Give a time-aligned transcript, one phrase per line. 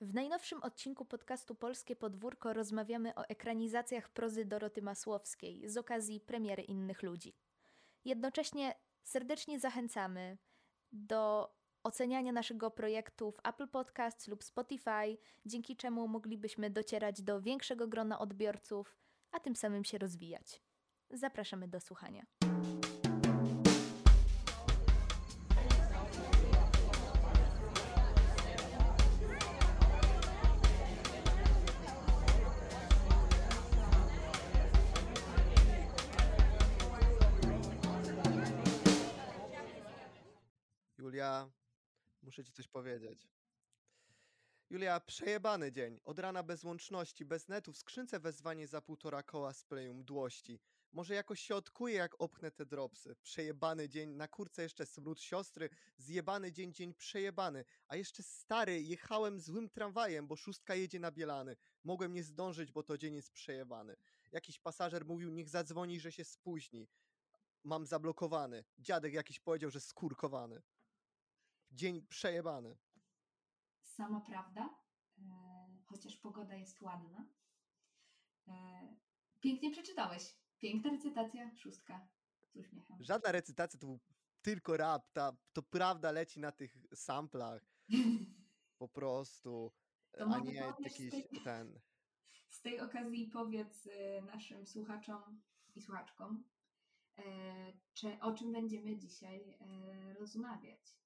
[0.00, 6.62] W najnowszym odcinku podcastu Polskie Podwórko rozmawiamy o ekranizacjach prozy Doroty Masłowskiej z okazji premiery
[6.62, 7.34] Innych Ludzi.
[8.04, 10.38] Jednocześnie serdecznie zachęcamy
[10.92, 17.88] do oceniania naszego projektu w Apple Podcasts lub Spotify, dzięki czemu moglibyśmy docierać do większego
[17.88, 18.96] grona odbiorców,
[19.30, 20.62] a tym samym się rozwijać.
[21.10, 22.26] Zapraszamy do słuchania.
[41.28, 41.50] Julia,
[42.22, 43.28] muszę ci coś powiedzieć.
[44.70, 46.00] Julia, przejebany dzień.
[46.04, 50.60] Od rana bez łączności, bez netu, w skrzynce wezwanie za półtora koła z pleju mdłości.
[50.92, 53.16] Może jakoś się odkuję, jak opchnę te dropsy.
[53.22, 57.64] Przejebany dzień, na kurce jeszcze smród siostry, zjebany dzień, dzień przejebany.
[57.88, 61.56] A jeszcze stary, jechałem złym tramwajem, bo szóstka jedzie na Bielany.
[61.84, 63.96] Mogłem nie zdążyć, bo to dzień jest przejebany.
[64.32, 66.88] Jakiś pasażer mówił, niech zadzwoni, że się spóźni.
[67.64, 68.64] Mam zablokowany.
[68.78, 70.62] Dziadek jakiś powiedział, że skurkowany.
[71.70, 72.76] Dzień przejebany.
[73.82, 74.78] Sama prawda,
[75.18, 75.22] e,
[75.86, 77.28] chociaż pogoda jest ładna.
[78.48, 78.52] E,
[79.40, 80.36] pięknie przeczytałeś.
[80.58, 82.08] Piękna recytacja, szóstka
[82.52, 82.96] z uśmiechem.
[83.00, 84.00] Żadna recytacja, to był
[84.42, 85.12] tylko rap.
[85.12, 87.62] Ta, to prawda leci na tych samplach.
[88.78, 89.72] Po prostu.
[90.12, 91.80] To a nie jakiś tej- ten.
[92.48, 95.42] Z tej okazji powiedz e, naszym słuchaczom
[95.74, 96.44] i słuchaczkom,
[97.18, 97.22] e,
[97.94, 100.97] czy, o czym będziemy dzisiaj e, rozmawiać.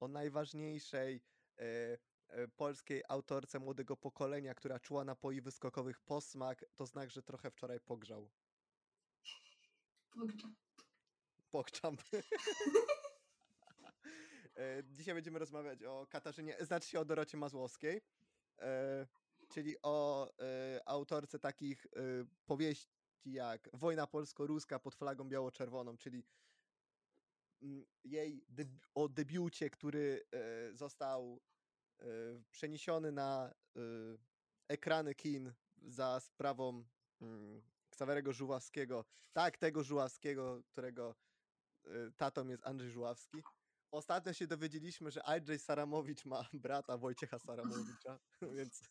[0.00, 1.20] O najważniejszej
[1.58, 1.98] e,
[2.28, 7.80] e, polskiej autorce młodego pokolenia, która czuła napoi wyskokowych posmak, to znak, że trochę wczoraj
[7.80, 8.30] pogrzał.
[11.50, 11.96] Pokczam.
[14.56, 18.02] E, Dzisiaj będziemy rozmawiać o Katarzynie, znaczy się o Dorocie Mazłowskiej,
[19.48, 20.28] czyli o
[20.86, 21.86] autorce takich
[22.46, 22.90] powieści
[23.24, 26.24] jak Wojna polsko-ruska pod flagą biało-czerwoną, czyli
[28.04, 28.44] jej
[28.94, 31.40] o debiucie, który e, został
[32.00, 32.04] e,
[32.50, 33.80] przeniesiony na e,
[34.68, 36.84] ekrany kin za sprawą
[37.20, 39.04] mm, Ksawerego Żuławskiego.
[39.32, 41.14] Tak, tego Żuławskiego, którego
[41.86, 43.42] y, tatą jest Andrzej Żuławski.
[43.90, 48.18] Ostatnio się dowiedzieliśmy, że Andrzej Saramowicz ma brata Wojciecha Saramowicza,
[48.56, 48.82] więc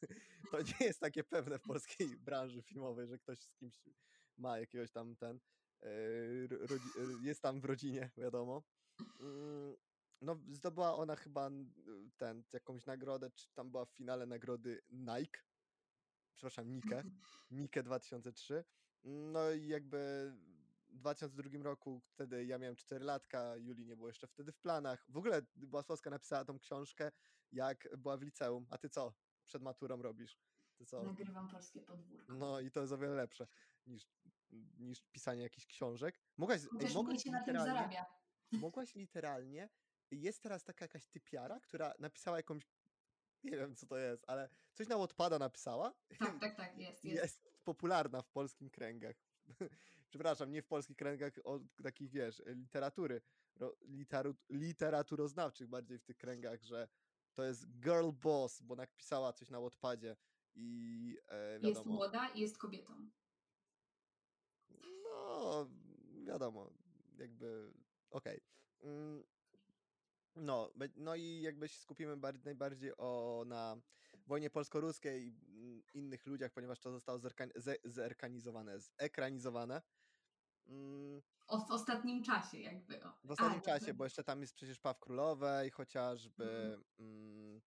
[0.51, 3.81] to nie jest takie pewne w polskiej branży filmowej, że ktoś z kimś
[4.37, 5.39] ma jakiegoś tam ten,
[6.49, 8.63] rodzi- y, jest tam w rodzinie, wiadomo.
[9.19, 9.75] Mm,
[10.21, 11.49] No, zdobyła ona chyba
[12.17, 15.39] ten, jakąś nagrodę, czy tam była w finale nagrody Nike,
[16.35, 17.03] przepraszam, Nike,
[17.51, 18.63] Nike 2003.
[19.03, 20.31] No i jakby
[20.89, 25.05] w 2002 roku, wtedy ja miałem 4 latka, Julii nie było jeszcze wtedy w planach.
[25.09, 27.11] W ogóle Błasławska napisała tą książkę,
[27.51, 28.65] jak była w liceum.
[28.69, 29.13] A ty co
[29.45, 30.37] przed maturą robisz?
[30.77, 31.03] Ty co?
[31.03, 32.33] Nagrywam polskie podwórko.
[32.33, 33.47] No i to jest o wiele lepsze
[33.87, 34.07] niż,
[34.79, 36.19] niż pisanie jakichś książek.
[36.37, 38.05] Mogłaś, Chociaż mniej mogłaś się na tym zarabia.
[38.51, 39.69] mogłaś literalnie,
[40.11, 42.63] jest teraz taka jakaś typiara, która napisała jakąś,
[43.43, 47.23] nie wiem co to jest, ale coś na Wattpada napisała Tak, tak, tak, jest, jest.
[47.23, 49.15] jest popularna w polskim kręgach.
[50.09, 53.21] Przepraszam, nie w polskich kręgach o takich, wiesz, literatury,
[53.81, 56.87] literu, literaturoznawczych, bardziej w tych kręgach, że
[57.33, 60.15] to jest girl boss, bo napisała coś na Wattpadzie
[60.55, 61.91] i e, Jest wiadomo.
[61.95, 63.09] młoda i jest kobietą.
[65.39, 65.67] No,
[66.25, 66.69] wiadomo,
[67.17, 67.73] jakby,
[68.09, 68.41] okej.
[68.83, 69.23] Mm,
[70.35, 73.77] No, no i jakby się skupimy bar- najbardziej o, na
[74.27, 79.81] wojnie polsko-ruskiej i mm, innych ludziach, ponieważ to zostało zerkan- ze- zerkanizowane, zekranizowane.
[80.67, 83.03] Mm, O, w ostatnim czasie jakby.
[83.03, 83.13] O.
[83.23, 86.83] W ostatnim A, czasie, bo jeszcze tam jest przecież Paw Królowej chociażby, Mhm.
[86.99, 87.61] mm, e,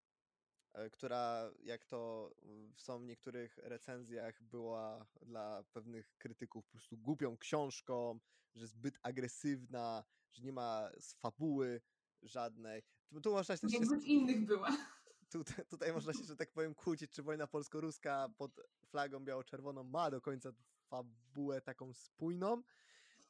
[0.92, 7.36] która jak to mm, są w niektórych recenzjach była dla pewnych krytyków po prostu głupią
[7.38, 8.20] książką,
[8.54, 11.80] że zbyt agresywna, że nie ma z fabuły
[12.22, 12.82] żadnej.
[13.12, 14.68] Tu, tu można się, Jakby innych była.
[15.32, 20.10] tutaj, tutaj można się, że tak powiem, kłócić, czy wojna polsko-ruska pod flagą biało-czerwoną ma
[20.10, 20.52] do końca
[20.88, 22.62] fabułę taką spójną.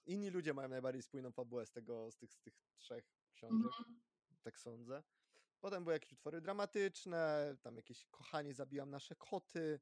[0.06, 4.00] Inni ludzie mają najbardziej spójną fabułę z, tego, z, tych, z tych trzech książek, Mhm.
[4.42, 5.02] tak sądzę.
[5.62, 9.80] Potem były jakieś utwory dramatyczne, tam jakieś kochanie zabijam nasze koty.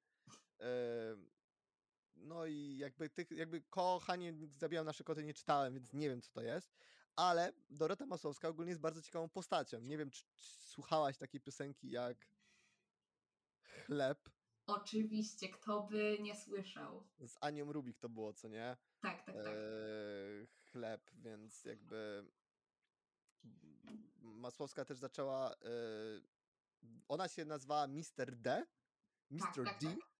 [2.15, 6.31] No i jakby tych, jakby kochanie zabijam nasze koty nie czytałem, więc nie wiem co
[6.33, 6.73] to jest.
[7.17, 9.81] Ale Dorota Masłowska ogólnie jest bardzo ciekawą postacią.
[9.81, 12.29] Nie wiem, czy, czy słuchałaś takiej piosenki jak
[13.87, 14.29] Chleb
[14.67, 17.09] Oczywiście, kto by nie słyszał.
[17.27, 18.77] z Anią Rubik to było, co nie?
[19.01, 19.47] Tak, tak, tak.
[19.47, 22.25] Eee, chleb, więc jakby
[24.21, 25.57] Masłowska też zaczęła e,
[27.09, 28.37] ona się nazwała Mr.
[28.37, 28.67] D,
[29.31, 29.41] Mr.
[29.55, 30.11] Tak, tak, D tak.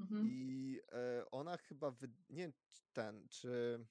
[0.00, 0.26] Mhm.
[0.30, 2.08] i e, ona chyba, wy...
[2.28, 2.52] nie wiem
[2.92, 3.84] ten, czy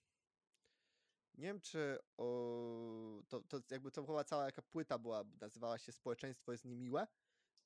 [1.38, 5.92] nie wiem czy o, to, to jakby to była cała jaka płyta była, nazywała się
[5.92, 7.08] Społeczeństwo jest niemiłe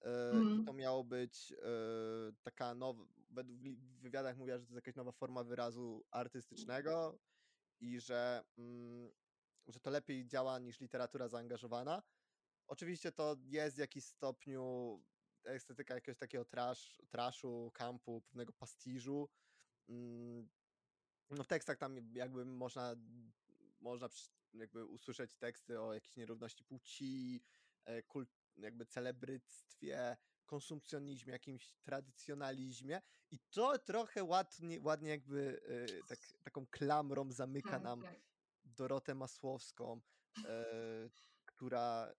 [0.02, 0.66] e, i Mhm.
[0.66, 1.66] to miało być e,
[2.44, 7.20] taka nowa, według w wywiadach mówiła, że to jest jakaś nowa forma wyrazu artystycznego
[7.80, 9.12] i że, mm,
[9.70, 12.04] że to lepiej działa niż literatura zaangażowana.
[12.68, 15.00] Oczywiście to jest w jakimś stopniu
[15.44, 19.30] estetyka jakiegoś takiego trash, trashu, kampu, pewnego pastiżu.
[19.90, 20.50] Mm,
[21.30, 22.96] No w tekstach tam jakby można,
[23.80, 24.10] można
[24.54, 27.44] jakby usłyszeć teksty o jakiejś nierówności płci,
[27.86, 33.02] e, kult, jakby celebryctwie, konsumpcjonizmie, jakimś tradycjonalizmie
[33.32, 38.29] i to trochę ładnie, ładnie jakby e, tak, taką klamrą zamyka Tak, nam tak.
[38.76, 40.02] Dorotę Masłowską,
[40.46, 41.10] e,
[41.46, 42.14] która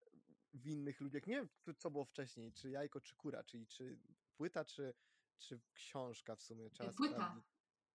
[0.54, 1.48] w innych ludziach, nie wiem
[1.78, 3.98] co- było wcześniej, czy jajko, czy kura, czyli czy
[4.34, 4.94] płyta, czy,
[5.38, 7.14] czy książka w sumie, trzeba Płyta.
[7.14, 7.44] sprawdzić.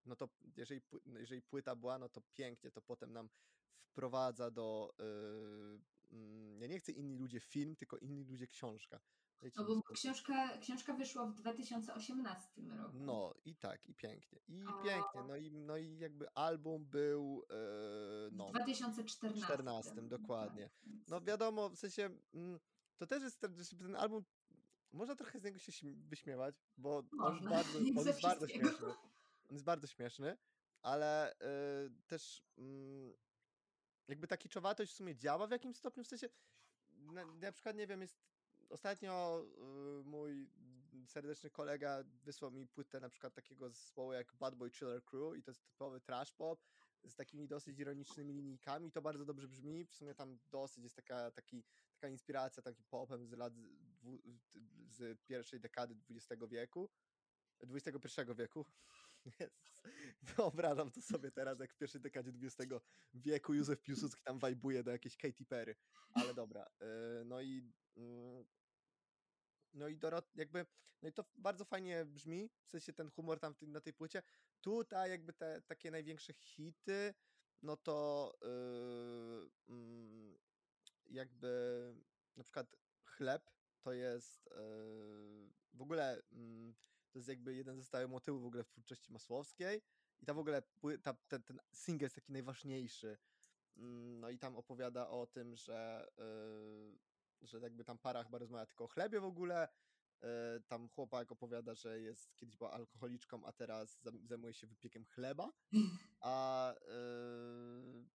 [0.04, 3.28] No to jeżeli, no jeżeli płyta była, no to pięknie, to potem nam
[3.84, 4.94] wprowadza do,
[6.10, 9.00] yy, ja nie chcę inni ludzie film, tylko inni ludzie książka.
[9.56, 12.90] No bo książka, książka wyszła w 2018 roku.
[12.94, 14.40] No i tak, i pięknie.
[14.48, 17.56] I A- pięknie, no i, no i jakby album był, yy,
[18.30, 19.44] W no, 2014.
[19.44, 20.70] 14, dokładnie.
[20.70, 22.60] Tak, No wiadomo, w sensie mm,
[22.96, 24.24] to też jest ten, album,
[24.92, 28.48] można trochę z niego się śm- wyśmiewać, bo on jest Można, bardzo, on jest bardzo
[28.48, 28.86] śmieszny.
[29.48, 30.36] On jest bardzo śmieszny,
[30.82, 31.36] ale y,
[32.06, 33.12] też mm,
[34.08, 36.28] jakby ta kiczowatość w sumie działa w jakimś stopniu, w sensie
[36.90, 38.18] na, na przykład, nie wiem, jest
[38.70, 39.44] ostatnio
[40.00, 40.50] y, mój
[41.06, 45.42] serdeczny kolega wysłał mi płytę na przykład takiego zespołu jak Bad Boy Chiller Crew i
[45.42, 46.60] to jest typowy trash pop
[47.04, 51.30] z takimi dosyć ironicznymi linijkami, to bardzo dobrze brzmi, w sumie tam dosyć jest taka,
[51.30, 51.64] taki,
[51.94, 53.52] taka inspiracja takim popem z lat
[54.88, 56.90] z pierwszej dekady XX wieku,
[57.60, 58.64] XXI wieku.
[60.36, 62.72] Wyobrażam to sobie teraz, jak w pierwszej dekadzie XX
[63.14, 65.76] wieku Józef Piłsudski tam wajbuje do jakiejś Katy Perry.
[66.14, 66.66] Ale dobra.
[67.20, 68.46] y, No i mm,
[69.74, 70.66] no i Dorot, jakby,
[71.02, 74.22] no i to bardzo fajnie brzmi, w sensie ten humor tam na tej płycie.
[74.60, 77.14] Tutaj jakby te takie największe hity,
[77.62, 80.38] no to yy, mm,
[81.10, 81.94] jakby
[82.36, 83.50] na przykład chleb
[83.82, 84.48] to jest
[85.72, 86.74] w ogóle mm,
[87.16, 89.82] to jest jakby jeden ze stałych motywów w ogóle w twórczości Masłowskiej
[90.20, 90.62] i ta w ogóle
[91.02, 93.18] ta, ten, ten single jest taki najważniejszy.
[93.76, 98.66] Mm, No i tam opowiada o tym, że, yy, że jakby tam para chyba rozmawia
[98.66, 99.68] tylko o chlebie w ogóle.
[100.22, 100.28] Yy,
[100.68, 105.52] Tam chłopak opowiada, że jest kiedyś była alkoholiczką, a teraz zajmuje się wypiekiem chleba.
[106.20, 108.06] A yy,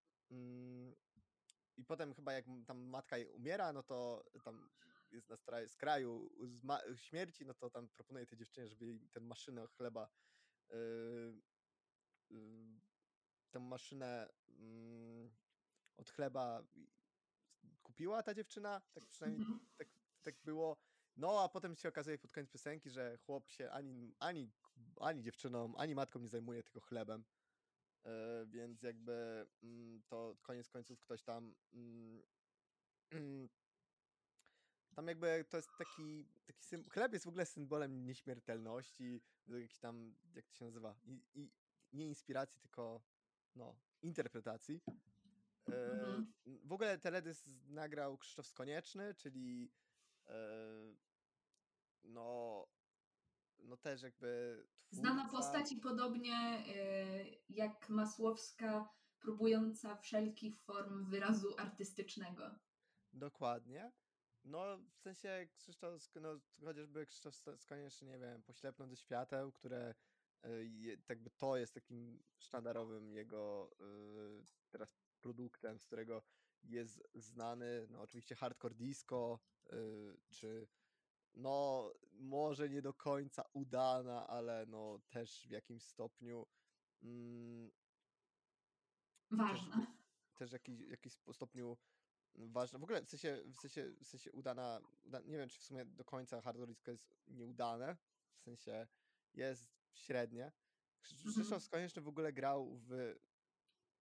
[1.77, 4.69] i potem chyba jak tam matka jej umiera, no to tam
[5.11, 9.19] jest na stra- skraju zma- śmierci, no to tam proponuje tej dziewczynie, żeby jej tę
[9.19, 10.09] maszynę chleba
[10.69, 11.41] yy,
[12.29, 12.81] yy,
[13.51, 15.31] tę maszynę mm,
[15.97, 16.63] od chleba
[17.83, 19.67] kupiła ta dziewczyna, tak przynajmniej Mhm.
[19.77, 19.87] tak,
[20.21, 20.77] tak było.
[21.15, 24.51] No a potem się okazuje pod koniec piosenki, że chłop się ani, ani,
[24.99, 27.25] ani dziewczyną, ani matką nie zajmuje, tylko chlebem.
[28.05, 32.23] E, więc jakby mm, to koniec końców ktoś tam mm,
[34.95, 40.15] tam jakby to jest taki, taki sym- chleb jest w ogóle symbolem nieśmiertelności, jakiś tam,
[40.35, 41.51] jak to się nazywa, I, i,
[41.93, 43.01] nie inspiracji, tylko
[43.55, 44.81] no, interpretacji.
[45.69, 46.25] E.
[46.45, 49.71] W ogóle teledysk nagrał Krzysztof Skonieczny, czyli
[50.27, 50.95] e,
[52.03, 52.67] no,
[53.59, 61.55] no też jakby Znana twórca- postać i podobnie y, jak Masłowska, próbująca wszelkich form wyrazu
[61.57, 62.59] artystycznego.
[63.13, 63.91] Dokładnie.
[64.43, 69.95] No, w sensie Krzysztof, no, chociażby Krzysztof Skonieczny, nie wiem, poślepną ze świateł, które
[70.63, 76.23] je, jakby to jest takim sztandarowym jego y, teraz produktem, z którego
[76.63, 79.39] jest znany, no oczywiście hardcore disco,
[79.73, 80.67] y, czy
[81.33, 86.47] no może nie do końca udana, ale no też w jakimś stopniu
[87.03, 87.71] mm,
[89.31, 89.87] Ważna.
[90.35, 91.77] też w jakiś, jakiś spo- stopniu
[92.35, 92.79] ważne.
[92.79, 95.85] W ogóle w sensie, w sensie, w sensie udana, uda, nie wiem czy w sumie
[95.85, 97.97] do końca hardcore jest nieudane,
[98.39, 98.87] w sensie
[99.33, 100.51] jest średnie.
[101.11, 101.33] Mhm.
[101.33, 103.15] Krzysztof Skonieczny w ogóle grał w...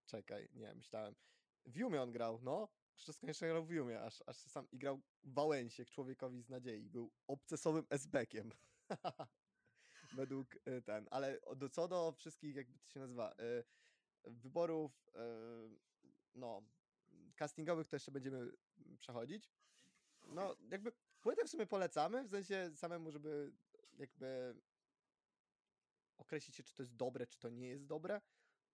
[0.06, 1.14] Czekaj, nie, myślałem.
[1.66, 2.68] W Jumie on grał, no.
[2.94, 6.90] Krzysztof Skonieczny grał w Jumie, aż, aż sam i grał w Wałęsie, człowiekowi z nadziei.
[6.90, 8.52] Był obcesowym esbekiem.
[10.16, 13.64] Według y, ten, ale do, co do wszystkich, jakby to się nazywa, y,
[14.24, 15.20] wyborów, y,
[16.34, 16.62] no,
[17.40, 18.52] castingowych to jeszcze będziemy
[18.98, 19.50] przechodzić.
[20.26, 23.52] No, jakby płytę w sumie polecamy, w sensie samemu, żeby
[23.98, 24.54] jakby
[26.18, 28.20] określić się, czy to jest dobre, czy to nie jest dobre.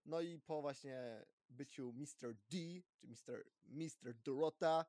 [0.04, 2.34] No i po właśnie byciu Mr.
[2.34, 2.58] D,
[2.94, 3.44] czy Mr.
[3.64, 4.14] Mr.
[4.14, 4.84] Dorota,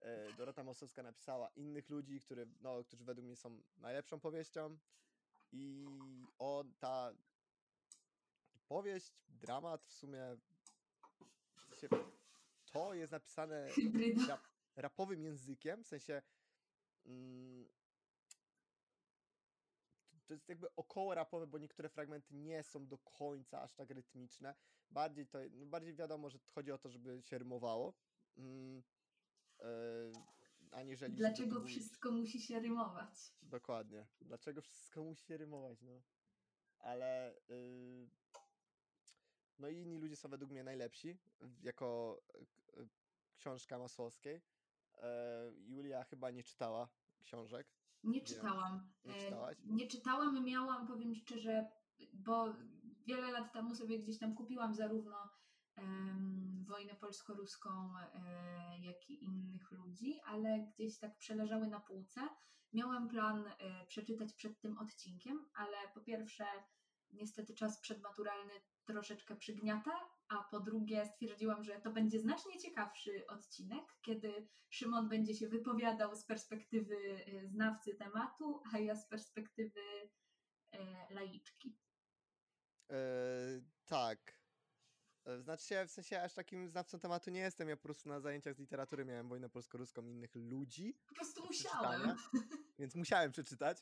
[0.00, 4.78] e, Dorota Mosowska napisała innych ludzi, który, no, którzy według mnie są najlepszą powieścią.
[5.52, 5.86] I
[6.38, 7.14] on, ta
[8.68, 10.36] powieść, dramat w sumie
[11.76, 11.88] sensie,
[12.76, 13.68] to jest napisane
[14.28, 14.40] rap,
[14.76, 16.22] rapowym językiem, w sensie
[17.06, 17.68] mm,
[20.26, 24.54] to jest jakby około rapowe, bo niektóre fragmenty nie są do końca aż tak rytmiczne.
[24.90, 27.94] Bardziej to, no bardziej wiadomo, że chodzi o to, żeby się rymowało.
[28.36, 28.82] Mm,
[29.60, 29.66] e,
[30.70, 33.34] aniżeli Dlaczego wszystko musi się rymować?
[33.42, 34.06] Dokładnie.
[34.20, 36.02] Dlaczego wszystko musi się rymować, no.
[36.78, 38.08] Ale y,
[39.58, 41.18] no i inni ludzie są według mnie najlepsi
[41.62, 42.88] jako k- y,
[43.36, 44.42] książka Masłowskiej.
[44.94, 46.88] E, Julia chyba nie czytała
[47.22, 47.66] książek.
[48.04, 48.92] Nie czytałam.
[49.04, 49.58] Nie E, czytałaś?
[49.64, 51.70] Nie czytałam, miałam, powiem szczerze,
[52.12, 52.54] bo
[53.06, 55.30] wiele lat temu sobie gdzieś tam kupiłam zarówno
[55.76, 62.20] em, wojnę polsko-ruską, e, jak i innych ludzi, ale gdzieś tak przeleżały na półce.
[62.72, 66.44] Miałam plan e, przeczytać przed tym odcinkiem, ale po pierwsze,
[67.16, 68.52] niestety czas przedmaturalny
[68.84, 69.90] troszeczkę przygniata,
[70.28, 76.14] a po drugie stwierdziłam, że to będzie znacznie ciekawszy odcinek, kiedy Szymon będzie się wypowiadał
[76.14, 79.80] z perspektywy e, znawcy tematu, a ja z perspektywy
[80.72, 81.78] e, laiczki.
[82.90, 82.96] E,
[83.84, 84.36] tak.
[85.40, 87.68] Znaczy się, w sensie aż takim znawcą tematu nie jestem.
[87.68, 90.98] Ja po prostu na zajęciach z literatury miałem wojnę polsko-ruską innych ludzi.
[91.08, 92.16] Po prostu musiałem.
[92.78, 93.78] Więc musiałem przeczytać.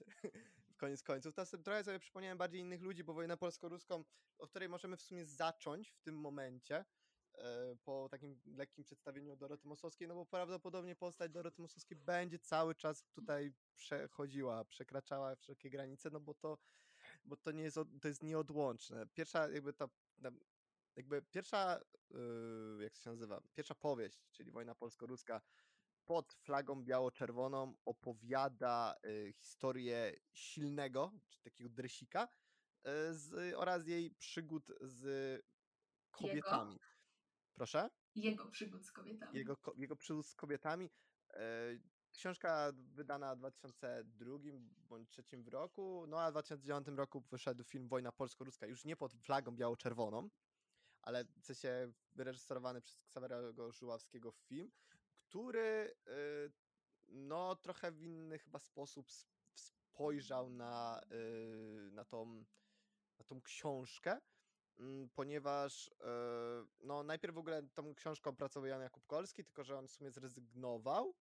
[0.76, 1.34] Koniec końców.
[1.44, 4.04] Sobie, trochę sobie przypomniałem bardziej innych ludzi, bo wojnę polsko-ruską,
[4.38, 6.84] od której możemy w sumie zacząć w tym momencie,
[7.34, 12.74] e, po takim lekkim przedstawieniu Doroty Mosowskiej, no bo prawdopodobnie postać Doroty Mosowskiej będzie cały
[12.74, 16.58] czas tutaj przechodziła, przekraczała wszelkie granice, no bo to,
[17.24, 19.06] bo to nie jest, to jest nieodłączne.
[19.06, 19.88] Pierwsza jakby ta,
[20.96, 25.40] jakby pierwsza, yy, jak to się nazywa, pierwsza powieść, czyli wojna polsko-ruska,
[26.06, 34.72] pod flagą biało-czerwoną opowiada y, historię silnego, czy takiego dresika, y, z, oraz jej przygód
[34.80, 35.42] z
[36.10, 36.78] kobietami.
[37.54, 37.90] Proszę?
[38.14, 39.38] Jego przygód z kobietami.
[39.38, 40.90] Jego, jego przygód z kobietami.
[41.30, 41.78] E,
[42.12, 44.38] książka wydana w 2002
[44.88, 48.96] bądź 2003 w roku, no a w 2009 roku wyszedł film Wojna Polsko-Ruska, już nie
[48.96, 50.28] pod flagą biało-czerwoną,
[51.02, 54.70] ale w sensie wyreżyserowany przez Ksawerego Żuławskiego film,
[55.34, 56.52] który y,
[57.08, 59.06] no trochę w inny chyba sposób
[59.54, 62.44] spojrzał na, y, na, tą,
[63.18, 64.20] na tą książkę,
[64.78, 65.92] mm, ponieważ y,
[66.80, 70.10] no najpierw w ogóle tą książką opracował Jan Jakub Kolski, tylko że on w sumie
[70.10, 71.14] zrezygnował.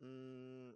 [0.00, 0.74] Mm,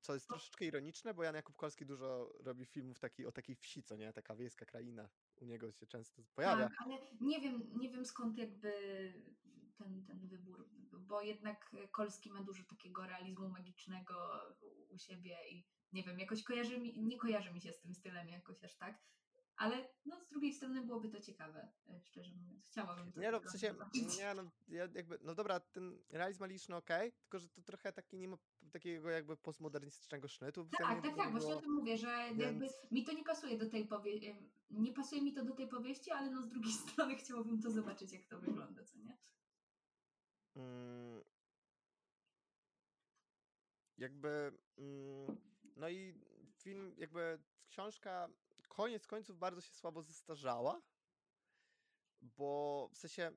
[0.00, 3.82] Co jest troszeczkę ironiczne, bo Jan Jakub Kolski dużo robi filmów taki, o takiej wsi,
[3.82, 4.12] co nie?
[4.12, 5.08] Taka wiejska kraina.
[5.36, 6.68] U niego się często pojawia.
[6.68, 8.72] Tak, ale nie wiem, nie wiem skąd jakby
[9.76, 14.40] ten, ten wybór, bo jednak Kolski ma dużo takiego realizmu magicznego
[14.90, 18.28] u- siebie i nie wiem, jakoś kojarzy mi, nie kojarzy mi się z tym stylem
[18.28, 19.02] jakoś aż tak,
[19.56, 21.72] ale no z drugiej strony byłoby to ciekawe,
[22.04, 22.66] szczerze mówiąc.
[22.68, 23.74] Chciałabym to Nie no, w sensie,
[24.18, 28.18] nie no, ja jakby, no dobra, ten realizm magiczny okej, tylko że to trochę taki
[28.18, 28.36] nie ma
[28.72, 30.68] takiego jakby postmodernistycznego sznytu.
[30.78, 33.58] Tak, nie tak, tak, właśnie o tym mówię, że jakby więc- mi to nie pasuje
[33.58, 34.34] do tej powieści,
[34.70, 38.12] nie pasuje mi to do tej powieści, ale no z drugiej strony chciałabym to zobaczyć,
[38.12, 39.18] jak to wygląda, co nie?
[40.56, 41.24] Mm,
[43.98, 45.40] jakby, mm,
[45.76, 46.14] no i
[46.56, 48.28] film, jakby książka
[48.68, 50.82] koniec końców bardzo się słabo zestarzała,
[52.20, 53.32] bo w sensie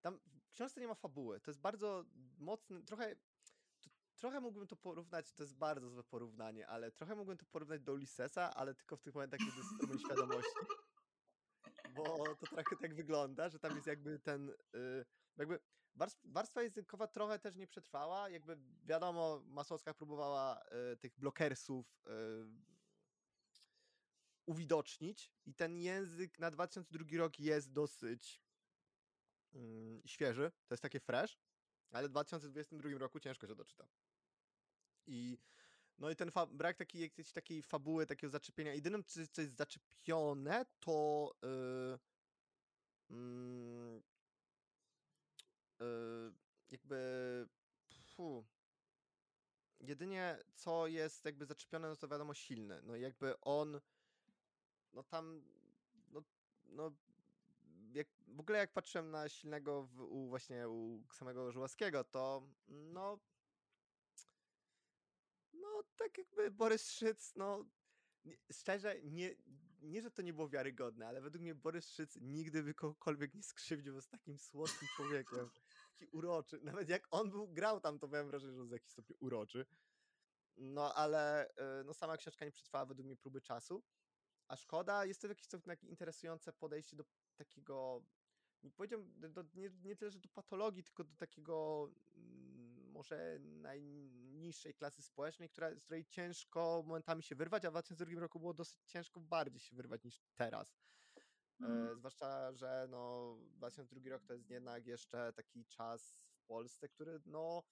[0.00, 2.04] tam w książce nie ma fabuły, to jest bardzo
[2.38, 3.16] mocny, trochę
[4.16, 7.92] trochę mógłbym to porównać, to jest bardzo złe porównanie, ale trochę mógłbym to porównać do
[7.92, 10.50] Ulyssesa, ale tylko w tych momentach, kiedy jest strumień świadomości.
[11.94, 15.04] Bo to trochę tak wygląda, że tam jest jakby ten, y,
[15.36, 15.58] jakby
[15.96, 22.10] warstw- warstwa językowa trochę też nie przetrwała, jakby wiadomo, Masłowska próbowała y, tych blokersów y,
[24.46, 28.42] uwidocznić i ten język na 2002 rok jest dosyć
[29.52, 31.38] mm, świeży, to jest takie fresh,
[31.90, 33.88] ale w 2022 roku ciężko się doczyta.
[35.06, 35.38] I
[35.98, 38.74] no i ten fa- brak takiej, jakiejś takiej fabuły, takiego zaczepienia.
[38.74, 41.98] Jedynym, co, co jest zaczepione, to yy,
[45.80, 46.32] yy,
[46.70, 47.48] jakby
[48.04, 48.44] fu,
[49.80, 52.82] jedynie co jest jakby zaczepione, no to wiadomo silny.
[52.82, 53.80] No jakby on
[54.92, 55.42] no tam
[56.10, 56.22] no,
[56.64, 56.92] no
[57.92, 63.18] jak, w ogóle jak patrzyłem na silnego w, u, właśnie u samego Żuławskiego, to no
[65.64, 67.64] no tak jakby Borys Szyc, no
[68.52, 69.34] szczerze, nie,
[69.82, 73.42] nie, że to nie było wiarygodne, ale według mnie Borys Szyc nigdy by kogokolwiek nie
[73.42, 75.50] skrzywdził, z takim słodkim człowiekiem.
[75.90, 76.60] Taki uroczy.
[76.62, 79.66] Nawet jak on był, grał tam, to miałem wrażenie, że on jest jakiś stopniu uroczy.
[80.56, 83.82] No ale y, no, sama książka nie przetrwała według mnie próby czasu.
[84.48, 87.04] A szkoda, jest to jakieś takie interesujące podejście do
[87.36, 88.02] takiego,
[88.62, 93.38] nie powiedziałbym, do, nie, nie tyle, że do patologii, tylko do takiego mm, może
[94.34, 98.54] najniższej klasy społecznej, która, z której ciężko momentami się wyrwać, a w 2002 roku było
[98.54, 100.76] dosyć ciężko bardziej się wyrwać niż teraz.
[101.60, 101.98] Mm.
[101.98, 107.62] Zwłaszcza, że no 2002 rok to jest jednak jeszcze taki czas w Polsce, który no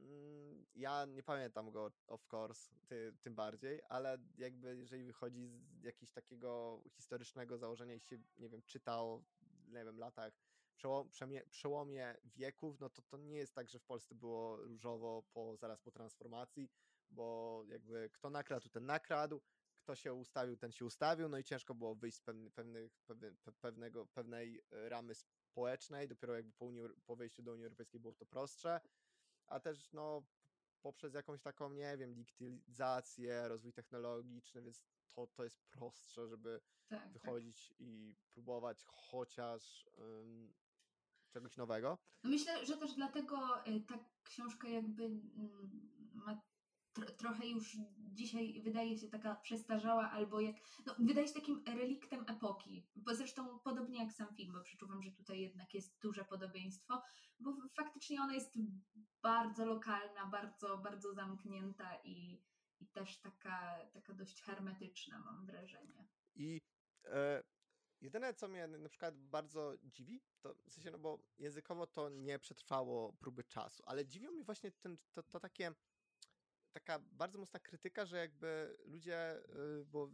[0.00, 5.82] Mm, ja nie pamiętam go, of course, ty, tym bardziej, ale jakby jeżeli wychodzi z
[5.82, 9.24] jakiegoś takiego historycznego założenia i się, nie wiem, czytał,
[9.68, 10.32] nie wiem, latach,
[11.50, 15.80] przełomie, wieków, no to to nie jest tak, że w Polsce było różowo po, zaraz
[15.80, 16.70] po transformacji,
[17.10, 19.40] bo jakby kto nakradł, ten nakradł,
[19.78, 22.54] kto się ustawił, ten się ustawił, no i ciężko było wyjść z pewnych,
[23.06, 28.14] pewnych, pewnego, pewnej ramy społecznej, dopiero jakby po, Unii, po wejściu do Unii Europejskiej było
[28.14, 28.80] to prostsze,
[29.46, 30.22] a też no
[30.82, 37.02] poprzez jakąś taką, nie wiem, digitalizację, rozwój technologiczny, więc to, to jest prostsze, żeby tak,
[37.02, 37.12] tak.
[37.12, 37.80] wychodzić tak.
[37.80, 40.54] i próbować chociaż um,
[41.32, 41.98] czegoś nowego.
[42.24, 46.40] No myślę, że też dlatego y, ta książka jakby mm, ma
[47.18, 50.56] trochę już dzisiaj wydaje się taka przestarzała, albo jak,
[50.86, 55.10] no, wydaje się takim reliktem epoki, bo zresztą podobnie jak sam film, bo przeczuwam, że
[55.10, 57.02] tutaj jednak jest duże podobieństwo,
[57.40, 58.58] bo faktycznie ona jest
[59.22, 62.42] bardzo lokalna, bardzo, bardzo zamknięta i,
[62.80, 66.08] i też taka, taka dość hermetyczna, mam wrażenie.
[66.34, 66.60] I
[67.04, 67.42] e,
[68.00, 72.38] jedyne, co mnie na przykład bardzo dziwi, to w sensie, no bo językowo to nie
[72.38, 75.74] przetrwało próby czasu, ale dziwią mi właśnie ten, to, to takie
[76.72, 79.38] taka bardzo mocna krytyka, że jakby ludzie,
[79.80, 80.10] y, bo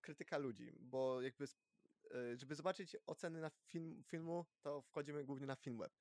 [0.00, 5.56] krytyka ludzi, bo jakby y, żeby zobaczyć oceny na film, filmu, to wchodzimy głównie na
[5.56, 5.92] Filmweb.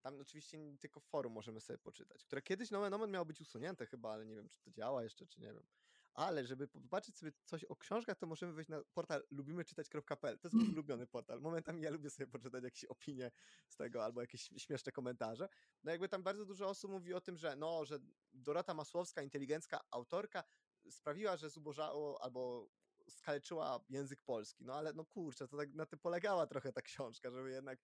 [0.00, 4.12] Tam oczywiście tylko forum możemy sobie poczytać, które kiedyś nomen omen miało być usunięte chyba,
[4.12, 5.66] ale nie wiem, czy to działa jeszcze, czy nie wiem
[6.14, 10.38] ale żeby zobaczyć sobie coś o książkach, to możemy wejść na portal lubimyczytać.pl.
[10.38, 11.40] To jest mój ulubiony portal.
[11.40, 13.30] Momentami ja lubię sobie poczytać jakieś opinie
[13.68, 15.48] z tego albo jakieś śmieszne komentarze.
[15.84, 17.98] No jakby tam bardzo dużo osób mówi o tym, że no, że
[18.32, 20.44] Dorota Masłowska, inteligencka autorka,
[20.90, 22.68] sprawiła, że zubożało albo
[23.08, 24.64] skaleczyła język polski.
[24.64, 27.78] No ale no kurczę, to tak na tym polegała trochę ta książka, żeby jednak,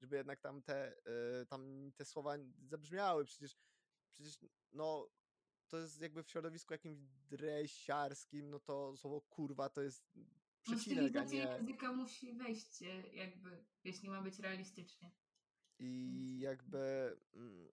[0.00, 0.96] żeby jednak tam te,
[1.38, 3.24] yy, tam te słowa zabrzmiały.
[3.24, 3.56] Przecież,
[4.12, 4.38] przecież
[4.72, 5.08] no
[5.68, 6.98] to jest jakby w środowisku jakimś
[7.30, 10.18] dresiarskim, no to słowo kurwa to jest
[10.62, 11.38] przecinek, a nie...
[11.38, 12.80] języka musi wejść
[13.12, 15.10] jakby, jeśli ma być realistycznie.
[15.78, 17.68] I jakby mm,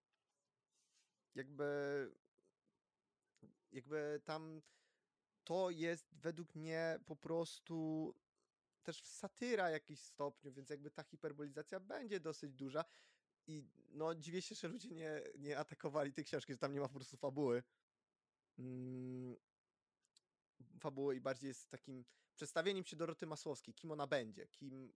[1.35, 2.11] jakby
[3.71, 4.61] jakby tam
[5.43, 8.15] to jest według mnie po prostu
[8.83, 12.85] też satyra w jakiś stopniu, więc jakby ta hiperbolizacja będzie dosyć duża
[13.47, 16.87] i no dziwię się, że ludzie nie, nie atakowali tej książki, że tam nie ma
[16.87, 17.63] po prostu fabuły,
[18.59, 19.35] mm,
[21.15, 24.93] i bardziej jest takim przedstawieniem się Doroty Masłowskiej, kim ona będzie, kim,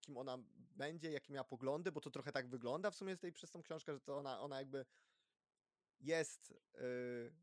[0.00, 3.50] kim ona będzie, jakie miała poglądy, bo to trochę tak wygląda w sumie tej, przez
[3.50, 4.86] tą książkę, że to ona, ona jakby
[6.00, 7.34] jest yy,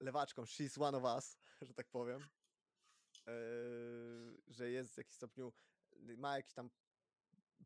[0.00, 2.20] lewaczką, she's one of us, że tak powiem.
[3.26, 5.52] Yy, że jest w jakimś stopniu,
[6.16, 6.70] ma jakieś tam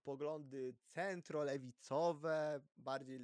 [0.03, 3.21] poglądy centrolewicowe, bardziej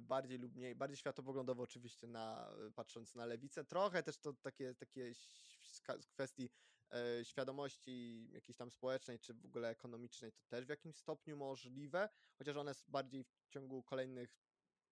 [0.00, 4.74] bardziej lub mniej, bardziej światopoglądowo oczywiście na, e, patrząc na lewicę, trochę też to takie,
[4.74, 6.50] takie z kwestii
[6.92, 12.08] e, świadomości jakiejś tam społecznej, czy w ogóle ekonomicznej, to też w jakimś stopniu możliwe,
[12.38, 14.36] chociaż one bardziej w ciągu kolejnych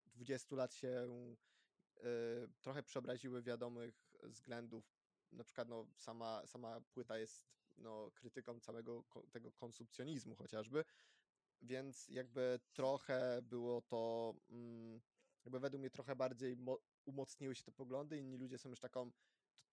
[0.05, 1.07] 20 lat się
[1.97, 2.03] e,
[2.61, 4.93] trochę przeobraziły wiadomych względów,
[5.31, 10.85] na przykład no, sama, sama płyta jest no, krytyką całego tego konsumpcjonizmu chociażby,
[11.63, 15.01] więc jakby trochę było to, mm,
[15.45, 16.57] jakby według mnie trochę bardziej
[17.05, 19.11] umocniły się te poglądy, inni ludzie są już taką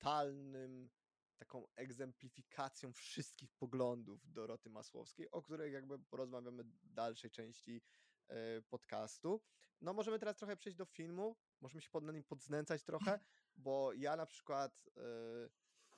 [0.01, 0.91] totalnym,
[1.39, 7.83] taką egzemplifikacją wszystkich poglądów Doroty Masłowskiej, o których jakby porozmawiamy w dalszej części
[8.29, 9.41] e, podcastu.
[9.81, 13.21] No możemy teraz trochę przejść do filmu, możemy się pod nim podznęcać trochę,
[13.57, 15.01] bo ja na przykład e,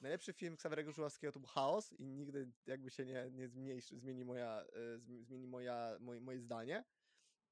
[0.03, 4.25] najlepszy film Ksawerego Żuławskiego to był Chaos i nigdy jakby się nie, nie zmniejszy, zmieni,
[4.25, 6.85] moja, e, zmieni moja, moje, moje zdanie,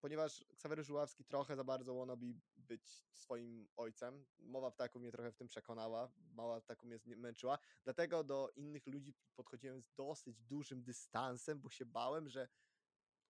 [0.00, 4.26] ponieważ Ksawery Żuławski trochę za bardzo wannabe być swoim ojcem.
[4.38, 9.14] Mowa ptaków mnie trochę w tym przekonała, mała ptaków mnie męczyła, dlatego do innych ludzi
[9.34, 12.48] podchodziłem z dosyć dużym dystansem, bo się bałem, że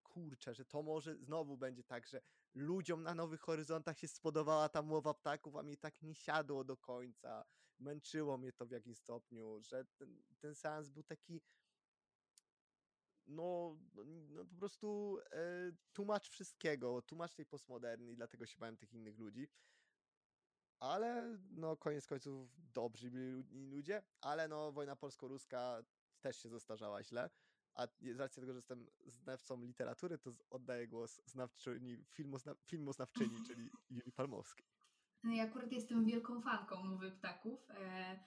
[0.02, 2.22] kurczę, że to może znowu będzie tak, że
[2.54, 6.76] ludziom na Nowych Horyzontach się spodobała ta mowa ptaków, a mi tak nie siadło do
[6.76, 7.44] końca.
[7.80, 11.40] Męczyło mnie to w jakimś stopniu, że ten, ten seans był taki
[13.26, 18.76] no, no, no po prostu e, tłumacz wszystkiego, tłumacz tej postmoderny i dlatego się bałem
[18.76, 19.48] tych innych ludzi.
[20.78, 25.82] Ale no koniec końców dobrzy byli ludzie, ale no wojna polsko-ruska
[26.20, 27.30] też się zestarzała źle.
[27.74, 33.70] A z racji tego, że jestem znawcą literatury, to oddaję głos znawczyni, filmozna, filmoznawczyni, czyli
[33.90, 34.66] Julii Palmowskiej.
[35.22, 38.18] No ja akurat jestem wielką fanką Mowy Ptaków e,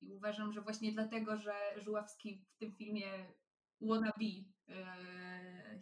[0.00, 3.32] i uważam, że właśnie dlatego, że Żuławski w tym filmie
[3.80, 4.24] wannabe
[4.68, 5.80] e,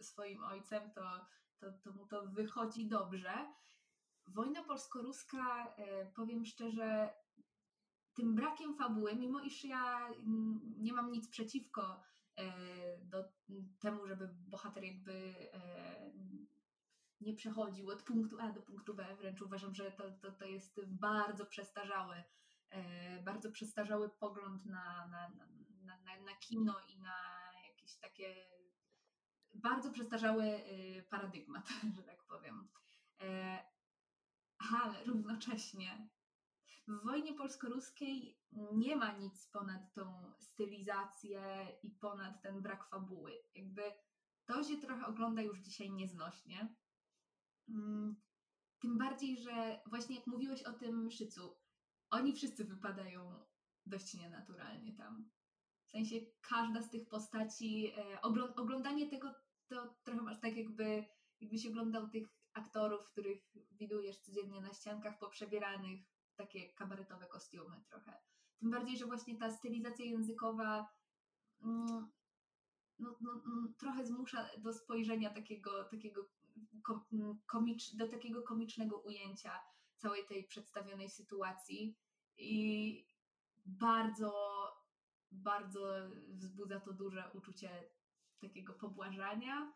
[0.00, 1.26] swoim ojcem, to,
[1.58, 3.32] to, to mu to wychodzi dobrze.
[4.26, 7.14] Wojna polsko-ruska, e, powiem szczerze,
[8.14, 10.10] tym brakiem fabuły, mimo iż ja
[10.78, 12.02] nie mam nic przeciwko
[13.02, 13.24] do
[13.80, 15.34] temu, żeby bohater jakby
[17.22, 20.80] nie przechodził od punktu A do punktu B, wręcz uważam, że to, to, to jest
[20.86, 22.24] bardzo przestarzały,
[23.24, 25.28] bardzo przestarzały pogląd na, na,
[25.84, 27.14] na, na, na kino i na
[27.68, 28.34] jakieś takie
[29.54, 32.68] bardzo przestarzały y, paradygmat, że tak powiem.
[33.20, 33.58] E,
[34.74, 36.08] ale równocześnie
[36.88, 38.38] w wojnie polsko-ruskiej
[38.72, 41.42] nie ma nic ponad tą stylizację
[41.82, 43.32] i ponad ten brak fabuły.
[43.54, 43.82] Jakby
[44.44, 46.74] to się trochę ogląda już dzisiaj nieznośnie.
[47.68, 48.16] Mm,
[48.80, 51.56] tym bardziej, że właśnie jak mówiłeś o tym szycu,
[52.10, 53.44] oni wszyscy wypadają
[53.86, 55.30] dość nienaturalnie tam.
[55.86, 56.16] W sensie
[56.48, 58.20] każda z tych postaci, e,
[58.56, 59.34] oglądanie tego
[59.68, 61.04] to trochę masz tak jakby,
[61.40, 66.00] jakbyś oglądał tych aktorów, których widujesz codziennie na ściankach poprzebieranych
[66.36, 68.12] takie kabaretowe kostiumy trochę.
[68.58, 70.88] Tym bardziej, że właśnie ta stylizacja językowa
[71.62, 72.10] mm,
[72.98, 76.28] no, no, no, trochę zmusza do spojrzenia takiego, takiego
[77.46, 79.60] komicz, do takiego komicznego ujęcia
[79.96, 81.96] całej tej przedstawionej sytuacji
[82.38, 83.06] i
[83.66, 84.32] bardzo
[85.32, 87.84] bardzo wzbudza to duże uczucie
[88.40, 89.72] takiego pobłażania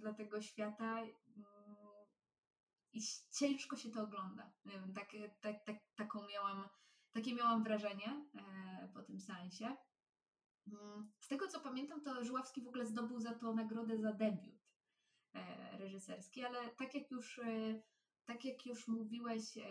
[0.00, 1.02] dla tego świata
[2.92, 3.00] i
[3.38, 4.52] ciężko się to ogląda.
[4.64, 5.08] Wiem, tak,
[5.40, 6.68] tak, tak, taką miałam,
[7.12, 9.76] takie miałam wrażenie e, po tym sensie.
[10.66, 14.59] Mm, z tego co pamiętam, to Żuławski w ogóle zdobył za to nagrodę za debiut
[15.78, 17.82] reżyserski, ale tak jak już e,
[18.30, 19.62] tak jak już mówiłeś e,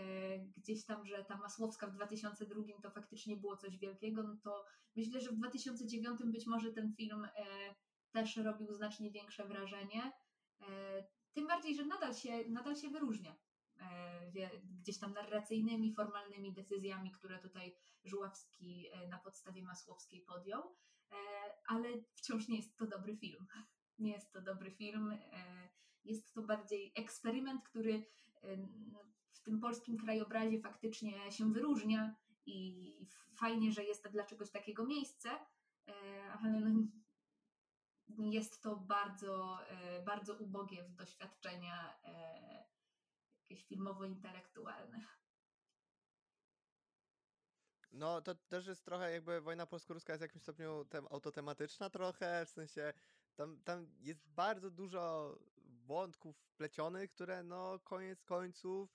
[0.58, 5.22] gdzieś tam, że ta Masłowska w 2002 to faktycznie było coś wielkiego, no to myślę,
[5.22, 7.76] że w 2009 być może ten film e,
[8.12, 10.12] też robił znacznie większe wrażenie.
[10.62, 13.36] E, tym bardziej, że nadal się, nadal się wyróżnia
[14.63, 20.76] gdzieś tam narracyjnymi, formalnymi decyzjami, które tutaj Żuławski na podstawie Masłowskiej podjął,
[21.67, 23.48] ale wciąż nie jest to dobry film.
[23.99, 25.17] Nie jest to dobry film.
[26.05, 28.05] Jest to bardziej eksperyment, który
[29.31, 35.29] w tym polskim krajobrazie faktycznie się wyróżnia i fajnie, że jest dla czegoś takiego miejsce,
[35.88, 35.93] e,
[36.31, 36.59] ale
[38.09, 42.65] no, jest to bardzo, e, bardzo ubogie w doświadczenia e,
[43.41, 45.05] jakieś filmowo-intelektualne.
[47.91, 52.45] No, to też jest trochę jakby wojna polsko-ruska jest w jakimś stopniu tem, autotematyczna trochę,
[52.45, 52.93] w sensie
[53.39, 58.89] tam, tam jest bardzo dużo wątków wplecionych, które no koniec końców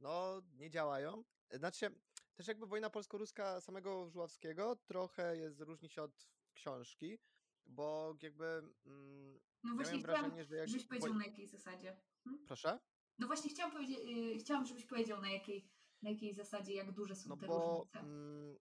[0.00, 1.24] no nie działają.
[1.50, 1.90] Znaczy
[2.34, 7.18] też jakby wojna polsko-ruska samego Żuławskiego trochę jest, różni się od książki,
[7.66, 8.44] bo jakby
[8.86, 10.68] mm, no właśnie ja wrażenie, że jak...
[10.68, 11.96] żebyś powiedział na jakiej zasadzie.
[12.24, 12.46] Hmm?
[12.46, 12.78] Proszę?
[13.18, 15.68] No właśnie chciałam powiedzieć, yy, chciałam, żebyś powiedział na jakiej,
[16.02, 17.98] na jakiej zasadzie, jak duże są no te bo, różnice.
[17.98, 18.56] Mm,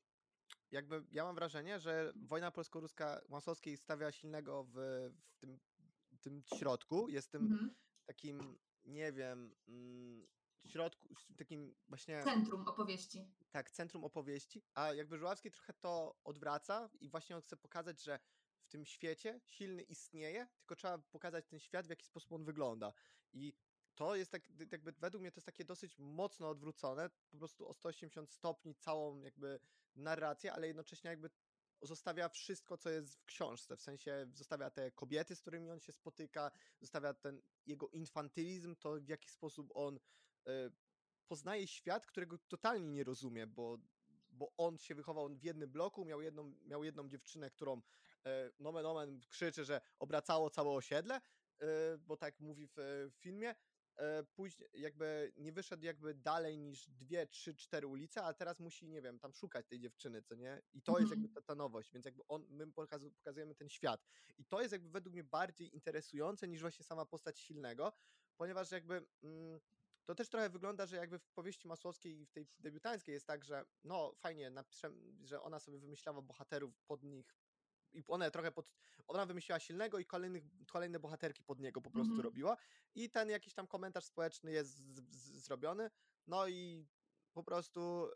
[0.72, 4.74] jakby ja mam wrażenie, że wojna polsko-ruska Masowskiej stawia silnego w,
[5.30, 5.60] w tym,
[6.22, 7.76] tym środku, jest tym mhm
[8.06, 10.28] takim, nie wiem, mm,
[10.66, 12.24] środku, takim właśnie...
[12.24, 13.32] Centrum opowieści.
[13.52, 18.20] Tak, centrum opowieści, a jakby Żuławski trochę to odwraca i właśnie on chce pokazać, że
[18.62, 22.94] w tym świecie silny istnieje, tylko trzeba pokazać ten świat, w jaki sposób on wygląda.
[23.34, 23.54] I
[23.96, 27.74] to jest tak, jakby według mnie to jest takie dosyć mocno odwrócone, po prostu o
[27.74, 29.60] 180 stopni całą jakby
[29.96, 31.30] narrację, ale jednocześnie jakby
[31.82, 35.92] zostawia wszystko, co jest w książce, w sensie zostawia te kobiety, z którymi on się
[35.92, 40.52] spotyka, zostawia ten jego infantylizm, to w jaki sposób on y,
[41.28, 43.78] poznaje świat, którego totalnie nie rozumie, bo,
[44.30, 47.82] bo on się wychował w jednym bloku, miał jedną, miał jedną dziewczynę, którą y,
[48.60, 51.22] nomen omen krzyczy, że obracało całe osiedle,
[51.62, 51.66] y,
[51.98, 52.74] bo tak mówi w,
[53.12, 53.56] w filmie,
[54.36, 59.02] później jakby nie wyszedł jakby dalej niż dwie, trzy, cztery ulice, a teraz musi, nie
[59.02, 60.62] wiem, tam szukać tej dziewczyny, co nie?
[60.74, 61.34] I to jest jakby Mhm.
[61.34, 64.06] ta, ta nowość, więc jakby on, my pokazu- pokazujemy ten świat.
[64.38, 67.94] I to jest jakby według mnie bardziej interesujące niż właśnie sama postać silnego,
[68.38, 69.60] ponieważ jakby mm,
[70.06, 73.44] to też trochę wygląda, że jakby w powieści masłowskiej i w tej debiutanckiej jest tak,
[73.46, 74.52] że no fajnie,
[75.24, 77.36] że ona sobie wymyślała bohaterów pod nich
[77.96, 78.70] i one trochę pod,
[79.08, 82.24] ona wymyśliła silnego i kolejnych, kolejne bohaterki pod niego po prostu Mhm.
[82.24, 82.58] robiła
[82.96, 85.90] i ten jakiś tam komentarz społeczny jest z, z, zrobiony,
[86.28, 86.88] no i
[87.34, 88.12] po prostu y,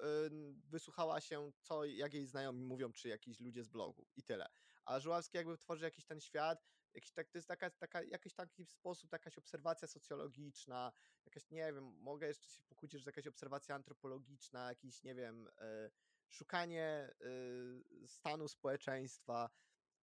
[0.70, 4.50] wysłuchała się, co jak jej znajomi mówią, czy jakiś ludzie z blogu i tyle.
[4.86, 8.66] A Żuławski jakby tworzy jakiś ten świat, jakiś tak, to jest taka, taka, jakiś taki
[8.66, 10.92] sposób, jakaś obserwacja socjologiczna,
[11.26, 15.92] jakaś, nie wiem, mogę jeszcze się pokłócić, że jakaś obserwacja antropologiczna, jakiś, nie wiem, y,
[16.30, 19.50] szukanie y, stanu społeczeństwa,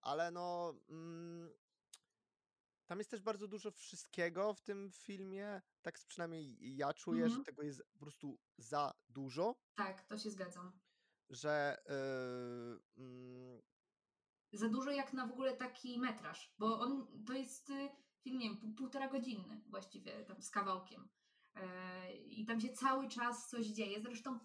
[0.07, 1.49] ale no mm,
[2.85, 7.45] tam jest też bardzo dużo wszystkiego w tym filmie, tak przynajmniej ja czuję, że Mhm.
[7.45, 10.79] tego jest po prostu za dużo, Tak, to się zgadzam.
[11.29, 11.77] że
[12.97, 13.61] yy, mm,
[14.53, 17.89] Za dużo jak na w ogóle taki metraż, bo on to jest y,
[18.23, 21.09] film, nie wiem, pół- półtora godzinny właściwie, tam z kawałkiem.
[21.55, 24.01] E, I tam się cały czas coś dzieje.
[24.01, 24.39] Zresztą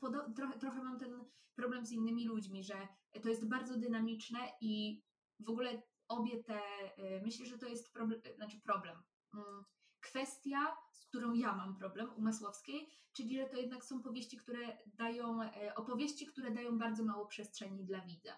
[0.61, 2.88] trochę mam ten problem z innymi ludźmi, że
[3.22, 5.03] to jest bardzo dynamiczne i
[5.40, 6.60] w ogóle obie te,
[6.98, 9.02] y, myślę, że to jest problem, znaczy problem.
[9.34, 9.64] Mm,
[10.00, 14.78] Kwestia, z którą ja mam problem u Masłowskiej, czyli że to jednak są powieści, które
[14.86, 18.36] dają, e, opowieści, które dają bardzo mało przestrzeni dla widza.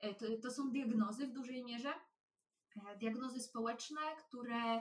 [0.00, 1.92] E, To, to są diagnozy w dużej mierze,
[2.86, 4.80] e, diagnozy społeczne, które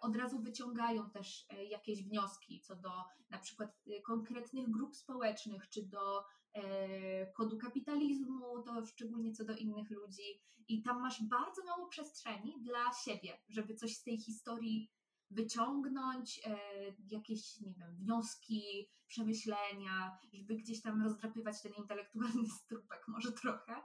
[0.00, 2.90] od razu wyciągają też e, jakieś wnioski co do
[3.30, 9.56] na przykład e, konkretnych grup społecznych, czy do e, kodu kapitalizmu, to szczególnie co do
[9.56, 10.42] innych ludzi.
[10.68, 14.90] I tam masz bardzo mało przestrzeni dla siebie, żeby coś z tej historii
[15.30, 16.58] wyciągnąć, e,
[17.08, 23.82] jakieś, nie wiem, wnioski, przemyślenia, żeby gdzieś tam rozdrapywać ten intelektualny strupek może trochę.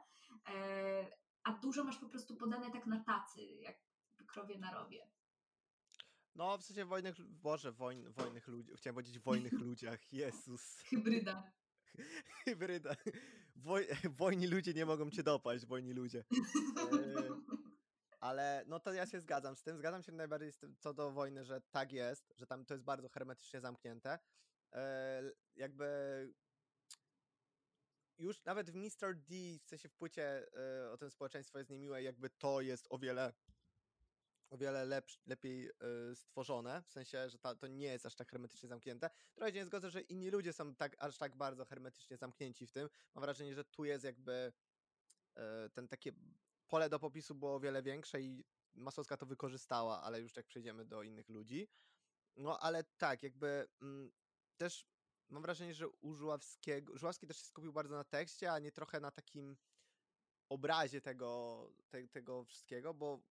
[0.49, 1.11] E,
[1.43, 3.75] a dużo masz po prostu podane tak na tacy, jak
[4.27, 5.14] krowie na rowie.
[6.35, 11.51] No w sensie wojnych, boże, wojn, wojnych ludzi, chciałem powiedzieć wojnych ludziach, Jezus, Hybryda.
[12.45, 12.95] hybryda,
[13.55, 16.23] Woj, wojni ludzie nie mogą cię dopaść, wojni ludzie.
[16.77, 17.55] E,
[18.19, 19.77] Ale no to ja się zgadzam z tym.
[19.77, 22.83] Zgadzam się najbardziej z tym co do wojny, że tak jest, że tam to jest
[22.83, 24.19] bardzo hermetycznie zamknięte.
[24.73, 25.23] E,
[25.55, 25.85] jakby
[28.17, 29.15] już nawet w Mr.
[29.15, 32.97] D, w sensie w płycie e, o tym społeczeństwo jest niemiłe, jakby to jest o
[32.97, 33.33] wiele
[34.49, 38.31] o wiele lepsz, lepiej e, stworzone, w sensie, że ta, to nie jest aż tak
[38.31, 39.09] hermetycznie zamknięte.
[39.35, 42.71] Trochę się nie zgodzę, że inni ludzie są tak, aż tak bardzo hermetycznie zamknięci w
[42.71, 42.89] tym.
[43.15, 44.53] Mam wrażenie, że tu jest jakby
[45.35, 46.11] e, ten takie
[46.67, 50.85] pole do popisu było o wiele większe i Masowska to wykorzystała, ale już jak przejdziemy
[50.85, 51.67] do innych ludzi.
[52.35, 54.11] No ale tak, jakby mm,
[54.57, 54.87] też
[55.29, 58.99] mam wrażenie, że u Żuławskiego, Żuławski też się skupił bardzo na tekście, a nie trochę
[58.99, 59.57] na takim
[60.49, 63.21] obrazie tego, te, tego wszystkiego, bo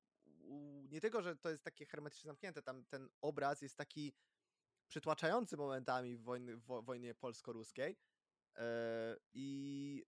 [0.91, 4.15] nie tylko, że to jest takie hermetycznie zamknięte, tam ten obraz jest taki
[4.87, 7.97] przytłaczający momentami w, wojny, w wo- wojnie polsko-ruskiej
[8.57, 10.05] e, i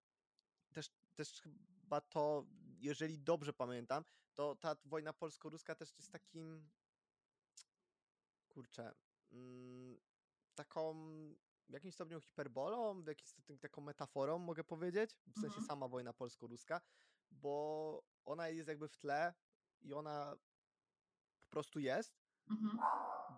[0.74, 2.46] też, też chyba to,
[2.78, 6.70] jeżeli dobrze pamiętam, to ta wojna polsko-ruska też jest takim
[8.48, 8.94] kurczę,
[9.32, 10.00] mm,
[10.54, 10.94] taką
[11.68, 15.66] w jakimś stopniu hiperbolą, w jakimś stopniu taką metaforą, mogę powiedzieć, w sensie Mhm.
[15.66, 16.80] sama wojna polsko-ruska,
[17.30, 19.34] bo ona jest jakby w tle
[19.82, 20.36] i ona
[21.44, 22.78] po prostu jest, Mhm.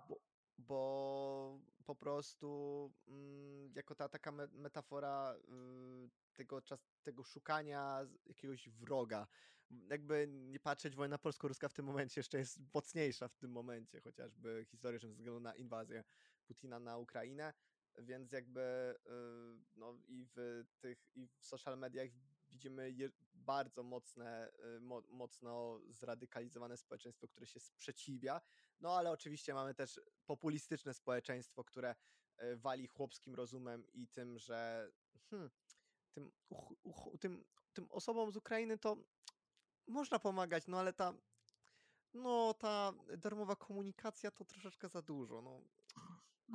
[0.08, 0.20] bo,
[0.58, 8.68] bo po prostu mm, jako ta taka me- metafora y, tego, czas, tego szukania jakiegoś
[8.68, 9.26] wroga.
[9.70, 14.64] Jakby nie patrzeć, wojna polsko-ruska w tym momencie jeszcze jest mocniejsza w tym momencie, chociażby
[14.70, 16.04] historycznie ze względu na inwazję
[16.46, 17.54] Putina na Ukrainę,
[17.98, 19.10] więc jakby y,
[19.76, 22.08] no i w tych i w social mediach
[22.48, 23.10] widzimy je,
[23.48, 28.40] bardzo mocne, y, mo, mocno zradykalizowane społeczeństwo, które się sprzeciwia
[28.80, 31.94] no ale oczywiście mamy też populistyczne społeczeństwo, które
[32.36, 34.90] e, wali chłopskim rozumem i tym, że
[35.30, 35.50] hmm,
[36.12, 38.96] tym, uch, uch, tym, tym osobom z Ukrainy to
[39.86, 41.14] można pomagać, no ale ta
[42.14, 45.60] no ta darmowa komunikacja to troszeczkę za dużo, no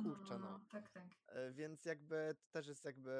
[0.02, 0.60] kurczę, no.
[0.68, 1.08] Tak, tak.
[1.26, 3.10] E, Więc jakby to też jest jakby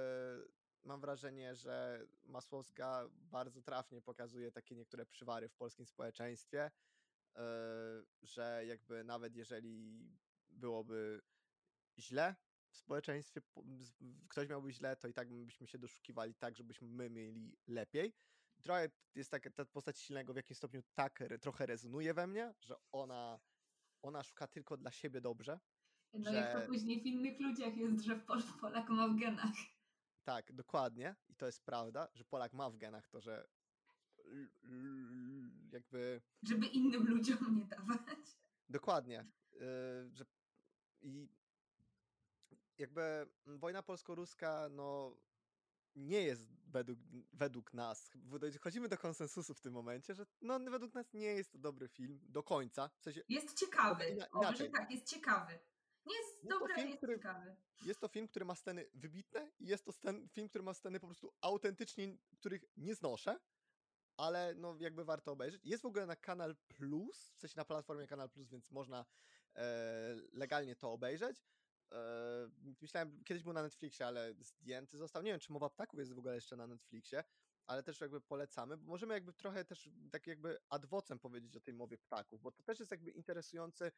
[0.85, 6.70] mam wrażenie, że Masłowska bardzo trafnie pokazuje takie niektóre przywary w polskim społeczeństwie,
[7.37, 7.40] e,
[8.23, 10.09] że jakby nawet jeżeli
[10.51, 11.23] byłoby
[11.99, 12.35] źle
[12.70, 13.40] w społeczeństwie,
[14.29, 18.14] ktoś miałby źle, to i tak byśmy się doszukiwali tak, żebyśmy my mieli lepiej.
[18.62, 22.75] Trochę jest taka ta postać silnego w jakimś stopniu tak trochę rezonuje we mnie, że
[22.92, 23.40] ona,
[24.03, 25.61] ona szuka tylko dla siebie dobrze,
[26.12, 26.37] No że...
[26.37, 29.55] jak to później w innych ludziach jest, że Pol Polak ma w genach.
[30.25, 31.17] Tak, dokładnie.
[31.29, 33.49] I to jest prawda, że Polak ma w genach to, że
[35.73, 36.23] jakby...
[36.43, 38.39] Żeby innym ludziom nie dawać.
[38.69, 39.25] Dokładnie.
[39.53, 39.61] Yy,
[40.13, 40.25] że
[41.03, 41.29] I
[42.79, 45.17] jakby wojna polsko-ruska, no
[45.97, 46.99] nie jest według,
[47.33, 48.11] według nas,
[48.61, 52.21] chodzimy do konsensusu w tym momencie, że no, według nas nie jest to dobry film
[52.23, 52.91] do końca.
[52.99, 54.17] W sensie, jest ciekawy.
[54.33, 55.59] O, że tak, jest ciekawy.
[56.07, 57.57] Nie jest, jest dobry, film, jest który, ciekawy.
[57.85, 61.01] Jest to film, który ma sceny wybitne i jest to scen, film, który ma sceny
[61.01, 63.40] po prostu autentycznie, których nie znoszę,
[64.17, 65.64] ale no jakby warto obejrzeć.
[65.64, 69.05] Jest w ogóle na Kanal Plus, w sensie na platformie Kanal Plus, więc można
[69.57, 71.45] e, legalnie to obejrzeć.
[71.93, 75.23] E, myślałem, kiedyś był na Netflixie, ale zdjęty został.
[75.23, 77.25] Nie wiem, czy Mowa Ptaków jest w ogóle jeszcze na Netflixie,
[77.67, 81.75] ale też jakby polecamy, bo możemy jakby trochę też tak jakby adwocem powiedzieć o tej
[81.75, 83.93] Mowie Ptaków, bo to też jest jakby interesujący,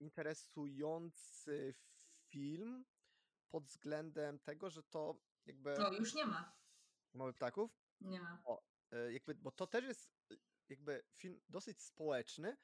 [0.00, 1.74] interesujący
[2.28, 2.84] film
[3.48, 5.74] pod względem tego, że to jakby...
[5.78, 6.56] No, już nie ma.
[7.14, 7.70] Mowy Ptaków?
[8.00, 8.42] Nie ma.
[8.44, 10.10] O, e, jakby, bo to też jest
[10.68, 12.56] jakby film dosyć społeczny,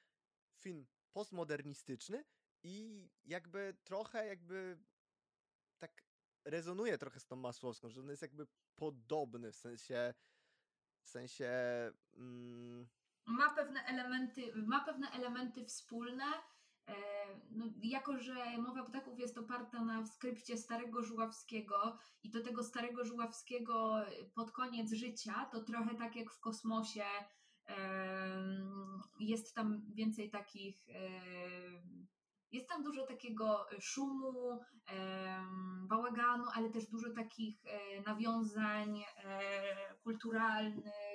[0.59, 2.25] film postmodernistyczny,
[2.63, 4.79] i jakby trochę jakby
[5.79, 6.05] tak
[6.45, 10.15] rezonuje trochę z tą Masłowską, że on jest jakby podobny w sensie
[11.03, 11.51] w sensie
[12.15, 12.89] mm...
[13.27, 16.43] ma pewne elementy ma pewne elementy wspólne e,
[17.51, 23.05] no, jako, że Mowa Ptaków jest oparta na skrypcie Starego Żuławskiego i do tego Starego
[23.05, 27.05] Żuławskiego pod koniec życia, to trochę tak jak w kosmosie
[29.21, 30.87] jest tam więcej takich
[32.53, 34.61] jest tam dużo takiego e, szumu,
[35.83, 39.41] bałaganu, ale też dużo takich e, nawiązań e,
[40.03, 41.12] kulturalnych,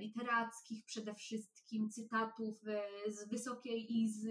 [0.00, 2.62] literackich przede wszystkim, cytatów
[3.08, 4.24] z wysokiej i z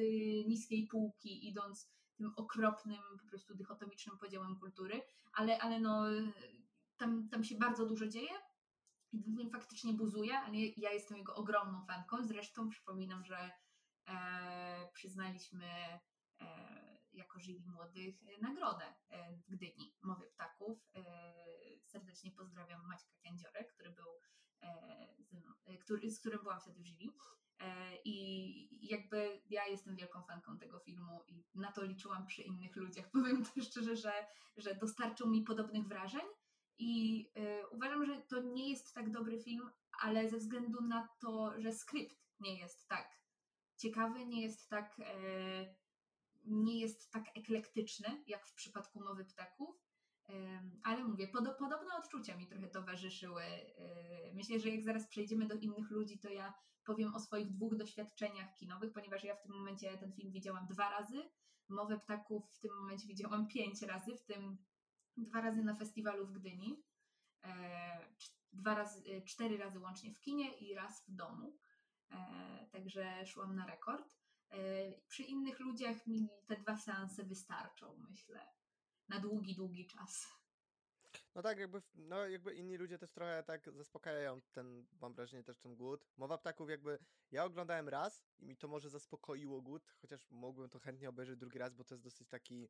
[0.48, 5.02] niskiej półki, idąc tym okropnym, po prostu dychotomicznym podziałem kultury,
[5.34, 6.06] ale, ale no,
[6.98, 8.30] tam, tam się bardzo dużo dzieje
[9.14, 12.24] i faktycznie buzuje, ale ja jestem jego ogromną fanką.
[12.24, 13.52] Zresztą przypominam, że
[14.08, 15.66] e, przyznaliśmy
[16.42, 20.80] e, jako żywi młodych nagrodę e, w Gdyni, Mowy Ptaków.
[20.96, 21.04] E,
[21.86, 24.06] serdecznie pozdrawiam Maćka Kędziorę, który był,
[24.66, 25.08] e,
[25.66, 27.14] e, który, z którym byłam wtedy w jury.
[28.06, 33.12] I jakby ja jestem wielką fanką tego filmu i na to liczyłam przy innych ludziach.
[33.14, 34.14] Powiem też szczerze, że,
[34.58, 36.22] że dostarczył mi podobnych wrażeń
[36.78, 37.26] i
[37.72, 39.70] uważam, że to nie jest tak dobry film,
[40.02, 43.16] ale ze względu na to, że skrypt nie jest tak
[43.78, 45.76] ciekawy, nie jest tak, e,
[46.46, 49.85] nie jest tak eklektyczny, jak w przypadku Mowy Ptaków.
[50.30, 53.44] E, ale mówię, pod, podobne odczucia mi trochę towarzyszyły.
[53.44, 56.54] E, myślę, że jak zaraz przejdziemy do innych ludzi, to ja
[56.86, 60.90] powiem o swoich dwóch doświadczeniach kinowych, ponieważ ja w tym momencie ten film widziałam dwa
[60.90, 61.30] razy.
[61.70, 64.58] Mowę Ptaków w tym momencie widziałam pięć razy, w tym
[65.18, 66.84] dwa razy na festiwalu w Gdyni,
[68.54, 71.58] dwa razy, cztery razy łącznie w kinie i raz w domu.
[72.12, 74.16] E, także szłam na rekord.
[74.52, 74.58] E,
[75.08, 78.48] przy innych ludziach mi te dwa seanse wystarczą, myślę,
[79.10, 80.28] na długi, długi czas.
[81.36, 85.60] No tak, jakby, no jakby inni ludzie też trochę tak zaspokajają ten, mam wrażenie, też
[85.60, 86.06] ten głód.
[86.18, 87.00] Mowa ptaków jakby,
[87.32, 91.60] ja oglądałem raz i mi to może zaspokoiło głód, chociaż mógłbym to chętnie obejrzeć drugi
[91.60, 92.70] raz, bo to jest dosyć taki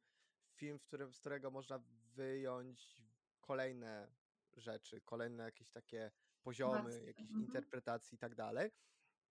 [0.54, 1.80] film, w którym, z którego można
[2.16, 3.02] wyjąć
[3.42, 4.12] kolejne
[4.58, 6.12] rzeczy, kolejne jakieś takie
[6.44, 7.46] poziomy, jakieś mhm.
[7.46, 8.72] interpretacji i tak dalej.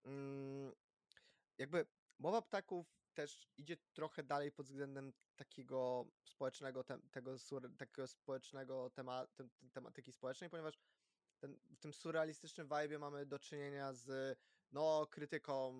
[0.03, 0.71] Mm,
[1.57, 1.85] jakby
[2.19, 7.35] mowa ptaków też idzie trochę dalej pod względem takiego społecznego, te, tego
[7.77, 10.79] takiego społecznego tema, te, tematyki społecznej, ponieważ
[11.39, 14.37] ten, w tym surrealistycznym vibe mamy do czynienia z
[14.71, 15.73] no, krytyką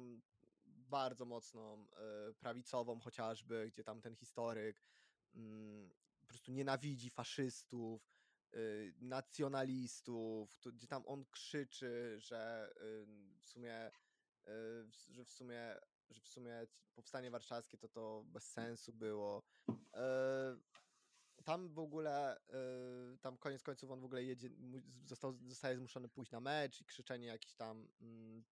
[0.65, 1.88] bardzo mocną,
[2.30, 4.84] y, prawicową chociażby, gdzie tam ten historyk
[5.36, 5.39] y,
[6.19, 8.12] po prostu nienawidzi faszystów,
[8.54, 12.74] y, nacjonalistów, gdzie tam on krzyczy, że
[13.39, 13.91] w sumie
[15.10, 15.76] że w sumie
[16.10, 19.44] że w sumie powstanie warszawskie to to bez sensu było.
[21.44, 22.38] Tam w ogóle,
[23.22, 24.50] tam koniec końców on w ogóle jedzie,
[25.06, 28.44] został, zostaje zmuszony pójść na mecz i krzyczenie jakiś tam, mm,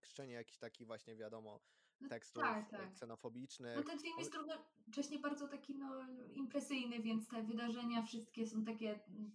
[0.00, 1.60] krzyczenie jakiś taki właśnie wiadomo,
[2.00, 2.92] no tekstów tak, tak.
[2.94, 3.76] ksenofobicznych.
[3.76, 9.04] No ten film jest równocześnie bardzo taki no, impresyjny, więc te wydarzenia wszystkie są takie
[9.08, 9.32] mm,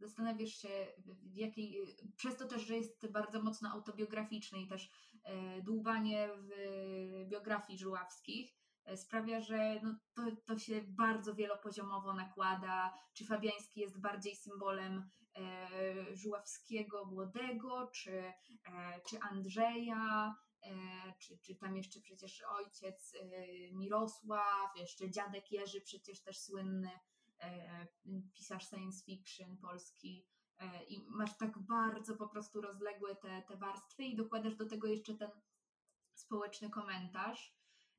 [0.00, 0.86] zastanawiasz się,
[1.22, 1.76] w jakiej,
[2.16, 5.07] przez to też, że jest bardzo mocno autobiograficzny i też e,
[5.62, 6.50] dłubanie w
[7.28, 8.52] biografii Żuławskich
[8.84, 12.98] e, sprawia, że no, to, to się bardzo wielopoziomowo nakłada.
[13.14, 18.32] Czy Fabiański jest bardziej symbolem e, Żuławskiego młodego, czy, e,
[19.08, 20.72] czy Andrzeja, e,
[21.18, 26.90] czy, czy tam jeszcze przecież ojciec e, Mirosław, jeszcze dziadek Jerzy, przecież też słynny
[27.40, 27.86] e,
[28.34, 30.26] pisarz science fiction polski.
[30.60, 34.86] E, I masz tak bardzo po prostu rozległe te, te warstwy i dokładasz do tego
[34.88, 35.30] jeszcze ten
[36.14, 37.56] społeczny komentarz,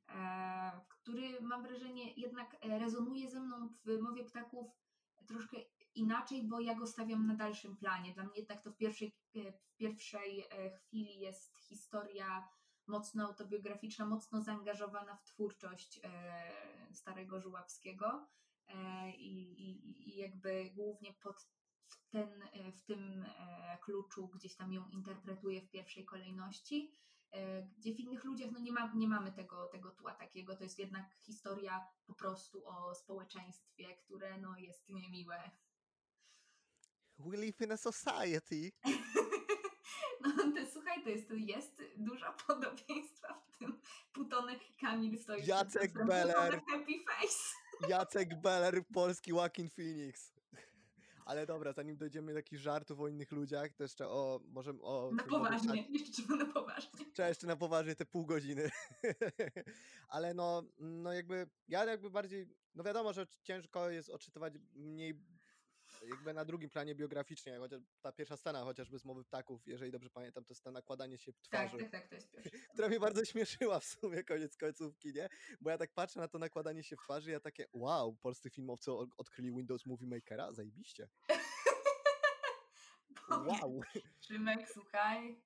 [0.08, 4.66] e, który mam wrażenie jednak e, rezonuje ze mną w mowie ptaków
[5.26, 5.56] troszkę
[5.94, 8.14] inaczej, bo ja go stawiam na dalszym planie.
[8.14, 10.44] Dla mnie jednak to w pierwszej, w pierwszej
[10.76, 12.48] chwili jest historia
[12.86, 16.00] mocno autobiograficzna, mocno zaangażowana w twórczość
[16.92, 18.28] starego Żuławskiego
[19.18, 21.48] i, i, i jakby głównie pod
[21.94, 26.92] w, ten, e, w tym e, kluczu gdzieś tam ją interpretuję w pierwszej kolejności,
[27.32, 30.64] e, gdzie w innych ludziach no nie, ma, nie mamy tego, tego tła takiego, to
[30.64, 35.50] jest jednak historia po prostu o społeczeństwie, które no jest niemiłe.
[37.18, 38.72] We live in a society.
[40.20, 43.80] No to słuchaj, to jest, to jest dużo podobieństwa w tym
[44.12, 46.62] Putony Kamil stoi Jacek Beller.
[46.70, 47.88] Happy Face.
[47.88, 50.39] Jacek Beller, polski Joaquin Phoenix.
[51.30, 55.10] Ale dobra, zanim dojdziemy do jakichś żartów o innych ludziach, to jeszcze o, może o...
[55.14, 57.12] Na poważnie, jeszcze trzeba na poważnie.
[57.12, 58.70] Trzeba jeszcze na poważnie te pół godziny.
[60.08, 65.14] Ale no, no jakby, ja jakby bardziej, no wiadomo, że ciężko jest odczytywać mniej
[66.02, 70.10] jakby na drugim planie biograficznie, chociaż ta pierwsza scena chociażby z Mowy Ptaków, jeżeli dobrze
[70.10, 72.50] pamiętam, to jest to nakładanie się Tak, twarzy, tak, tak, to jest pierwszy.
[72.72, 75.28] która mnie bardzo śmieszyła w sumie koniec końcówki, nie?
[75.60, 78.50] Bo ja tak patrzę na to nakładanie się w twarzy i ja takie, wow, polscy
[78.50, 81.08] filmowcy odkryli Windows Movie Makera, zajebiście.
[83.30, 83.80] Wow.
[84.20, 85.42] Szymek, słuchaj,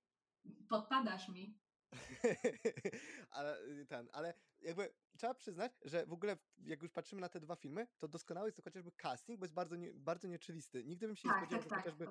[0.69, 1.59] podpadasz mi.
[3.31, 7.41] ale y, ten, ale jakby trzeba przyznać, że w ogóle jak już patrzymy na te
[7.41, 10.85] dwa filmy, to doskonały jest to chociażby casting, bo jest bardzo, nie, bardzo nieczelisty.
[10.85, 12.07] Nigdy bym się nie Tak, spodziewał, tak, że tak, chociażby,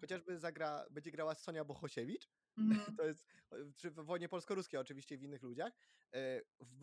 [0.00, 2.28] chociażby zagra, będzie grała Sonia Bohosiewicz,
[2.58, 2.96] Mhm.
[2.98, 3.26] to jest,
[3.76, 5.72] czy w wojnie polsko-ruskiej oczywiście w innych ludziach.
[6.14, 6.80] E, W,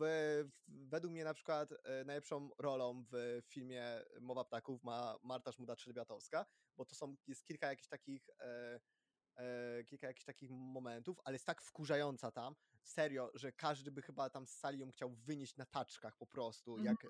[0.68, 3.84] w, według mnie na przykład e, najlepszą rolą w filmie
[4.20, 6.44] Mowa Ptaków ma Marta Żmuda-Trzebiatowska,
[6.76, 8.80] bo to są, jest kilka jakichś takich e,
[9.36, 14.30] e, kilka jakichś takich momentów, ale jest tak wkurzająca tam, serio, że każdy by chyba
[14.30, 17.06] tam z sali ją chciał wynieść na taczkach po prostu, jak,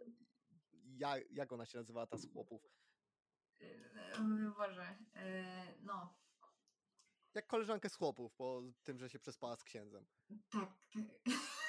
[0.97, 2.63] jak, jak ona się nazywała ta z chłopów.
[3.61, 5.23] Yy, Boże, yy,
[5.83, 6.15] no,
[7.35, 10.07] Jak koleżankę z chłopów, po tym, że się przespała z księdzem.
[10.51, 11.05] tak, tak.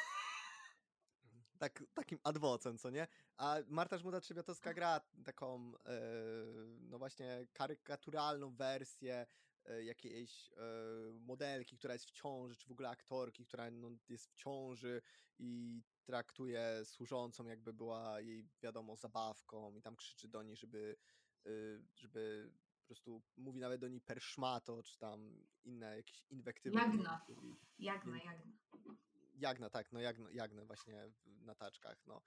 [1.59, 3.07] tak, takim adwocem, co nie?
[3.37, 6.01] A Marta Żmuda-Trzebiatowska gra taką, e,
[6.79, 9.27] no właśnie, karykaturalną wersję e,
[9.73, 10.61] jakiejś e,
[11.19, 15.01] modelki, która jest w ciąży, czy w ogóle aktorki, która no, jest w ciąży
[15.39, 20.97] i traktuje służącą, jakby była jej, wiadomo, zabawką i tam krzyczy do niej, żeby,
[21.45, 21.49] e,
[21.95, 26.79] żeby po prostu mówi nawet do niej per szmato, czy tam inne jakieś inwektywy.
[26.79, 27.25] Jagna.
[27.79, 28.53] Jagna, jagna.
[29.35, 32.21] Jagna, tak, no jagno, jagnę właśnie na taczkach, no.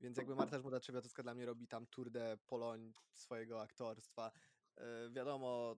[0.00, 4.32] Więc jakby Marta Żmuda-Trzebiatowska dla mnie robi tam tour de Poloń swojego aktorstwa.
[4.76, 5.76] E, wiadomo,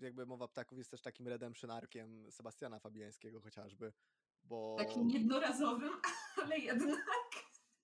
[0.00, 3.92] jakby Mowa Ptaków jest też takim redemption arkiem Sebastiana Fabiańskiego chociażby,
[4.44, 4.76] bo...
[4.78, 5.92] Takim jednorazowym,
[6.42, 7.04] ale jednak.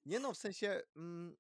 [0.07, 1.37] Nie no, w sensie mm,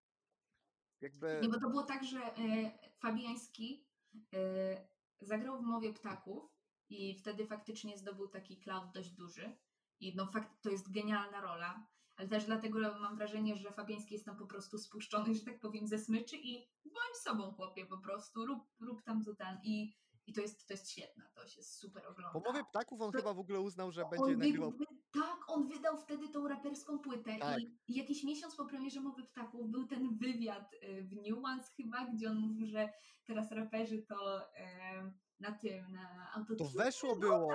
[1.00, 1.38] jakby...
[1.42, 3.86] Nie, bo to było tak, że e, Fabiański
[4.34, 4.88] e,
[5.20, 6.56] zagrał w Mowie Ptaków
[6.88, 9.56] i wtedy faktycznie zdobył taki cloud dość duży.
[10.00, 11.86] I no fakt, to jest genialna rola,
[12.16, 15.86] ale też dlatego mam wrażenie, że Fabiański jest tam po prostu spuszczony, że tak powiem,
[15.86, 19.58] ze smyczy i bądź sobą chłopie po prostu, rób, rób tam co ten.
[19.62, 19.94] I,
[20.26, 22.40] i to, jest, to jest świetne, to się super ogląda.
[22.40, 24.70] Po mowie ptaków on To- chyba w ogóle uznał, że będzie nagrywał...
[24.70, 27.60] wy- tak, on wydał wtedy tą raperską płytę Tak.
[27.60, 32.06] i, i jakiś miesiąc po premierze Mowy Ptaków był ten wywiad y, w Nuance chyba,
[32.06, 32.92] gdzie on mówił, że
[33.26, 36.70] teraz raperzy to em, na tym, na To autotune.
[36.84, 37.48] weszło było!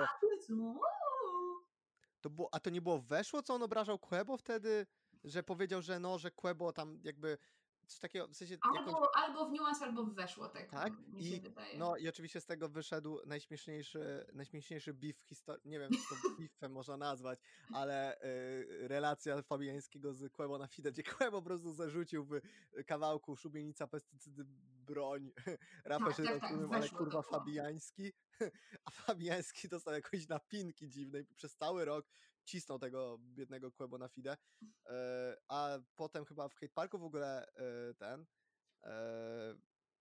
[2.22, 4.86] To było, a to nie było weszło, co on obrażał Quebo wtedy?
[5.24, 7.38] Że powiedział, że no, że Quebo tam jakby
[7.86, 11.24] coś takiego, w sensie jakąś Albo, albo w Nuance, albo w Weszło, tak, Tak, mi
[11.24, 11.78] się i wydaje.
[11.78, 16.36] No i oczywiście z tego wyszedł najśmieszniejszy, najśmieszniejszy beef w historii, nie wiem, czy to
[16.38, 17.38] beefem można nazwać,
[17.74, 22.40] ale y, relacja Fabiańskiego z Quebo na Fide, gdzie Quebo po prostu zarzucił w
[22.86, 24.44] kawałku szubienica, pestycydy,
[24.84, 25.30] broń,
[25.84, 27.22] raperzy tak, tak, rozumiem, ale weszło kurwa.
[27.22, 28.12] Fabiański,
[28.84, 32.06] a Fabiański dostał jakąś napinki dziwnej przez cały rok,
[32.44, 34.36] cisnął tego biednego Quebo na Fide,
[34.86, 38.26] e, a potem chyba w Hate Parku w ogóle e, ten
[38.82, 39.54] e,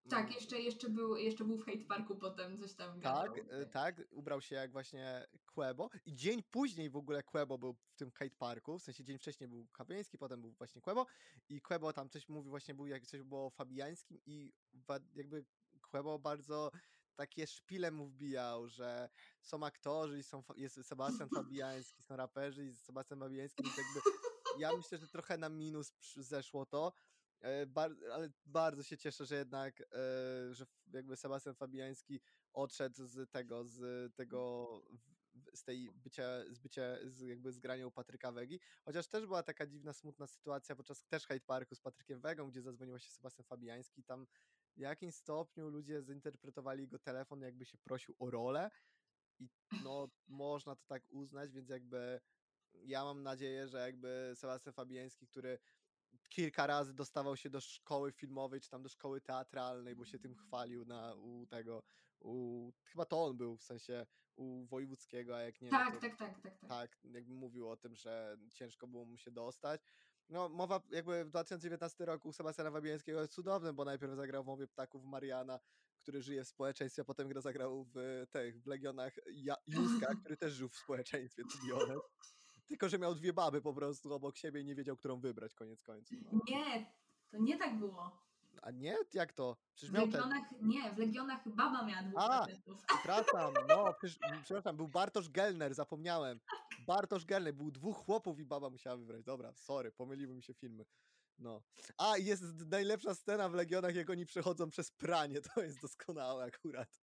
[0.09, 3.69] tak, mm, jeszcze, jeszcze, był, jeszcze był w Hate Parku potem, coś tam tak, gadał.
[3.71, 8.11] tak, ubrał się jak właśnie Quebo i dzień później w ogóle Quebo był w tym
[8.11, 11.05] Hate Parku, w sensie dzień wcześniej był Fabiański, potem był właśnie Quebo
[11.49, 14.53] i Quebo tam coś mówił, właśnie był jak coś było Fabiańskim i
[15.13, 15.45] jakby
[15.81, 16.71] Quebo bardzo
[17.21, 19.09] takie szpile mu wbijał, że
[19.41, 23.63] są aktorzy i są, jest Sebastian Fabiański, są raperzy i Sebastian Fabiański,
[24.59, 26.93] ja myślę, że trochę na minus zeszło to,
[27.43, 27.65] e,
[28.13, 29.85] ale bardzo się cieszę, że jednak, e,
[30.53, 32.21] że jakby Sebastian Fabiański
[32.53, 34.67] odszedł z tego, z tego
[35.53, 39.43] z tej bycia, z bycia z jakby z grania u Patryka Wegi, chociaż też była
[39.43, 43.45] taka dziwna, smutna sytuacja podczas też Hyde Parku z Patrykiem Wegą, gdzie zadzwonił się Sebastian
[43.45, 44.27] Fabiański, tam
[44.77, 48.71] w jakimś stopniu ludzie zinterpretowali jego telefon, jakby się prosił o rolę
[49.39, 49.49] i
[49.83, 52.21] no można to tak uznać, więc jakby
[52.73, 55.59] ja mam nadzieję, że jakby Sebastian Fabiański, który
[56.29, 60.35] kilka razy dostawał się do szkoły filmowej, czy tam do szkoły teatralnej, bo się tym
[60.35, 61.83] chwalił na, u tego,
[62.19, 64.05] u, chyba to on był, w sensie
[64.35, 65.69] u Wojewódzkiego, a jak nie...
[65.69, 66.69] Tak, to, tak, tak, tak, tak.
[66.69, 69.81] Tak, jakby mówił o tym, że ciężko było mu się dostać.
[70.31, 74.67] No, mowa jakby w 2019 roku Sebastiana Wabiańskiego jest cudowny, bo najpierw zagrał w Mowie
[74.67, 75.59] Ptaków Mariana,
[76.01, 79.13] który żyje w społeczeństwie, a potem zagrał w tych, w Legionach
[79.67, 82.01] Juska, który też żył w społeczeństwie, to
[82.67, 85.83] Tylko, że miał dwie baby po prostu obok siebie i nie wiedział, którą wybrać koniec
[85.83, 86.17] końców.
[86.31, 86.39] No.
[86.47, 86.93] Nie,
[87.31, 88.21] to nie tak było.
[88.61, 88.97] A nie?
[89.13, 89.57] Jak to?
[89.75, 90.67] Przecież w Legionach, ten...
[90.67, 92.47] nie, w Legionach baba miała dwóch A.
[92.87, 96.39] Przepraszam, no, przecież, przepraszam, był Bartosz Gelner, zapomniałem.
[96.87, 99.23] Bartosz Gelner, był dwóch chłopów i baba musiała wybrać.
[99.23, 100.85] Dobra, sorry, pomyliły mi się filmy.
[101.39, 101.63] No.
[101.97, 107.01] A, jest najlepsza scena w Legionach, jak oni przechodzą przez pranie, to jest doskonałe akurat.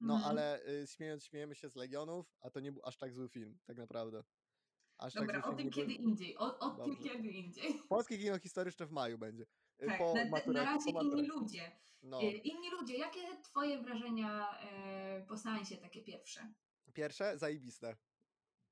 [0.00, 0.26] No, mm.
[0.26, 3.58] ale y, śmiejąc, śmiejemy się z Legionów, a to nie był aż tak zły film,
[3.64, 4.24] tak naprawdę.
[4.98, 6.04] Aż tak Dobra, tak o tym kiedy był...
[6.04, 6.36] indziej.
[6.38, 7.74] O, o tym kiedy indziej.
[7.88, 9.46] Polskie kino historyczne w maju będzie.
[9.82, 11.80] Y, tak, po na, na razie inni ludzie.
[12.02, 12.22] No.
[12.22, 16.52] Y, inni ludzie, jakie twoje wrażenia e, po seansie takie pierwsze?
[16.92, 17.38] Pierwsze?
[17.38, 17.96] Zajebiste.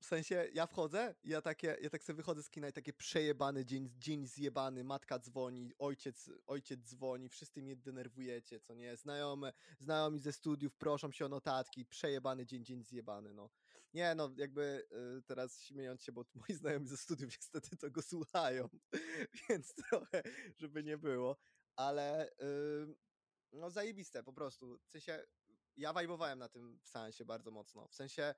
[0.03, 3.65] W sensie, ja wchodzę, ja takie, ja tak sobie wychodzę z kina i takie przejebany
[3.65, 10.19] dzień, dzień zjebany, matka dzwoni, ojciec, ojciec dzwoni, wszyscy mnie denerwujecie, co nie, znajome, znajomi
[10.19, 13.49] ze studiów proszą się o notatki, przejebany dzień, dzień zjebany, no.
[13.93, 14.87] Nie, no jakby
[15.17, 18.69] y, teraz śmiejąc się, bo moi znajomi ze studiów niestety to go słuchają,
[19.49, 20.23] więc trochę,
[20.57, 21.37] żeby nie było,
[21.75, 22.95] ale y,
[23.51, 24.79] no zajebiste po prostu.
[24.85, 25.23] W sensie,
[25.77, 27.87] ja wajbowałem na tym w sensie bardzo mocno.
[27.87, 28.35] W sensie,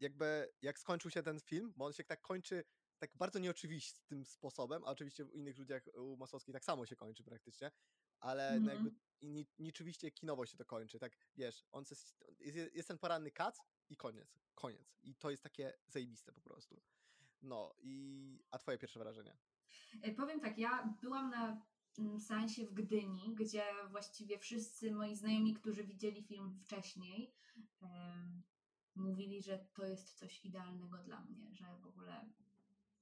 [0.00, 2.64] jakby jak skończył się ten film, bo on się tak kończy
[2.98, 7.24] tak bardzo nieoczywistym sposobem, a oczywiście u innych ludziach, u Masowskiej tak samo się kończy
[7.24, 7.70] praktycznie,
[8.20, 8.66] ale mm -hmm.
[8.66, 8.90] no jakby
[9.22, 12.14] ni, nieczewiście kinowo się to kończy, tak wiesz, on jest,
[12.74, 14.98] jest ten poranny kac i koniec, koniec.
[15.02, 16.82] I to jest takie zajebiste po prostu.
[17.42, 19.36] No i, a twoje pierwsze wrażenie?
[20.02, 21.62] E, powiem tak, ja byłam na
[21.98, 27.34] mm, seansie w Gdyni, gdzie właściwie wszyscy moi znajomi, którzy widzieli film wcześniej,
[28.96, 32.30] mówili, że to jest coś idealnego dla mnie, że w ogóle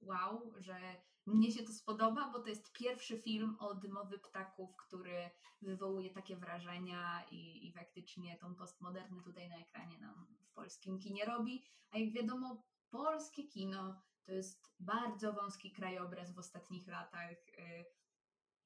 [0.01, 0.79] wow, że
[1.25, 5.29] mnie się to spodoba, bo to jest pierwszy film o dymowy ptaków, który
[5.61, 11.25] wywołuje takie wrażenia i, i faktycznie tą postmodernę tutaj na ekranie nam w polskim kinie
[11.25, 11.63] robi.
[11.91, 17.31] A jak wiadomo, polskie kino to jest bardzo wąski krajobraz w ostatnich latach.
[17.31, 17.85] Y,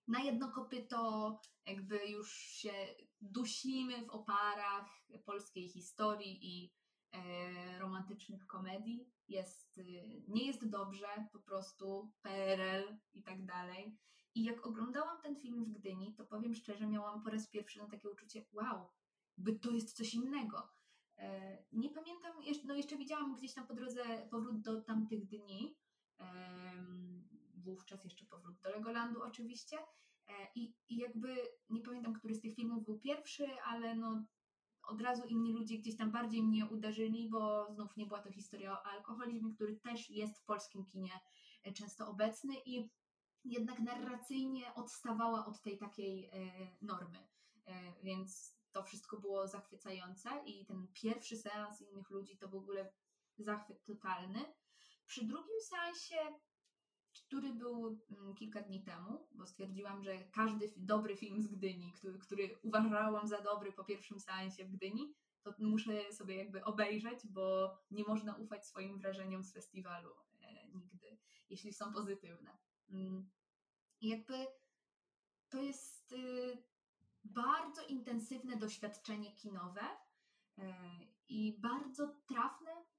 [0.08, 2.74] na jedno kopyto jakby już się
[3.22, 4.86] dusimy w oparach
[5.26, 6.74] polskiej historii i
[7.80, 9.10] romantycznych komedii.
[9.28, 13.98] Jest, y, nie jest dobrze, po prostu PRL i tak dalej.
[14.36, 17.88] I jak oglądałam ten film w Gdyni, to powiem szczerze, miałam po raz pierwszy na
[17.88, 18.90] takie uczucie, wow,
[19.38, 20.70] by to jest coś innego.
[21.18, 22.34] E, nie pamiętam,
[22.66, 25.76] no jeszcze widziałam gdzieś tam po drodze powrót do tamtych dni,
[27.56, 29.78] wówczas jeszcze powrót do Legolandu oczywiście.
[30.28, 31.36] E, I, I jakby
[31.70, 34.26] nie pamiętam, który z tych filmów był pierwszy, ale no
[34.90, 38.72] od razu inni ludzie gdzieś tam bardziej mnie uderzyli, bo znów nie była to historia
[38.72, 41.20] o alkoholizmie, który też jest w polskim kinie
[41.64, 42.90] e, często obecny i
[43.46, 46.32] jednak narracyjnie odstawała od tej takiej e,
[46.82, 47.28] normy.
[47.66, 52.94] E, więc to wszystko było zachwycające i ten pierwszy seans innych ludzi to w ogóle
[53.38, 54.46] zachwyt totalny.
[55.06, 56.40] Przy drugim seansie
[57.28, 62.20] który był mm, kilka dni temu, bo stwierdziłam, że każdy dobry film z Gdyni, który,
[62.20, 65.14] który uważałam za dobry po pierwszym seansie w Gdyni,
[65.44, 70.10] to muszę sobie jakby obejrzeć, bo nie można ufać swoim wrażeniom z festiwalu
[70.42, 71.18] e, nigdy,
[71.50, 72.58] jeśli są pozytywne.
[72.90, 73.30] Mm.
[74.02, 74.48] I jakby
[75.50, 76.64] to jest y,
[77.24, 79.82] bardzo intensywne doświadczenie kinowe
[80.58, 80.64] y,
[81.30, 82.72] i bardzo trafne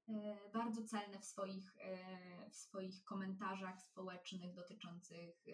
[0.53, 5.51] bardzo celne w swoich, e, w swoich komentarzach społecznych dotyczących e,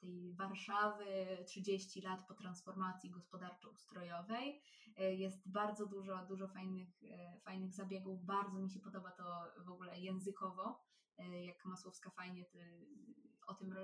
[0.00, 1.04] tej Warszawy
[1.46, 4.62] 30 lat po transformacji gospodarczo-ustrojowej.
[4.98, 6.88] Jest bardzo dużo, dużo fajnych,
[7.44, 8.24] fajnych zabiegów.
[8.24, 10.84] Bardzo mi się podoba to w ogóle językowo,
[11.46, 12.86] jak Masłowska fajnie ty,
[13.46, 13.74] o tym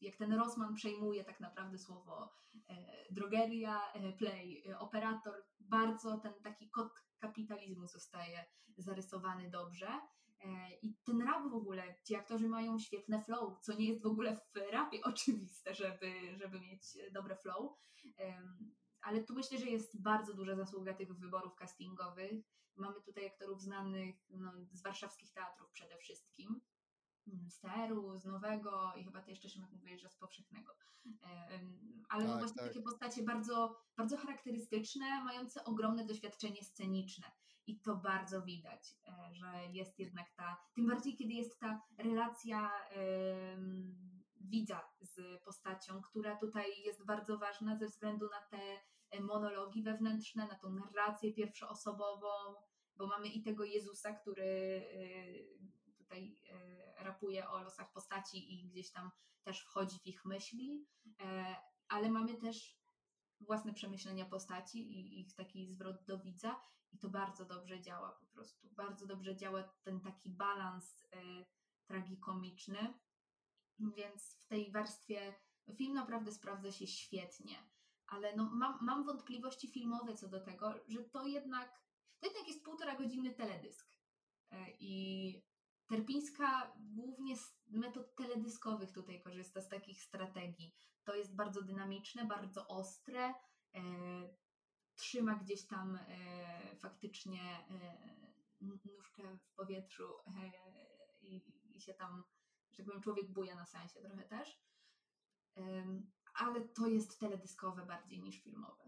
[0.00, 2.32] jak ten Rossman przejmuje tak naprawdę słowo
[2.68, 2.76] e,
[3.10, 8.46] drogeria, e, play, e, operator, bardzo ten taki kod kapitalizmu zostaje
[8.78, 9.88] zarysowany dobrze.
[10.82, 14.36] I ten rap w ogóle, ci aktorzy mają świetne flow, co nie jest w ogóle
[14.36, 16.82] w rapie oczywiste, żeby, żeby mieć
[17.12, 17.72] dobre flow.
[19.02, 22.44] Ale tu myślę, że jest bardzo duża zasługa tych wyborów castingowych.
[22.76, 26.60] Mamy tutaj aktorów znanych no, z warszawskich teatrów przede wszystkim.
[27.48, 30.72] Z TR-u, z Nowego i chyba ty jeszcze Szymek mówiłeś, że z powszechnego.
[31.50, 32.68] Em, Ale Tak, właśnie tak.
[32.68, 37.26] takie postacie bardzo, bardzo charakterystyczne, mające ogromne doświadczenie sceniczne.
[37.66, 42.70] I to bardzo widać, e, że jest jednak ta, tym bardziej kiedy jest ta relacja
[44.40, 48.78] widza z postacią, która tutaj jest bardzo ważna ze względu na te
[49.10, 52.28] e, monologi wewnętrzne, na tą narrację pierwszoosobową,
[52.96, 58.92] bo mamy i tego Jezusa, który e, tutaj e, rapuje o losach postaci i gdzieś
[58.92, 59.10] tam
[59.44, 60.86] też wchodzi w ich myśli,
[61.20, 61.56] e,
[61.88, 62.78] ale mamy też
[63.40, 66.60] własne przemyślenia postaci i ich taki zwrot do widza
[66.92, 68.68] i to bardzo dobrze działa po prostu.
[68.70, 71.44] Bardzo dobrze działa ten taki balans e,
[71.86, 72.94] tragikomiczny,
[73.78, 75.34] więc w tej warstwie
[75.76, 77.56] film naprawdę sprawdza się świetnie,
[78.06, 81.82] ale no, mam, mam wątpliwości filmowe co do tego, że to jednak,
[82.20, 83.96] to jednak jest półtora godziny teledysk
[84.50, 85.42] E, i
[85.86, 90.74] Terpińska głównie z metod teledyskowych tutaj korzysta, z takich strategii.
[91.04, 93.34] To jest bardzo dynamiczne, bardzo ostre,
[93.74, 93.82] e,
[94.96, 97.96] trzyma gdzieś tam e, faktycznie e,
[98.60, 100.52] nóżkę w powietrzu e,
[101.20, 101.42] i,
[101.76, 102.24] i się tam,
[102.70, 104.66] że tak powiem, człowiek buja na sensie trochę też.
[106.34, 108.85] Ale to jest teledyskowe bardziej niż filmowe.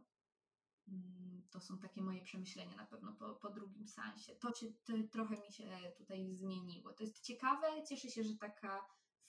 [0.89, 4.37] Mm, To są takie moje przemyślenia na pewno po, po drugim seansie.
[4.37, 4.53] To,
[4.85, 6.93] to trochę mi się tutaj zmieniło.
[6.93, 8.87] To jest ciekawe, cieszę się, że taka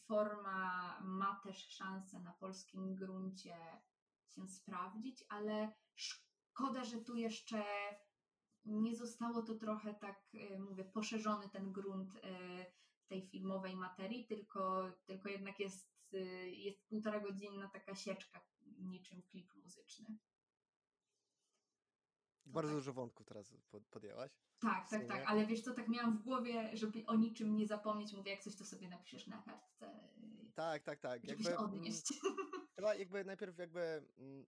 [0.07, 3.57] forma ma też szansę na polskim gruncie
[4.27, 7.63] się sprawdzić, ale szkoda, że tu jeszcze
[8.65, 12.19] nie zostało to trochę tak, y, mówię, poszerzony ten grunt y,
[13.07, 18.41] tej filmowej materii, tylko, tylko jednak jest, y, jest półtora godzinna taka sieczka,
[18.79, 20.17] niczym klip muzyczny.
[22.49, 22.77] Bardzo tak.
[22.77, 24.31] dużo wątków teraz pod- podjęłaś.
[24.59, 28.13] Tak, tak, tak, ale wiesz co, tak miałam w głowie, żeby o niczym nie zapomnieć,
[28.13, 30.09] mówię, jak coś to sobie napiszesz na kartce,
[30.47, 31.21] y, Tak, tak, tak.
[31.21, 32.13] żeby Jakby, się mm, odnieść.
[32.75, 34.45] Chyba jakby najpierw jakby mm,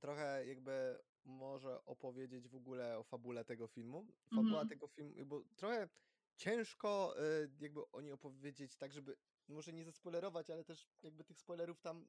[0.00, 4.06] trochę jakby może opowiedzieć w ogóle o fabule tego filmu.
[4.30, 4.68] Fabuła Mhm.
[4.68, 5.88] tego filmu, bo trochę
[6.36, 7.14] ciężko
[7.44, 9.16] y, jakby o niej opowiedzieć tak, żeby
[9.48, 12.08] może nie zaspoilerować, ale też jakby tych spoilerów tam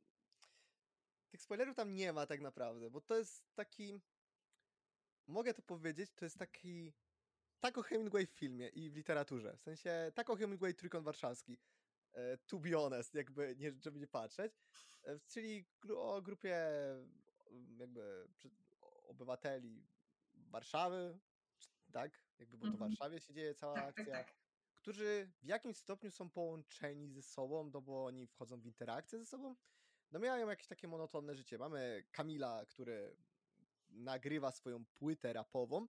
[1.30, 4.02] tych spoilerów tam nie ma tak naprawdę, bo to jest taki
[5.28, 6.94] mogę to powiedzieć, to jest taki
[7.60, 9.58] tak o Hemingway w filmie i w literaturze.
[9.58, 11.58] W sensie tak o Hemingway Trójkąt Warszawski.
[12.14, 14.54] e, To be honest, jakby nie, żeby nie patrzeć.
[15.04, 15.66] E, Czyli
[15.96, 16.56] o grupie
[17.52, 18.28] mm, jakby
[19.08, 19.88] obywateli
[20.34, 21.20] Warszawy,
[21.94, 22.12] tak?
[22.40, 22.90] Jakby, bo to w Mhm.
[22.90, 24.14] Warszawie się dzieje cała Tak, tak, akcja.
[24.24, 24.36] tak.
[24.76, 29.26] Którzy w jakimś stopniu są połączeni ze sobą, no bo oni wchodzą w interakcję ze
[29.26, 29.56] sobą.
[30.12, 31.58] No miają jakieś takie monotonne życie.
[31.58, 33.16] Mamy Kamila, który
[33.89, 35.88] nagrywa swoją płytę rapową,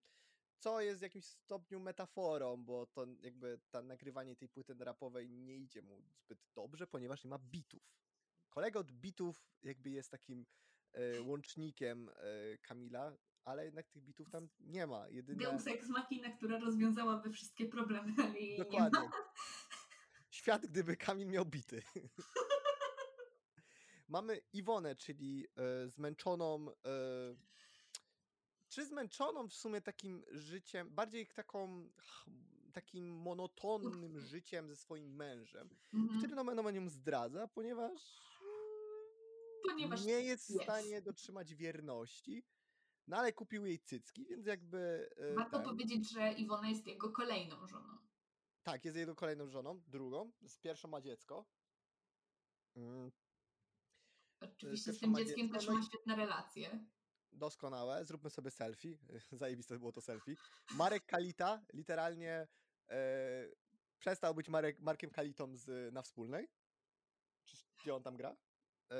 [0.58, 5.56] co jest w jakimś stopniu metaforą, bo to jakby ta nagrywanie tej płyty rapowej nie
[5.56, 7.82] idzie mu zbyt dobrze, ponieważ nie ma bitów.
[8.50, 10.46] Kolega od bitów jakby jest takim
[10.92, 15.08] e, łącznikiem e, Kamila, ale jednak tych bitów tam nie ma.
[15.08, 15.38] Jedyne...
[15.38, 18.64] Deus Ex Machina, która rozwiązałaby wszystkie problemy, ale jej nie ma.
[18.64, 19.10] Dokładnie.
[20.30, 21.82] Świat, gdyby Kamil miał bity.
[24.08, 26.70] Mamy Iwonę, czyli e, zmęczoną.
[26.70, 26.74] E,
[28.68, 31.88] czy zmęczoną w sumie takim życiem, bardziej taką,
[32.72, 36.18] takim monotonnym życiem ze swoim mężem, Mhm.
[36.20, 37.92] który nomen omen ją zdradza, ponieważ
[39.62, 42.44] Ponieważ nie jest w stanie dotrzymać wierności.
[43.06, 45.10] No ale kupił jej cycki, więc jakby.
[45.16, 47.98] e, warto ten- powiedzieć, że Iwona jest jego kolejną żoną.
[48.62, 50.32] Tak, jest jego kolejną żoną, drugą.
[50.46, 51.46] Z pierwszą ma dziecko.
[54.40, 56.86] Mm, Oczywiście z tym dzieckiem dziecko, też ma świetne relacje.
[57.32, 58.98] Doskonałe, zróbmy sobie selfie.
[59.32, 60.34] Zajebiste było to selfie.
[60.74, 62.48] Marek Kalita literalnie
[62.90, 63.48] e,
[63.98, 66.48] przestał być Marek, Markiem Kalitą z, na wspólnej.
[67.82, 68.36] Gdzie on tam gra?
[68.90, 68.96] E,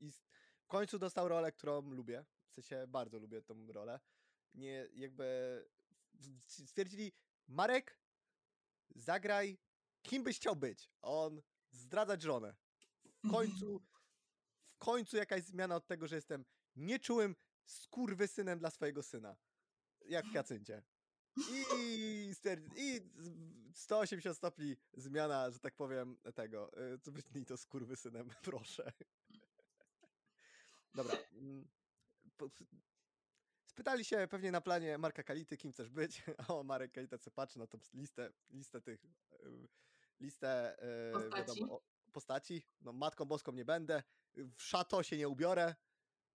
[0.00, 0.12] I
[0.56, 2.24] w końcu dostał rolę, którą lubię.
[2.50, 4.00] W sensie bardzo lubię tą rolę.
[4.54, 5.64] Nie, jakby
[6.46, 7.12] stwierdzili,
[7.48, 7.98] Marek,
[8.94, 9.58] zagraj
[10.02, 10.90] kim byś chciał być.
[11.02, 12.54] On zdradzać żonę.
[13.24, 13.82] W końcu,
[14.84, 16.44] końcu jakaś zmiana od tego, że jestem
[16.76, 19.36] nieczułym skurwysynem dla swojego syna.
[20.08, 20.82] Jak w Jacyncie.
[21.36, 26.70] I, i z- 180 stopni zmiana, że tak powiem, tego.
[26.94, 27.66] y, Co wytnij to z
[27.96, 28.92] synem, proszę.
[30.94, 31.16] Dobra.
[31.32, 31.68] mm,
[33.66, 36.22] Spytali się pewnie na planie Marka Kality, kim chcesz być.
[36.48, 39.68] O, Marek Kalita co patrzy na tą listę, listę tych, y,
[40.20, 40.76] listę
[41.08, 41.36] y, Postaci.
[41.60, 41.80] wiadomo,
[42.12, 42.62] postaci.
[42.80, 44.02] No, Matką Boską nie będę,
[44.36, 45.74] w szato się nie ubiorę,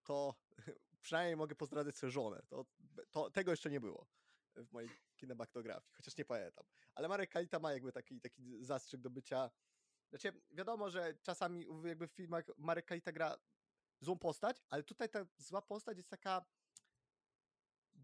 [0.03, 0.35] to
[1.01, 2.41] przynajmniej mogę pozdrawiać swoją żonę.
[2.47, 2.65] To,
[3.11, 4.07] to, tego jeszcze nie było
[4.55, 6.65] w mojej kinematografii, chociaż nie pamiętam.
[6.95, 9.51] Ale Marek Kalita ma jakby taki, taki zastrzyk do bycia.
[10.09, 13.37] Znaczy, wiadomo, że czasami jakby w filmach Marek Kalita gra
[14.01, 16.45] złą postać, ale tutaj ta zła postać jest taka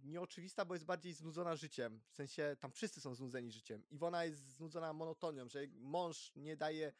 [0.04, 2.02] nieoczywista, bo jest bardziej znudzona życiem.
[2.08, 3.84] W sensie tam wszyscy są znudzeni życiem.
[3.89, 6.93] Iwona jest znudzona monotonią, że mąż nie daje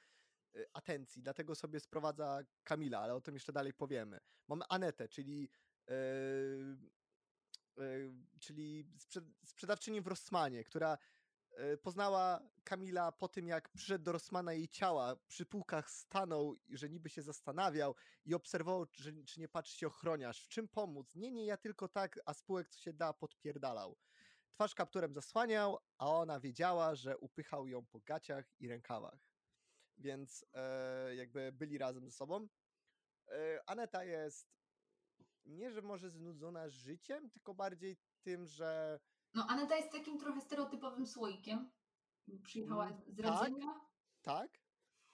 [0.74, 4.20] atencji, dlatego sobie sprowadza Kamila, ale o tym jeszcze dalej powiemy.
[4.48, 5.50] Mamy Anetę, czyli
[5.88, 6.78] yy,
[7.78, 10.98] yy, czyli sprze- sprzedawczynię w Rossmanie, która
[11.58, 16.90] yy, poznała Kamila po tym, jak przyszedł do Rossmana jej ciała, przy półkach stanął, że
[16.90, 17.96] niby się zastanawiał
[18.26, 21.16] i obserwował, że, czy nie patrzy się ochroniarz, w czym pomóc.
[21.16, 23.98] Nie, nie, ja tylko tak, a spółek co się da podpierdalał.
[24.52, 29.35] Twarz kapturem zasłaniał, a ona wiedziała, że upychał ją po gaciach i rękawach.
[29.98, 32.48] Więc e, jakby byli razem ze sobą.
[33.32, 34.56] E, Aneta jest
[35.46, 39.00] nie, że może znudzona życiem, tylko bardziej tym, że
[39.34, 41.72] No, Aneta jest takim trochę stereotypowym słoikiem.
[42.44, 43.52] Przyjechała Mm, z tak.
[43.52, 43.68] rdzenia.
[44.22, 44.52] tak,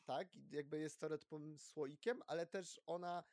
[0.06, 3.24] tak, i jakby jest stereotypowym słoikiem, ale też ona,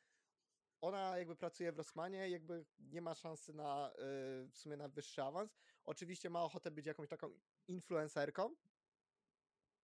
[0.81, 5.23] ona jakby pracuje w Rossmanie, jakby nie ma szansy na y, w sumie na wyższy
[5.23, 5.55] awans.
[5.85, 8.55] Oczywiście ma ochotę być jakąś taką influencerką,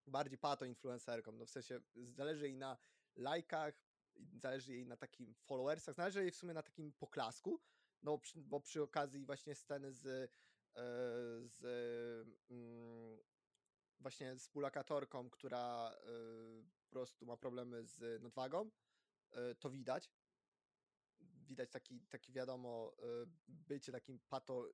[0.07, 1.81] bardziej pato influencerką, no w sensie
[2.13, 2.77] zależy jej na
[3.15, 3.73] lajkach,
[4.35, 7.61] zależy jej na takim followersach, zależy jej w sumie na takim poklasku,
[8.03, 10.29] no przy, bo przy okazji właśnie sceny z, e,
[11.47, 11.61] z
[12.49, 13.19] mm,
[13.99, 16.05] właśnie z pulakatorką, która e,
[16.79, 18.71] po prostu ma problemy z nadwagą,
[19.31, 20.11] e, to widać.
[21.47, 22.95] Widać taki, taki wiadomo,
[23.47, 24.69] bycie takim pato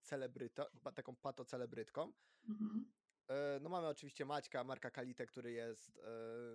[0.00, 2.12] celebryto, pa- taką pato celebrytką.
[2.48, 2.92] Mhm.
[3.28, 6.00] E, No mamy oczywiście Maćka, Marka Kalitę, który jest e,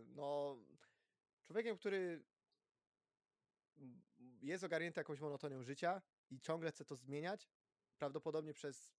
[0.06, 0.58] no
[1.44, 2.24] człowiekiem, który
[4.42, 7.50] jest ogarnięty jakąś monotonią życia i ciągle chce to zmieniać.
[7.98, 8.94] Prawdopodobnie przez,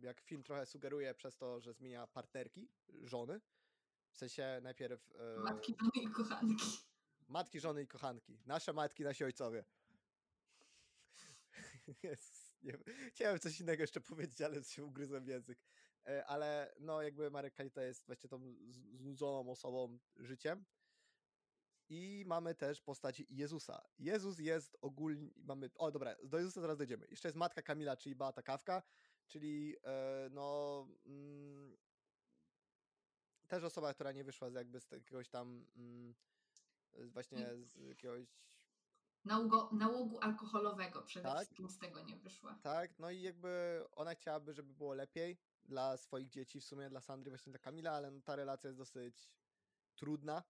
[0.00, 2.68] jak film trochę sugeruje, przez to, że zmienia partnerki,
[3.02, 3.40] żony.
[4.12, 6.66] W sensie najpierw e, Matki, żony i kochanki.
[7.28, 8.38] matki, żony i kochanki.
[8.46, 9.64] Nasze matki, nasi ojcowie.
[12.02, 12.78] Jezus, nie.
[13.10, 15.58] Chciałem coś innego jeszcze powiedzieć, ale się ugryzłem w język.
[16.06, 18.54] E, Ale no jakby Marek Kalita jest właśnie tą
[18.92, 20.64] znudzoną osobą życiem.
[21.88, 23.82] I mamy też postać Jezusa.
[23.98, 27.06] Jezus jest ogólnie, mamy, o dobra, do Jezusa zaraz dojdziemy.
[27.10, 28.82] Jeszcze jest matka Kamila, czyli Beata Kawka,
[29.26, 31.76] czyli e, no mm,
[33.48, 36.14] też osoba, która nie wyszła z jakby z jakiegoś tam mm,
[37.12, 38.26] właśnie z jakiegoś
[39.24, 41.36] Nałogo, nałogu alkoholowego przede Tak.
[41.36, 42.58] wszystkim z tego nie wyszła.
[42.62, 47.00] Tak, no i jakby ona chciałaby, żeby było lepiej dla swoich dzieci, w sumie dla
[47.00, 49.28] Sandry, właśnie dla Kamila, ale no ta relacja jest dosyć
[49.96, 50.42] trudna,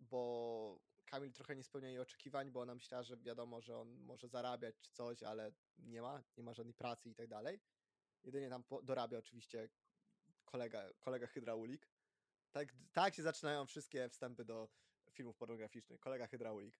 [0.00, 4.28] bo Kamil trochę nie spełnia jej oczekiwań, bo ona myślała, że wiadomo, że on może
[4.28, 7.60] zarabiać czy coś, ale nie ma, nie ma żadnej pracy i tak dalej.
[8.24, 9.68] Jedynie tam dorabia oczywiście
[10.44, 11.88] kolega, kolega hydraulik.
[12.52, 14.68] Tak, tak się zaczynają wszystkie wstępy do
[15.10, 16.00] filmów pornograficznych.
[16.00, 16.78] Kolega hydraulik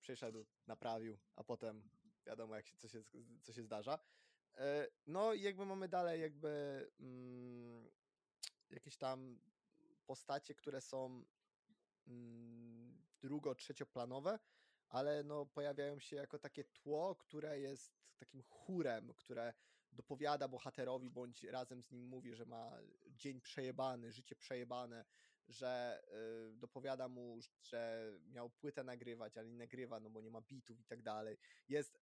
[0.00, 1.88] przyszedł, naprawił, a potem
[2.26, 3.02] wiadomo, jak się, co, się,
[3.42, 3.98] co się zdarza.
[4.56, 7.90] E, No i jakby mamy dalej jakby mm,
[8.70, 9.40] jakieś tam
[10.06, 11.24] postacie, które są
[12.06, 14.38] mm, drugo, trzecioplanowe,
[14.88, 19.54] ale no pojawiają się jako takie tło, które jest takim chórem, które
[19.92, 25.04] dopowiada bohaterowi, bądź razem z nim mówi, że ma dzień przejebany, życie przejebane,
[25.48, 26.02] że
[26.52, 30.80] y, dopowiada mu, że miał płytę nagrywać, ale nie nagrywa, no bo nie ma bitów
[30.80, 31.38] i tak dalej.
[31.68, 31.98] Jest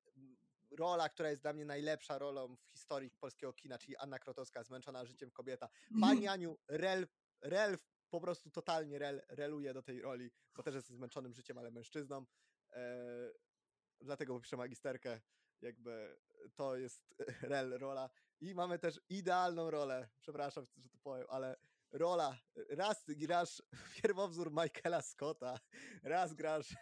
[0.71, 5.05] rola, która jest dla mnie najlepsza rolą w historii polskiego kina, czyli Anna Krotowska, zmęczona
[5.05, 5.69] życiem kobieta.
[6.01, 7.07] Pani Aniu, rel,
[7.41, 7.77] rel
[8.09, 12.25] po prostu totalnie rel, reluje do tej roli, bo też jest zmęczonym życiem, ale mężczyzną.
[12.73, 13.31] E,
[14.01, 15.21] dlatego piszę magisterkę,
[15.61, 16.19] jakby
[16.55, 17.15] to jest
[17.53, 18.09] rel rola.
[18.41, 21.55] I mamy też idealną rolę, przepraszam, że to powiem, ale
[21.91, 23.63] rola, raz grasz
[23.95, 25.59] pierwowzór Michaela Scotta,
[26.03, 26.75] raz grasz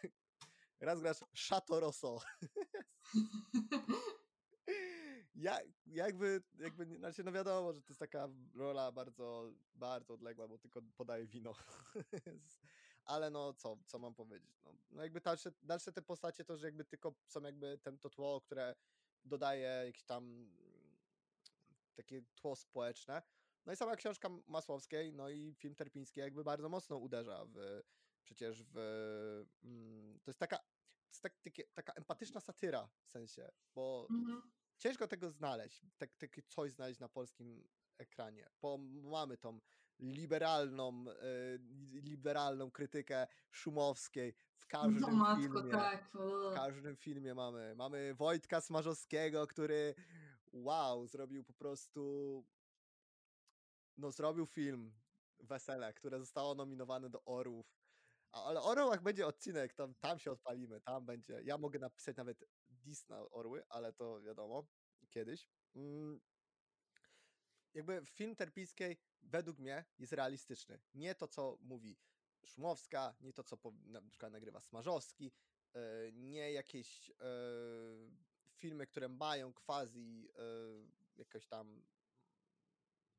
[0.79, 1.19] raz grasz
[1.49, 2.19] Chateau Rosso.
[5.35, 10.57] Ja, jakby, jakby, znaczy no wiadomo, że to jest taka rola bardzo, bardzo odległa, bo
[10.57, 11.53] tylko podaje wino.
[13.05, 14.61] Ale no co, co mam powiedzieć?
[14.65, 18.09] No, no jakby dalsze, dalsze te postacie to, że jakby tylko są jakby ten, to
[18.09, 18.75] tło, które
[19.25, 20.51] dodaje jakieś tam
[21.95, 23.21] takie tło społeczne.
[23.65, 27.81] No i sama książka Masłowskiej, no i film Terpiński jakby bardzo mocno uderza w,
[28.23, 28.77] przecież w,
[29.63, 30.59] mm, to jest taka,
[31.21, 34.41] tak, takie, taka empatyczna satyra w sensie, bo Mhm.
[34.77, 37.67] ciężko tego znaleźć, tak, takie coś znaleźć na polskim
[37.97, 39.59] ekranie, bo mamy tą
[39.99, 41.15] liberalną, e,
[42.01, 45.71] liberalną krytykę Szumowskiej w każdym No matko, filmie.
[45.71, 46.11] tak.
[46.51, 47.75] W każdym filmie mamy.
[47.75, 49.95] Mamy Wojtka Smarzowskiego, który
[50.53, 52.45] wow, zrobił po prostu
[53.97, 54.93] no zrobił film
[55.39, 57.78] Wesele, które zostało nominowane do Orłów.
[58.31, 61.41] Ale o Orłach będzie odcinek, tam, tam się odpalimy, tam będzie.
[61.43, 64.67] Ja mogę napisać nawet dis na Orły, ale to wiadomo,
[65.09, 65.47] kiedyś.
[65.75, 66.21] Mm.
[67.73, 70.79] Jakby film Terpińskiej według mnie jest realistyczny.
[70.93, 71.97] Nie to, co mówi
[72.45, 75.31] Szumowska, nie to, co po, na przykład nagrywa Smarzowski,
[75.73, 77.13] e, nie jakieś e,
[78.57, 80.41] filmy, które mają quasi e,
[81.15, 81.81] jakoś tam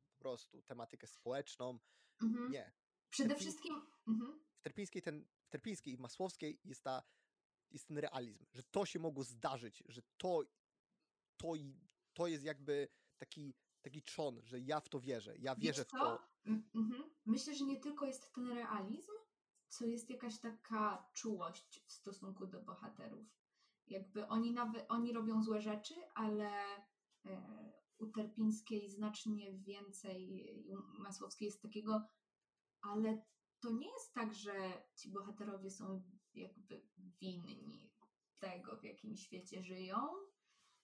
[0.08, 1.78] po prostu tematykę społeczną.
[2.22, 2.50] Mhm.
[2.50, 2.72] Nie.
[3.10, 3.74] Przede wszystkim.
[4.08, 4.49] Mhm.
[4.60, 7.02] W Terpińskiej, ten, w Terpińskiej i w Masłowskiej jest, ta,
[7.70, 10.42] jest ten realizm, że to się mogło zdarzyć, że to,
[11.36, 11.80] to, i-
[12.12, 12.88] to jest jakby
[13.18, 16.22] taki, taki trzon, że ja w to wierzę, ja wierzę w to.
[16.74, 17.10] Mhm.
[17.26, 19.12] Myślę, że nie tylko jest ten realizm,
[19.68, 23.26] co jest jakaś taka czułość w stosunku do bohaterów.
[23.86, 26.50] Jakby oni nawet oni robią złe rzeczy, ale
[27.26, 30.54] e, u Terpińskiej znacznie więcej,
[30.96, 32.08] u Masłowskiej jest takiego,
[32.80, 33.22] ale
[33.60, 34.52] to nie jest tak, że
[34.96, 36.02] ci bohaterowie są
[36.34, 36.82] jakby
[37.20, 37.90] winni
[38.38, 39.96] tego, w jakim świecie żyją.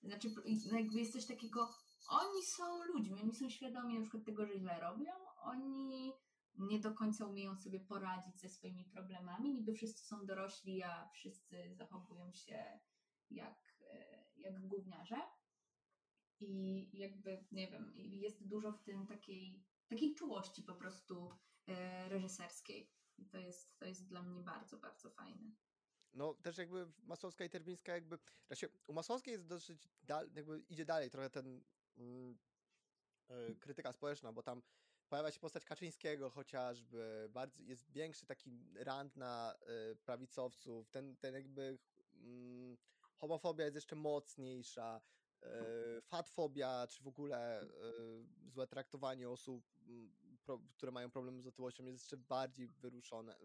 [0.03, 0.29] Znaczy,
[0.72, 1.68] jakby jest coś takiego,
[2.09, 5.12] oni są ludźmi, oni są świadomi na przykład tego, że źle robią,
[5.43, 6.12] oni
[6.59, 9.55] nie do końca umieją sobie poradzić ze swoimi problemami.
[9.55, 12.81] Niby wszyscy są dorośli, a wszyscy zachowują się
[13.31, 15.16] jak, e, jak gówniarze.
[16.41, 21.31] I jakby, nie wiem, jest dużo w tym takiej, takiej czułości po prostu
[22.08, 22.90] reżyserskiej.
[23.18, 25.52] I to jest, to jest dla mnie bardzo, bardzo fajne.
[26.14, 30.84] No też jakby Masłowska i Terpińska jakby, znaczy u Masłowskiej jest dosyć, dal, jakby idzie
[30.84, 31.64] dalej trochę ten
[31.96, 32.38] mm,
[33.28, 34.62] e, krytyka społeczna, bo tam
[35.08, 41.34] pojawia się postać Kaczyńskiego chociażby, bardzo, jest większy taki rant na e, prawicowców, ten, ten
[41.34, 41.78] jakby
[42.14, 42.76] mm,
[43.16, 45.00] homofobia jest jeszcze mocniejsza,
[45.42, 47.68] e, fatfobia, czy w ogóle e,
[48.46, 50.12] złe traktowanie osób, m,
[50.47, 53.36] pro, które mają problemy z otyłością jest jeszcze bardziej wyruszone,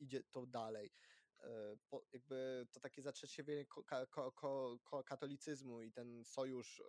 [0.00, 0.92] idzie- to dalej
[1.40, 3.84] e, po, jakby to takie zatrzeciewienie ko,
[4.32, 4.32] ko,
[4.84, 6.84] ko, katolicyzmu i ten sojusz, e,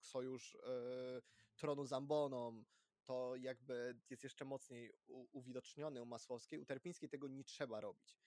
[0.00, 1.22] sojusz e,
[1.56, 2.64] tronu z amboną,
[3.04, 6.58] to jakby jest jeszcze mocniej u, uwidoczniony u Masłowskiej.
[6.58, 8.18] U Terpińskiej tego nie trzeba robić,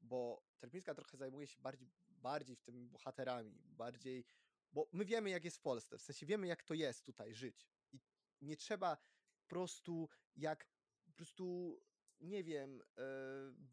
[0.00, 4.24] bo Terpińska trochę zajmuje się bardziej, bardziej w tym bohaterami, bardziej,
[4.72, 7.68] bo my wiemy jak jest w Polsce, w sensie wiemy jak to jest tutaj żyć
[7.92, 8.00] i
[8.40, 8.96] nie trzeba
[9.50, 10.66] prostu jak
[11.04, 11.76] po prostu
[12.20, 13.04] nie wiem, e,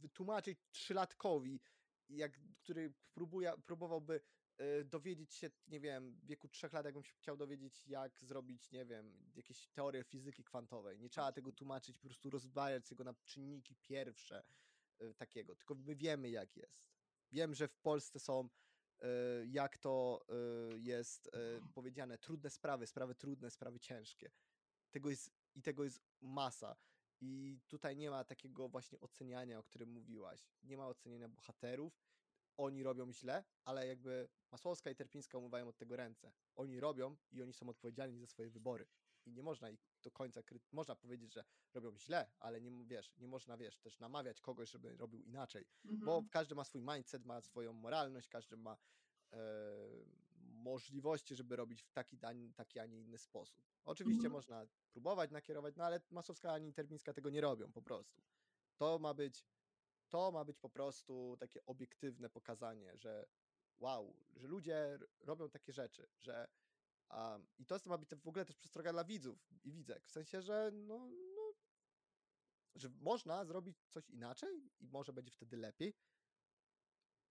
[0.02, 1.62] wytłumaczyć trzylatkowi,
[2.10, 4.22] jak, który próbuje, próbowałby
[4.58, 8.72] e, dowiedzieć się, nie wiem, w wieku trzech lat, jakbym się chciał dowiedzieć, jak zrobić,
[8.72, 11.00] nie wiem, jakieś teorie fizyki kwantowej.
[11.00, 14.44] Nie trzeba tego tłumaczyć, po prostu rozbijać go na czynniki pierwsze
[15.00, 16.88] e, takiego, tylko my wiemy, jak jest.
[17.32, 18.50] Wiem, że w Polsce są,
[19.46, 20.26] jak to
[20.78, 21.30] jest
[21.74, 24.32] powiedziane, trudne sprawy, sprawy trudne, sprawy ciężkie.
[24.92, 26.76] Tego jest, I tego jest masa.
[27.22, 30.48] I tutaj nie ma takiego właśnie oceniania, o którym mówiłaś.
[30.64, 32.02] Nie ma oceniania bohaterów.
[32.58, 36.32] Oni robią źle, ale jakby Masłowska i Terpińska umywają od tego ręce.
[36.56, 38.88] Oni robią i oni są odpowiedzialni za swoje wybory.
[39.26, 40.60] I nie można ich do końca kry...
[40.72, 44.98] Można powiedzieć, że robią źle, ale nie, wiesz, nie można, wiesz, też namawiać kogoś, żeby
[44.98, 45.66] robił inaczej.
[45.84, 46.30] Bo Mhm.
[46.30, 48.78] każdy ma swój mindset, ma swoją moralność, każdy ma
[49.32, 49.38] e,
[50.72, 52.18] możliwości, żeby robić w taki,
[52.56, 53.64] taki, a nie inny sposób.
[53.86, 54.34] Oczywiście Mhm.
[54.34, 58.22] można próbować nakierować, no ale Masowska ani Termińska tego nie robią po prostu.
[58.78, 59.46] To ma być,
[60.10, 63.26] to ma być po prostu takie obiektywne pokazanie, że
[63.80, 66.48] wow, że ludzie robią takie rzeczy, że
[67.10, 70.12] a, i to jest- ma być w ogóle też przestroga dla widzów i widzek, w
[70.12, 71.54] sensie, że no, no
[72.76, 75.94] że można zrobić coś inaczej i może będzie wtedy lepiej,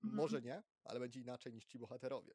[0.04, 0.14] Mhm.
[0.16, 2.34] może nie, ale będzie inaczej niż ci bohaterowie.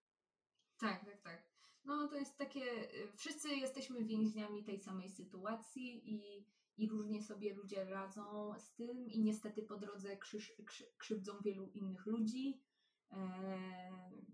[0.82, 1.44] Tak, tak, tak.
[1.86, 2.62] No to jest takie,
[3.04, 6.46] y, wszyscy jesteśmy więźniami tej samej sytuacji i,
[6.78, 11.66] i różnie sobie ludzie radzą z tym i niestety po drodze krzyż, krzy, krzywdzą wielu
[11.68, 12.62] innych ludzi.
[13.12, 14.26] Eee,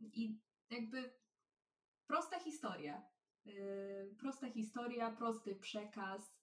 [0.00, 0.40] I
[0.70, 1.14] jakby
[2.06, 3.02] prosta historia.
[3.46, 6.36] Eee, prosta historia, prosty przekaz.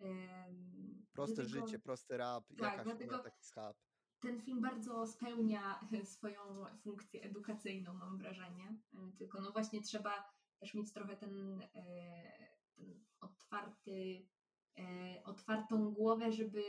[0.00, 3.76] Eee, Proste dlatego- życie, prosty rap, tak, jakaś dlatego- taki schab.
[4.20, 8.76] Ten film bardzo spełnia swoją funkcję edukacyjną, mam wrażenie.
[8.94, 14.26] Y, Tylko no właśnie trzeba też mieć trochę ten, e, ten otwarty,
[14.78, 16.62] e, otwartą głowę, żeby,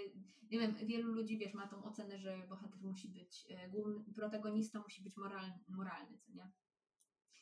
[0.52, 4.80] nie wiem, wielu ludzi, wiesz, ma tą ocenę, że bohater musi być, e, główny protagonista
[4.80, 6.52] musi być moralny, moralny co nie?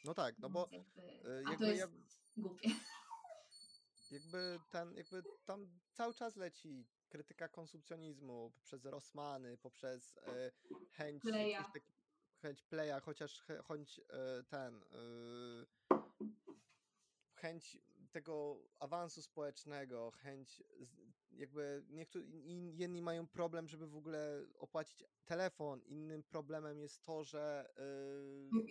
[0.05, 1.01] No tak, no bo jakby,
[1.45, 1.88] a jakby to jest ja,
[2.38, 2.70] głupie.
[4.12, 10.51] jakby ten, jakby tam cały czas leci krytyka konsumpcjonizmu poprzez Rossmany, poprzez e,
[10.91, 11.64] chęć Playa.
[12.41, 15.66] chęć playa, chociaż ch- chęć e, ten e,
[17.34, 17.78] chęć
[18.12, 20.64] tego awansu społecznego, chęć
[21.32, 22.26] jakby niektórzy
[22.74, 27.70] jedni mają problem, żeby w ogóle opłacić telefon, innym problemem jest to, że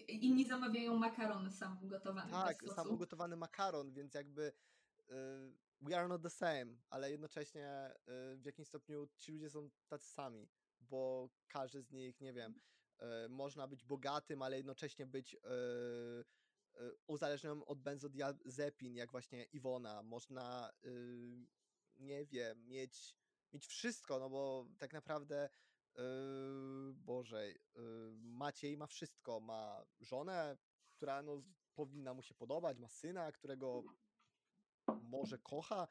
[0.09, 4.53] Inni zamawiają makaron sam ugotowany tak, sam ugotowany makaron, więc jakby
[5.81, 7.91] we are not the same, ale jednocześnie
[8.35, 10.49] y, w jakimś stopniu ci ludzie są tacy sami,
[10.81, 12.61] bo każdy z nich, nie wiem,
[13.01, 15.39] y, można być bogatym, ale jednocześnie być y,
[17.07, 20.03] uzależnionym od benzodiazepin, jak właśnie Iwona.
[20.03, 20.71] Można,
[21.97, 23.17] nie wiem, mieć,
[23.53, 25.49] mieć wszystko, no bo tak naprawdę
[26.95, 27.55] Boże,
[28.17, 29.41] Maciej ma wszystko.
[29.41, 30.57] Ma żonę,
[30.91, 31.43] która no,
[31.75, 33.83] powinna mu się podobać, ma syna, którego
[34.95, 35.89] może kocha,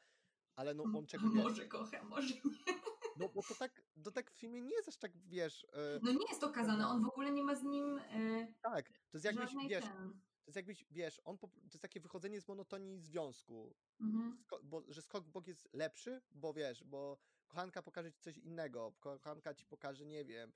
[0.56, 2.74] ale no on czego wiesz, Może kocha, może nie.
[3.16, 6.12] no bo to tak, to tak w filmie nie jest aż tak, wiesz, yy, No
[6.12, 9.50] nie jest okazane, on w ogóle nie ma z nim e, tak, to jest jakbyś,
[9.68, 10.10] wiesz, ten.
[10.12, 14.38] to jest jakbyś, wiesz, on, po, to jest takie wychodzenie z monotonii związku, Mhm.
[14.42, 17.18] sko- bo, że skok bok jest lepszy, bo wiesz, bo
[17.48, 20.52] kochanka pokaże ci coś innego, kochanka ci pokaże, nie wiem,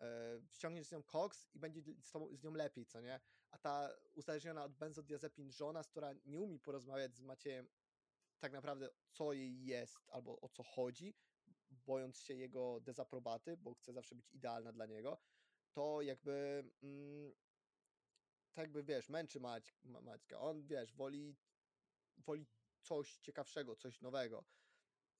[0.00, 3.20] e, ściągniesz z nią koks i będzie z, tobą, z nią lepiej, co nie?
[3.50, 7.68] A ta uzależniona od benzodiazepin żona, która nie umie porozmawiać z Maciejem
[8.42, 11.14] tak naprawdę, co jej jest albo o co chodzi,
[11.70, 15.18] bojąc się jego dezaprobaty, bo chce zawsze być idealna dla niego,
[15.72, 17.32] to jakby mm,
[18.52, 20.40] tak jakby, wiesz, męczy Mać, Ma- Maćka.
[20.40, 21.36] On, wiesz, woli,
[22.16, 22.46] woli
[22.80, 24.44] coś ciekawszego, coś nowego.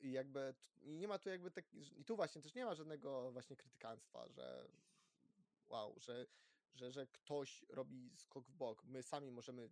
[0.01, 3.57] I jakby nie ma tu jakby tak, i tu właśnie też nie ma żadnego właśnie
[3.57, 4.69] krytykanstwa, że
[5.67, 6.27] wow, że,
[6.75, 8.85] że, że ktoś robi skok w bok.
[8.85, 9.71] My sami możemy,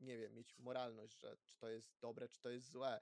[0.00, 3.00] nie wiem, mieć moralność, że czy to jest dobre, czy to jest złe.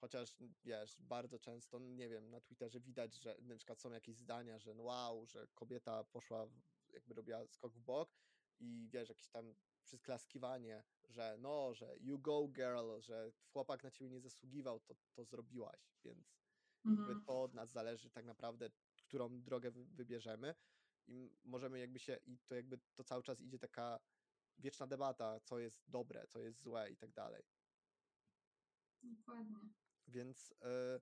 [0.00, 4.58] Chociaż wiesz, bardzo często, nie wiem, na Twitterze widać, że na przykład są jakieś zdania,
[4.58, 6.46] że no wow, że kobieta poszła,
[6.92, 8.16] jakby robiła skok w bok
[8.60, 14.10] i wiesz, jakieś tam przysklaskiwanie, że no, że you go girl, że chłopak na ciebie
[14.10, 16.42] nie zasługiwał, to, to zrobiłaś, więc
[16.86, 17.24] Mhm.
[17.24, 20.54] to od nas zależy tak naprawdę, którą drogę wy- wybierzemy
[21.06, 24.00] i możemy jakby się, i to jakby to cały czas idzie taka
[24.58, 27.42] wieczna debata, co jest dobre, co jest złe i tak dalej.
[29.02, 29.72] Dokładnie.
[30.08, 31.00] Więc e,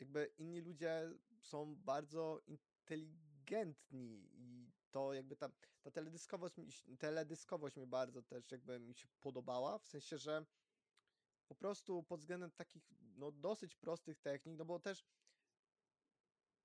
[0.00, 1.10] jakby inni ludzie
[1.42, 5.48] są bardzo inteligentni i to jakby ta,
[5.82, 6.54] ta teledyskowość,
[6.98, 10.46] teledyskowość mi bardzo też jakby mi się podobała, w sensie, że
[11.48, 15.04] po prostu pod względem takich no dosyć prostych technik, no bo też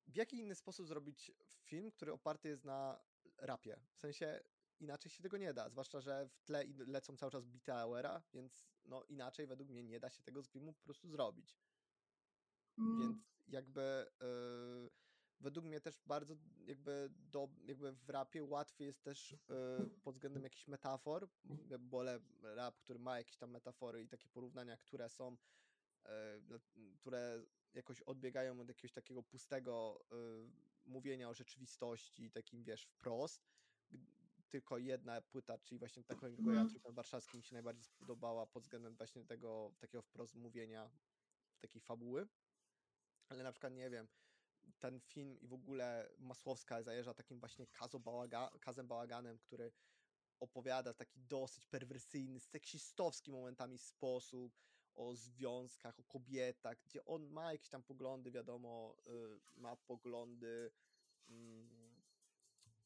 [0.07, 1.31] w jaki inny sposób zrobić
[1.63, 3.05] film, który oparty jest na
[3.37, 3.79] rapie?
[3.93, 4.43] W sensie
[4.79, 8.65] inaczej się tego nie da, zwłaszcza, że w tle lecą cały czas bity Auera, więc
[8.85, 11.57] no inaczej według mnie nie da się tego z filmu po prostu zrobić.
[12.77, 13.17] Mm, Więc
[13.47, 14.89] jakby yy,
[15.39, 20.43] według mnie też bardzo jakby, do, jakby w rapie łatwiej jest też yy, pod względem
[20.43, 21.29] jakichś metafor,
[21.79, 25.37] wolę rap, który ma jakieś tam metafory i takie porównania, które są,
[26.05, 26.11] yy,
[26.47, 26.59] no,
[26.95, 30.05] które jakoś odbiegają od jakiegoś takiego pustego
[30.85, 33.47] mówienia o rzeczywistości, takim wiesz, wprost.
[34.55, 36.69] Tylko jedna płyta, czyli właśnie ja Mhm.
[36.69, 40.91] Trójkąt Warszawski mi się najbardziej spodobała pod względem właśnie tego takiego wprost mówienia,
[41.61, 42.27] takiej fabuły
[43.29, 44.07] ale na przykład nie wiem,
[44.79, 49.71] ten film i w ogóle Masłowska zajeżdża takim właśnie kazo bałaga, kazem bałaganem, który
[50.39, 54.53] opowiada w taki dosyć perwersyjny, seksistowski momentami sposób
[54.95, 60.71] o związkach, o kobietach, gdzie on ma jakieś tam poglądy, wiadomo, y, ma poglądy
[61.29, 62.01] mm,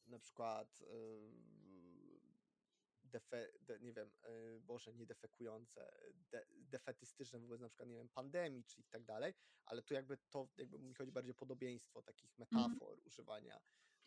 [0.07, 0.85] na przykład y,
[3.09, 5.91] defe, de, nie wiem, y, Boże, nie defekujące,
[6.31, 9.33] de, defetystyczne wobec na przykład, nie wiem, pandemii czy i tak dalej,
[9.65, 13.59] ale tu jakby to, jakby mi chodzi bardziej o podobieństwo takich metafor używania,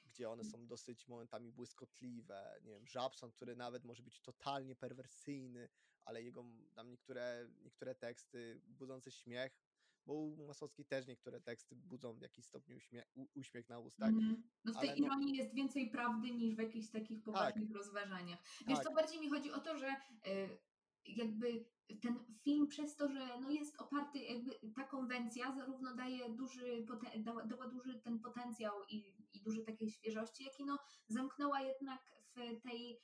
[0.05, 5.69] gdzie one są dosyć momentami błyskotliwe, nie wiem, Żabson, który nawet może być totalnie perwersyjny,
[6.05, 6.45] ale jego
[6.75, 9.62] tam niektóre, niektóre teksty budzące śmiech,
[10.07, 14.09] bo u Masowskiej też niektóre teksty budzą w jakiś stopniu uśmie, u, uśmiech na ustach,
[14.09, 14.43] Mhm.
[14.65, 18.39] No w tej no- ironii jest więcej prawdy niż w jakichś takich poważnych rozważaniach.
[18.67, 18.87] Wiesz, Tak.
[18.87, 19.87] to bardziej mi chodzi o to, że
[20.27, 20.59] y,
[21.05, 21.65] jakby
[22.03, 26.87] ten film przez to, że no jest oparty, jakby ta konwencja zarówno daje duży,
[27.17, 28.97] dała, dała duży ten potencjał i,
[29.33, 30.79] i duży takiej świeżości, jak i no
[31.09, 32.01] zamknęła jednak
[32.37, 33.01] w tej,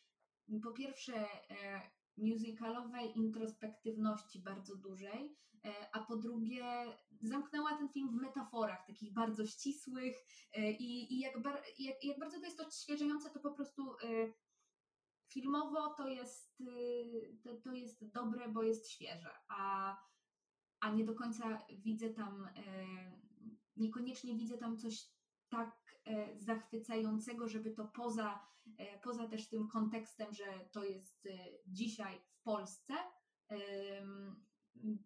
[0.62, 6.64] po pierwsze, e, musicalowej introspektywności bardzo dużej, e, a po drugie
[7.22, 10.16] zamknęła ten film w metaforach takich bardzo ścisłych
[10.52, 14.32] e, i, i jak, bar, jak, jak bardzo to jest odświeżające, to po prostu e,
[15.28, 16.62] filmowo to jest,
[17.42, 19.96] to, to jest dobre, bo jest świeże, a,
[20.80, 22.48] a nie do końca widzę tam,
[23.76, 25.10] niekoniecznie widzę tam coś
[25.48, 26.00] tak
[26.36, 28.40] zachwycającego, żeby to poza
[29.02, 31.30] poza też tym kontekstem, że to jest e,
[31.66, 32.94] dzisiaj w Polsce,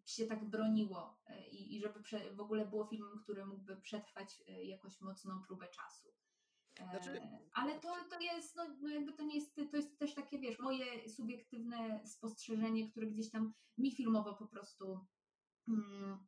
[0.05, 2.01] się tak broniło e, i, i żeby
[2.35, 6.09] w ogóle było filmem, który mógłby przetrwać jakoś mocną próbę czasu.
[6.91, 7.21] Znaczy,
[7.55, 10.59] ale to, to jest, no, no, jakby to nie jest, to jest też takie, wiesz,
[10.59, 15.07] moje subiektywne spostrzeżenie, które gdzieś tam mi filmowo po prostu
[15.69, 16.27] mm,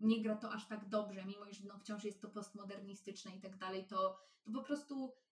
[0.00, 3.58] nie gra to aż tak dobrze, mimo iż no, wciąż jest to postmodernistyczne i tak
[3.58, 5.27] dalej, to, to po prostu E,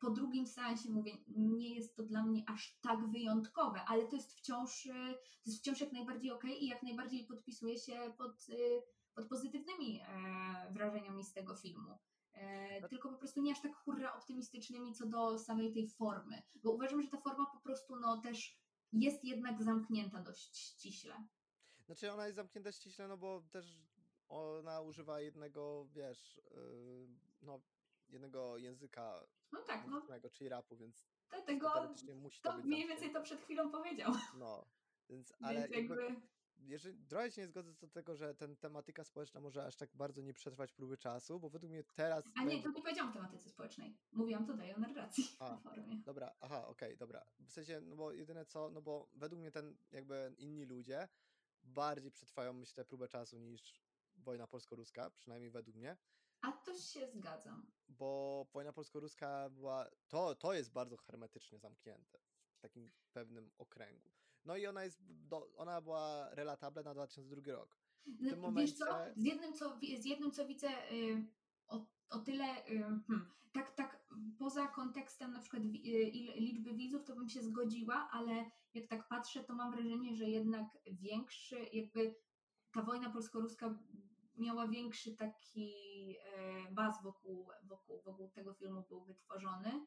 [0.00, 4.32] po drugim seansie mówię, nie jest to dla mnie aż tak wyjątkowe, ale to jest
[4.32, 8.82] wciąż, e, to jest wciąż jak najbardziej ok i jak najbardziej podpisuję się pod, e,
[9.14, 10.00] pod pozytywnymi
[10.70, 11.98] wrażeniami z tego filmu.
[12.90, 17.02] Tylko po prostu nie aż tak hurra optymistycznymi co do samej tej formy, bo uważam,
[17.02, 18.58] że ta forma po prostu no też
[18.92, 21.28] jest jednak zamknięta dość ściśle.
[21.86, 23.80] Znaczy ona jest zamknięta ściśle, no bo też
[24.28, 27.08] ona używa jednego, wiesz, yy,
[27.42, 27.60] no
[28.08, 30.02] jednego języka no tak, no.
[30.32, 34.12] czyli rapu, więc Dlatego musi to, to mniej więcej to przed chwilą powiedział.
[34.38, 34.66] No,
[35.08, 36.20] więc ale więc jakby, jakby...
[36.58, 39.90] Jeżeli, trochę się nie zgodzę co do tego, że ten tematyka społeczna może aż tak
[39.94, 42.24] bardzo nie przetrwać próby czasu, bo według mnie teraz...
[42.36, 43.96] A nie, to nie powiedziałam o tematyce społecznej.
[44.12, 46.02] Mówiłam tutaj o narracji A, formie.
[46.04, 47.24] Dobra, aha, okej, okay, dobra.
[47.40, 51.08] W sensie, no bo jedyne co, no bo według mnie ten jakby inni ludzie
[51.62, 53.82] bardziej przetrwają, myślę, próbę czasu niż
[54.16, 55.96] wojna polsko-ruska, przynajmniej według mnie.
[56.40, 57.66] A to się zgadzam.
[57.88, 62.18] Bo wojna polsko-ruska była, to, to jest bardzo hermetycznie zamknięte
[62.56, 64.10] w takim pewnym okręgu.
[64.44, 67.76] No i ona jest, do, ona była relatable na 2002 rok.
[68.06, 68.72] W no, tym momencie...
[68.72, 71.26] Wiesz co, z jednym co, z jednym, co widzę y,
[71.68, 74.06] o, o tyle, y, hmm, tak, tak
[74.38, 75.66] poza kontekstem na przykład y,
[76.36, 80.78] liczby widzów, to bym się zgodziła, ale jak tak patrzę, to mam wrażenie, że jednak
[80.86, 82.14] większy, jakby
[82.72, 83.78] ta wojna polsko-ruska
[84.38, 85.72] miała większy taki
[86.34, 89.86] e, baz wokół, wokół, wokół tego filmu był wytworzony,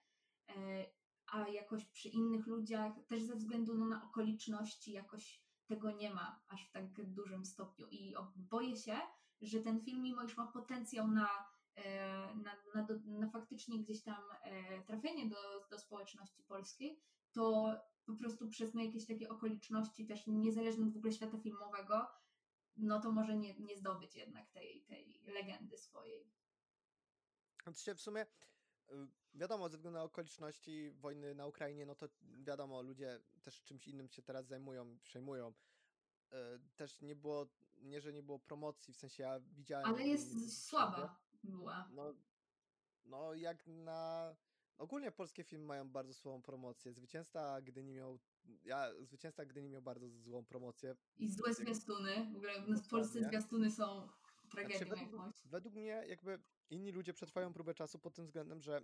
[0.49, 0.85] e,
[1.31, 6.41] a jakoś przy innych ludziach, też ze względu no, na okoliczności, jakoś tego nie ma
[6.47, 7.87] aż w tak dużym stopniu.
[7.91, 8.97] I boję się,
[9.41, 11.29] że ten film, mimo iż ma potencjał na,
[11.75, 14.23] e, na, na, na faktycznie gdzieś tam
[14.85, 16.99] trafienie do, do społeczności polskiej,
[17.31, 17.75] to
[18.05, 22.07] po prostu przez no, jakieś takie okoliczności, też niezależnie od w ogóle świata filmowego,
[22.77, 26.31] no to może nie, nie zdobyć jednak tej, tej legendy swojej.
[27.61, 28.27] Oczywiście w sumie y,
[29.33, 34.09] wiadomo, ze względu na okoliczności wojny na Ukrainie, no to wiadomo, ludzie też czymś innym
[34.09, 35.53] się teraz zajmują, przejmują.
[36.33, 36.35] Y,
[36.75, 37.47] też nie było,
[37.77, 39.85] nie, że nie było promocji, w sensie ja widziałem...
[39.85, 41.89] Ale jest słaba była.
[41.91, 42.13] No,
[43.05, 44.35] no jak na...
[44.77, 46.93] Ogólnie polskie filmy mają bardzo słabą promocję.
[46.93, 48.19] Zwycięzca Gdyni miał
[48.63, 50.95] ja zwycięzca Gdyni miał bardzo złą promocję.
[51.17, 52.31] I złe zwiastuny.
[52.33, 54.09] W ogóle w Polsce zwiastuny są
[54.49, 55.35] tragedią znaczy, według, jakąś.
[55.45, 58.81] Według mnie jakby inni ludzie przetrwają próbę czasu pod tym względem, że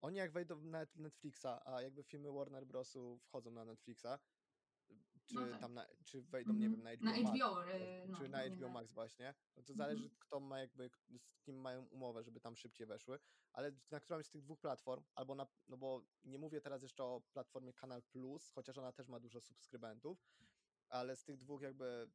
[0.00, 4.18] oni jak wejdą na Netflixa, a jakby filmy Warner Brosu wchodzą na Netflixa,
[5.28, 5.60] czy no tak.
[5.60, 6.62] tam na, czy wejdą, mm -hmm.
[6.62, 9.62] nie wiem, na HBO, na HBO Max, yy, no, czy na HBO Max właśnie, no
[9.62, 10.18] to zależy mm -hmm.
[10.18, 13.18] kto ma jakby, z kim mają umowę, żeby tam szybciej weszły,
[13.52, 17.04] ale na którąś z tych dwóch platform, albo na, no bo nie mówię teraz jeszcze
[17.04, 20.26] o platformie Kanal Plus, chociaż ona też ma dużo subskrybentów,
[20.88, 22.10] ale z tych dwóch jakby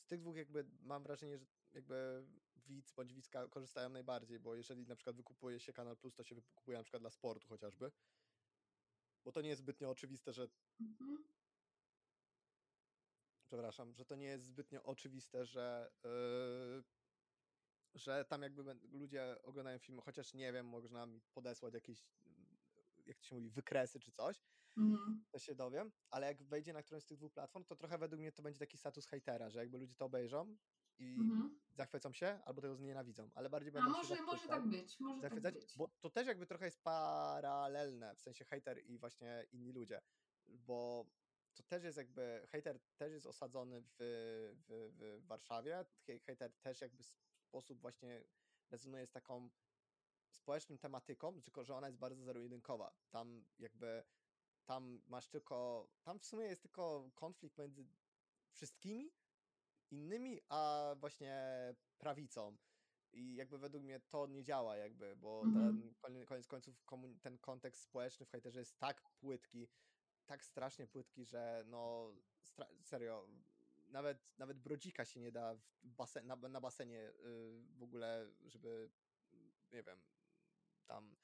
[0.00, 2.26] z tych dwóch jakby mam wrażenie, że jakby
[2.66, 6.34] widz bądź widzka korzystają najbardziej, bo jeżeli na przykład wykupuje się Kanal Plus, to się
[6.34, 7.90] wykupuje na przykład dla sportu chociażby,
[9.26, 10.48] bo to nie jest zbytnio oczywiste, że.
[10.80, 11.24] Mhm.
[13.44, 15.90] Przepraszam, że to nie jest zbytnio oczywiste, że.
[16.04, 16.84] Yy,
[17.94, 18.62] że tam jakby
[18.92, 22.06] ludzie oglądają filmy, chociaż nie wiem, można mi podesłać jakieś,
[23.06, 24.42] jak to się mówi, wykresy czy coś,
[24.76, 25.24] mhm.
[25.30, 28.20] to się dowiem, ale jak wejdzie na którąś z tych dwóch platform, to trochę według
[28.20, 30.56] mnie to będzie taki status hejtera, że jakby ludzie to obejrzą
[30.98, 31.58] i mhm.
[31.74, 35.30] zachwycą się, albo tego znienawidzą, ale bardziej będą A może, może tak być, może tak
[35.30, 35.76] zachwycać, tak być.
[35.76, 40.02] bo to też jakby trochę jest paralelne, w sensie hater i właśnie inni ludzie,
[40.46, 41.06] bo
[41.54, 43.96] to też jest jakby, hater też jest osadzony w,
[44.68, 45.84] w, w Warszawie,
[46.26, 47.06] hater też jakby w
[47.40, 48.24] sposób właśnie
[48.70, 49.50] rezonuje z taką
[50.30, 52.92] społeczną tematyką, tylko że ona jest bardzo zero-jedynkowa.
[53.10, 54.04] Tam jakby,
[54.64, 57.86] tam masz tylko, tam w sumie jest tylko konflikt między
[58.50, 59.12] wszystkimi,
[59.90, 61.34] innymi, a właśnie
[61.98, 62.56] prawicą.
[63.12, 65.94] I jakby według mnie to nie działa jakby, bo -hmm.
[66.02, 66.74] ten koniec końców
[67.22, 69.68] ten kontekst społeczny w hejterze jest tak płytki,
[70.26, 72.12] tak strasznie płytki, że no
[72.82, 73.28] serio,
[73.88, 77.12] nawet, nawet brodzika się nie da basen, na, na basenie y,
[77.78, 78.90] w ogóle, żeby
[79.72, 80.02] nie wiem,
[80.86, 81.16] tam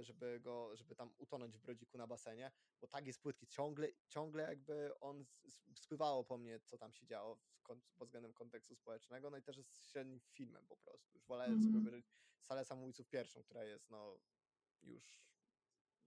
[0.00, 4.42] żeby go, żeby tam utonąć w brodziku na basenie, bo tak jest płytki, ciągle, ciągle
[4.42, 5.24] jakby on
[5.74, 7.38] spływało po mnie, co tam się działo
[7.96, 11.14] pod względem kontekstu społecznego, no i też jest średnim filmem po prostu.
[11.14, 11.86] Już wolałem sobie Mhm.
[11.86, 12.06] obejrzeć
[12.40, 14.18] Salę Samobójców pierwszą, która jest no
[14.82, 15.18] już,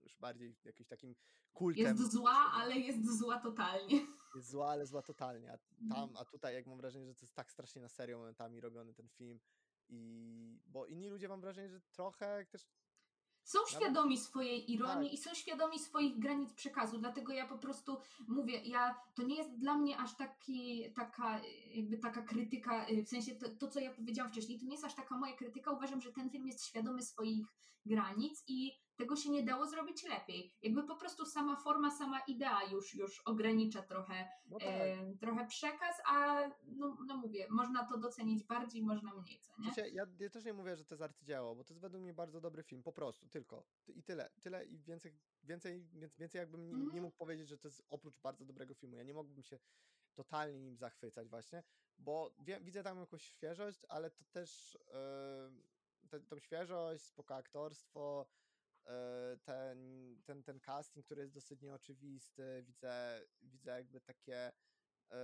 [0.01, 1.15] już bardziej jakimś takim
[1.53, 1.84] kultem.
[1.97, 4.07] Jest zła, ale jest zła totalnie.
[4.35, 5.51] jest zła, ale zła totalnie.
[5.51, 5.89] A Mhm.
[5.89, 8.93] tam, a tutaj jak mam wrażenie, że to jest tak strasznie na serio momentami robiony
[8.93, 9.39] ten film.
[9.89, 12.68] I bo inni ludzie mam wrażenie, że trochę też
[13.47, 15.19] Są świadomi swojej ironii Tak.
[15.19, 17.97] i są świadomi swoich granic przekazu, dlatego ja po prostu
[18.27, 21.39] mówię, ja, to nie jest dla mnie aż taki, taka,
[21.77, 24.85] jakby taka krytyka, y, w sensie to, to, co ja powiedziałam wcześniej, to nie jest
[24.85, 27.47] aż taka moja krytyka, uważam, że ten film jest świadomy swoich
[27.85, 30.53] granic i tego się nie dało zrobić lepiej.
[30.61, 34.67] Jakby po prostu sama forma, sama idea już, już ogranicza trochę, no tak.
[34.69, 39.73] e, trochę przekaz, a no, no mówię, można to docenić bardziej, można mniej, co nie?
[39.73, 42.13] Sensie, ja, ja też nie mówię, że to jest arcydzieło, bo to jest według mnie
[42.13, 43.65] bardzo dobry film, po prostu, tylko.
[43.85, 44.29] Ty- I tyle.
[44.41, 45.13] Tyle i więcej,
[45.43, 47.03] więcej, więc więcej jakbym nie, nie Mhm.
[47.03, 48.95] mógł powiedzieć, że to jest oprócz bardzo dobrego filmu.
[48.95, 49.59] Ja nie mógłbym się
[50.18, 51.64] totalnie nim zachwycać właśnie,
[51.98, 54.77] bo widzę tam jakąś świeżość, ale to też
[56.02, 58.27] yy, te, tą świeżość, spoko aktorstwo,
[58.85, 58.91] yy,
[59.44, 59.77] ten,
[60.26, 64.52] ten, ten casting, który jest dosyć nieoczywisty, widzę, widzę jakby takie
[65.10, 65.18] yy,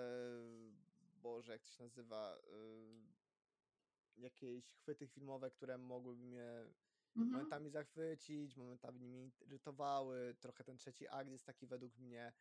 [1.00, 6.74] Boże, jak to się nazywa, yy, jakieś chwyty filmowe, które mogłyby mnie
[7.16, 7.32] Mhm.
[7.32, 10.36] momentami zachwycić, momentami mnie irytowały.
[10.40, 12.34] Trochę ten trzeci akt jest taki według mnie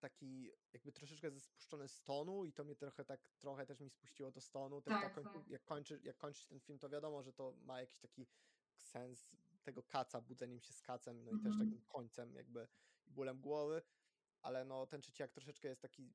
[0.00, 3.90] taki jakby troszeczkę ze- spuszczony z tonu i to mnie trochę tak, trochę też mi
[3.90, 4.80] spuściło to z tonu.
[4.82, 5.48] Też Tak, tak, końcu, tak.
[5.48, 8.26] jak, kończy, jak kończy się ten film, to wiadomo, że to ma jakiś taki
[8.76, 11.68] sens tego kaca, budzeniem się z kacem, no i też Mhm.
[11.70, 12.68] takim końcem jakby
[13.06, 13.82] i bólem głowy,
[14.42, 16.14] ale no ten trzeci akt troszeczkę jest taki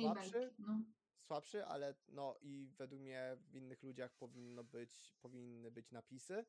[0.00, 0.84] słabszy, bajki, no.
[1.20, 6.44] słabszy, ale no i według mnie w innych ludziach powinno być, powinny być napisy,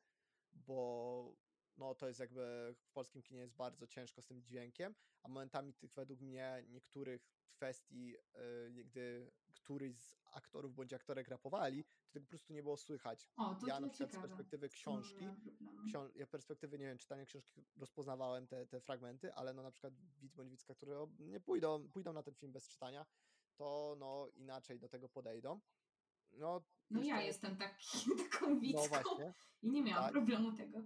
[0.52, 1.36] bo
[1.76, 5.74] no to jest jakby w polskim kinie jest bardzo ciężko z tym dźwiękiem, a momentami
[5.74, 12.24] tych według mnie niektórych kwestii, yy, gdy któryś z aktorów bądź aktorek rapowali, to tego
[12.26, 13.28] po prostu nie było słychać.
[13.36, 14.26] O, ja na przykład ciekawe.
[14.26, 15.82] z perspektywy Z nie książki, miałam problemu.
[15.88, 19.94] ksią- ja perspektywy, nie wiem, czytania książki rozpoznawałem te, te fragmenty, ale no na przykład
[20.20, 23.06] widz bądź widzka, które nie pójdą, pójdą na ten film bez czytania,
[23.56, 25.60] to no inaczej do tego podejdą.
[26.32, 27.86] No, No ja jestem taki,
[28.30, 28.88] taką widzką
[29.18, 29.32] No
[29.62, 30.12] i nie miałam tak.
[30.12, 30.78] problemu tego.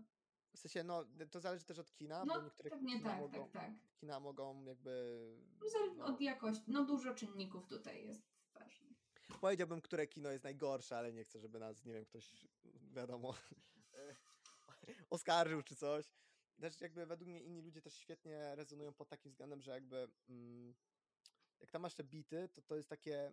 [0.56, 3.48] W sensie, no to zależy też od kina, bo No niektóre pewnie kina, tak, mogą,
[3.48, 3.72] tak, tak.
[3.96, 5.18] kina mogą jakby...
[5.60, 8.22] No, Zależy no, od jakości, no dużo czynników tutaj jest
[8.54, 8.96] ważnych.
[9.40, 12.46] Powiedziałbym, które kino jest najgorsze, ale nie chcę, żeby nas, nie wiem, ktoś,
[12.92, 13.34] wiadomo,
[15.10, 16.06] oskarżył czy coś.
[16.60, 20.74] Też jakby według mnie inni ludzie też świetnie rezonują pod takim względem, że jakby mm,
[21.60, 23.32] jak tam masz te bity, to to jest takie,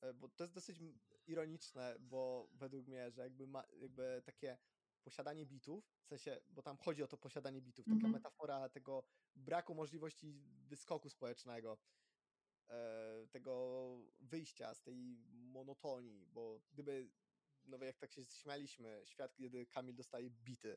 [0.00, 0.78] e, bo to jest dosyć
[1.26, 4.58] ironiczne, bo według mnie, że jakby, ma, jakby takie
[5.00, 8.12] posiadanie bitów, w sensie, bo tam chodzi o to posiadanie bitów, taka Mhm.
[8.12, 9.04] metafora tego
[9.34, 10.32] braku możliwości
[10.68, 11.78] wyskoku społecznego,
[12.68, 17.10] e, tego wyjścia z tej monotonii, bo gdyby,
[17.64, 20.76] no jak tak się śmialiśmy, świat, kiedy Kamil dostaje bity,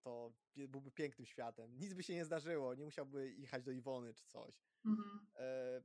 [0.00, 1.78] to byłby pięknym światem.
[1.78, 4.62] Nic by się nie zdarzyło, nie musiałby jechać do Iwony czy coś.
[4.84, 5.26] Mhm.
[5.36, 5.82] E,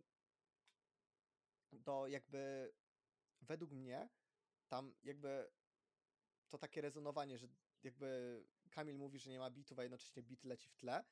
[1.84, 2.74] to jakby
[3.42, 4.10] według mnie
[4.68, 5.52] tam jakby
[6.50, 7.48] to takie rezonowanie, że
[7.84, 11.04] jakby Kamil mówi, że nie ma bitów, a jednocześnie bit leci w tle.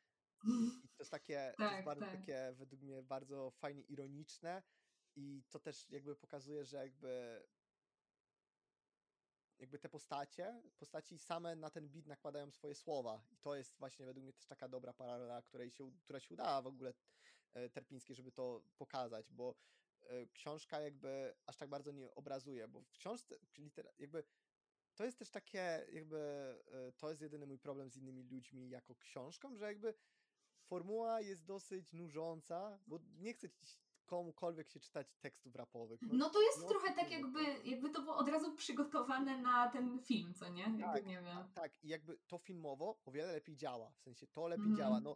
[0.84, 2.16] I to jest takie, to jest Tak, bardzo tak.
[2.20, 4.64] takie według mnie bardzo fajnie ironiczne
[5.16, 7.44] i to też jakby pokazuje, że jakby
[9.60, 14.06] jakby te postacie, postaci same na ten beat nakładają swoje słowa i to jest właśnie
[14.06, 16.94] według mnie też taka dobra paralela, której się, która się udała w ogóle
[17.54, 19.56] e, Terpińskiej, żeby to pokazać, bo
[20.02, 24.24] e, książka jakby aż tak bardzo nie obrazuje, bo w książce, czyli jakby
[25.02, 26.18] to jest też takie, jakby
[26.72, 29.94] e, to jest jedyny mój problem z innymi ludźmi jako książką, że jakby
[30.64, 33.48] formuła jest dosyć nużąca, bo nie chcę
[34.06, 36.02] komukolwiek się czytać tekstów rapowych.
[36.02, 37.16] No to jest no, trochę tak kurde.
[37.16, 40.62] jakby, jakby to było od razu przygotowane na ten film, co nie?
[40.64, 41.52] Jakby Tak, nie wiem.
[41.54, 44.78] tak, i jakby to filmowo o wiele lepiej działa, w sensie to lepiej Mhm.
[44.78, 45.16] działa, no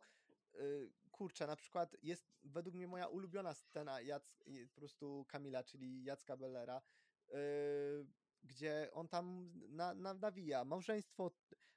[0.56, 4.44] y, kurczę, na przykład jest według mnie moja ulubiona scena Jac,
[4.74, 6.82] po prostu Kamila, czyli Jacka Bellera,
[7.30, 8.06] y,
[8.45, 11.31] gdzie on tam na, na, nawija, małżeństwo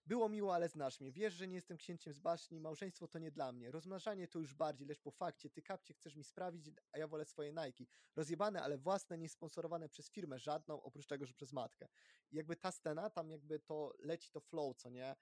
[0.07, 3.31] było miło, ale znasz mnie, wiesz, że nie jestem księciem z baśni, małżeństwo to nie
[3.31, 6.99] dla mnie, rozmnażanie to już bardziej, lecz po fakcie, ty kapcie chcesz mi sprawić, a
[6.99, 7.85] ja wolę swoje Nike,
[8.17, 10.39] rozjebane, ale własne, niesponsorowane przez firmę.
[10.39, 11.89] Żadną, oprócz tego, że przez matkę.
[12.31, 15.17] I jakby ta scena, tam jakby to leci to flow, co nie?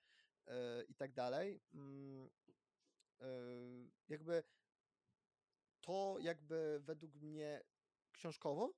[0.46, 1.60] e, i tak dalej.
[3.20, 3.28] E,
[4.08, 4.44] jakby
[5.80, 7.64] to jakby według mnie
[8.12, 8.74] książkowo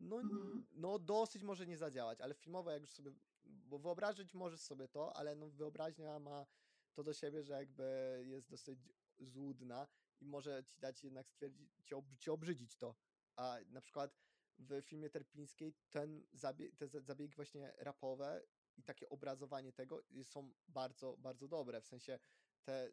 [0.00, 0.66] no, Mhm.
[0.72, 3.12] no dosyć może nie zadziałać, ale filmowo jak już sobie,
[3.44, 6.46] bo wyobrazić możesz sobie to, ale no wyobraźnia ma
[6.94, 8.78] to do siebie, że jakby jest dosyć
[9.18, 9.88] złudna
[10.20, 12.94] i może ci dać jednak stwierdzić, ci, ob, ci obrzydzić to.
[13.36, 14.16] A na przykład
[14.58, 18.42] w filmie Terpińskiej ten zabie, te za- zabiegi właśnie rapowe
[18.76, 21.80] i takie obrazowanie tego są bardzo, bardzo dobre.
[21.80, 22.18] W sensie
[22.62, 22.92] te,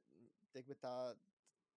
[0.54, 1.16] jakby ta,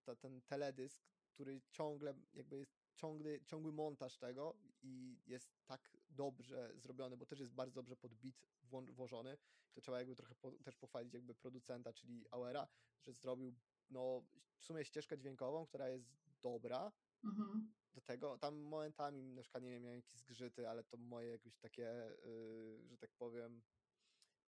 [0.04, 4.56] ta, ten teledysk, który ciągle jakby jest ciągły, ciągły montaż tego
[4.88, 8.34] i jest tak dobrze zrobiony, bo też jest bardzo dobrze pod beat
[8.64, 9.38] wło- włożony.
[9.72, 12.68] To trzeba jakby trochę po, też pochwalić jakby producenta, czyli Auera,
[13.00, 13.54] że zrobił
[13.90, 14.24] no
[14.56, 16.06] w sumie ścieżkę dźwiękową, która jest
[16.42, 16.92] dobra
[17.24, 17.74] Mhm.
[17.94, 18.38] do tego.
[18.38, 21.82] Tam momentami na przykład nie wiem, miałem jakieś zgrzyty, ale to moje jakieś takie,
[22.24, 23.62] yy, że tak powiem,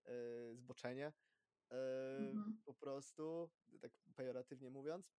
[0.05, 1.13] yy, zboczenie.
[1.71, 1.77] Yy,
[2.31, 2.63] Mhm.
[2.65, 3.51] po prostu,
[3.81, 5.15] tak pejoratywnie mówiąc,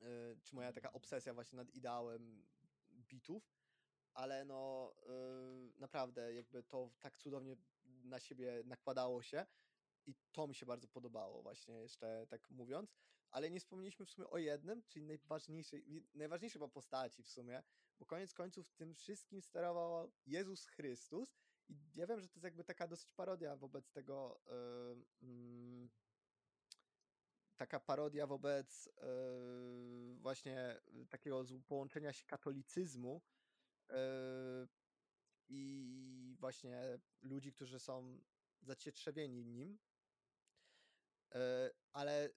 [0.00, 0.06] yy,
[0.42, 2.46] czy moja taka obsesja właśnie nad ideałem
[2.92, 3.55] bitów,
[4.16, 9.46] ale no yy, naprawdę jakby to tak cudownie na siebie nakładało się
[10.06, 12.94] i to mi się bardzo podobało właśnie jeszcze tak mówiąc,
[13.30, 17.62] ale nie wspomnieliśmy w sumie o jednym, czyli najważniejszej, najważniejszej postaci w sumie,
[17.98, 21.36] bo koniec końców tym wszystkim sterował Jezus Chrystus
[21.68, 25.90] i ja wiem, że to jest jakby taka dosyć parodia wobec tego yy, mm,
[27.56, 30.80] taka parodia wobec yy, właśnie
[31.10, 33.35] takiego połączenia się katolicyzmu yy,
[35.48, 38.24] i właśnie ludzi, którzy są
[38.60, 39.78] zacietrzewieni nim.
[41.34, 41.40] Yy,
[41.92, 42.30] ale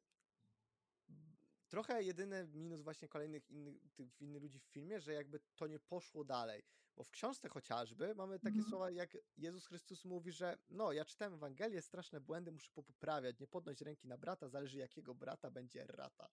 [1.67, 5.80] trochę jedyny minus właśnie kolejnych innych, tych innych ludzi w filmie, że jakby to nie
[5.80, 6.63] poszło dalej.
[6.95, 8.69] Bo w książce chociażby mamy takie Mhm.
[8.69, 13.47] słowa, jak Jezus Chrystus mówi, że no, ja czytałem Ewangelię, straszne błędy muszę poprawiać, nie
[13.47, 16.30] podnoś ręki na brata, zależy jakiego brata będzie rata.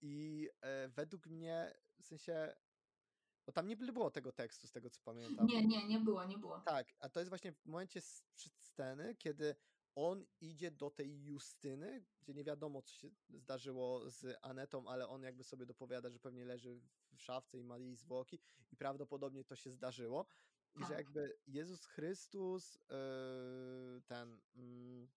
[0.00, 2.54] I e, według mnie, w sensie,
[3.46, 5.46] bo tam nie było tego tekstu, z tego co pamiętam.
[5.46, 6.60] Nie, nie, nie było, nie było.
[6.60, 9.56] Tak, a to jest właśnie w momencie sceny, kiedy
[9.94, 15.22] on idzie do tej Justyny, gdzie nie wiadomo, co się zdarzyło z Anetą, ale on
[15.22, 16.80] jakby sobie dopowiada, że pewnie leży
[17.12, 18.38] w szafce i ma jej zwłoki
[18.72, 20.26] i prawdopodobnie to się zdarzyło.
[20.74, 20.98] I że Tak.
[20.98, 25.08] jakby Jezus Chrystus, yy, ten, mm,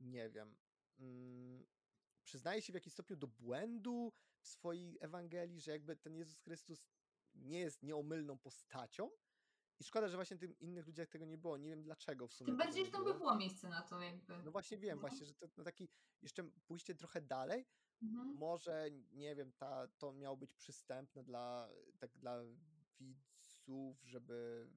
[0.00, 0.56] nie wiem,
[0.98, 1.66] mm,
[2.24, 6.86] przyznaje się w jakiś stopniu do błędu w swojej Ewangelii, że jakby ten Jezus Chrystus
[7.36, 9.10] nie jest nieomylną postacią.
[9.80, 11.56] I szkoda, że właśnie tym innych ludziach tego nie było.
[11.56, 12.46] Nie wiem dlaczego w sumie.
[12.46, 14.42] Tym bardziej, że tam by było miejsce na to jakby.
[14.44, 15.00] No właśnie wiem, No.
[15.00, 15.88] właśnie, że to no taki
[16.22, 17.66] jeszcze pójście trochę dalej,
[18.02, 18.28] Mhm.
[18.34, 21.68] może nie wiem, ta, to miało być przystępne dla,
[21.98, 22.42] tak dla
[23.00, 24.68] widzów, żeby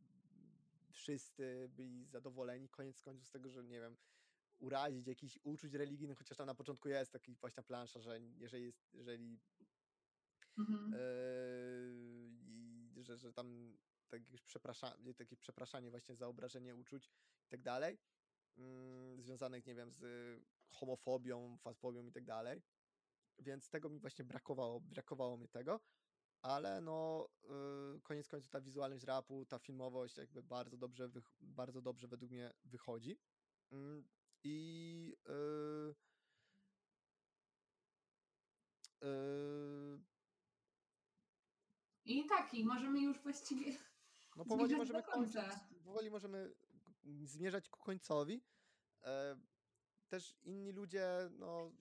[0.92, 2.70] wszyscy byli zadowoleni.
[2.70, 3.98] Koniec końców z tego, że nie wiem,
[4.60, 8.94] urazić jakiś uczuć religijnych, chociaż tam na początku jest taki właśnie plansza, że jeżeli jest,
[8.94, 9.40] jeżeli
[10.58, 10.92] Mhm.
[10.92, 11.00] Yy,
[13.10, 13.78] że, że tam
[14.10, 17.08] tak jakieś przeprasza, takie przepraszanie właśnie za obrażenie uczuć
[17.46, 17.98] i tak dalej,
[18.58, 20.02] mm, związanych, nie wiem, z
[20.70, 22.62] homofobią, fasfobią i tak dalej.
[23.40, 25.80] Więc tego mi właśnie brakowało, brakowało mi tego,
[26.42, 31.10] ale no yy, koniec końców ta wizualność rapu, ta filmowość jakby bardzo dobrze,
[31.40, 33.18] bardzo dobrze według mnie wychodzi.
[33.72, 34.08] Mm,
[34.44, 35.96] I yy,
[39.02, 40.00] yy,
[42.10, 43.72] I tak, i możemy już właściwie.
[44.36, 45.42] No powoli możemy do końca.
[45.50, 46.56] kończyć, powoli możemy
[47.24, 48.42] zmierzać ku końcowi.
[49.04, 49.40] E,
[50.08, 51.72] też inni ludzie, no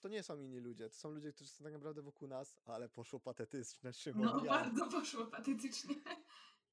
[0.00, 2.88] to nie są inni ludzie, to są ludzie, którzy są tak naprawdę wokół nas, ale
[2.88, 4.24] poszło patetyczne, Szymon.
[4.24, 4.50] No, ja.
[4.50, 5.94] bardzo poszło patetycznie.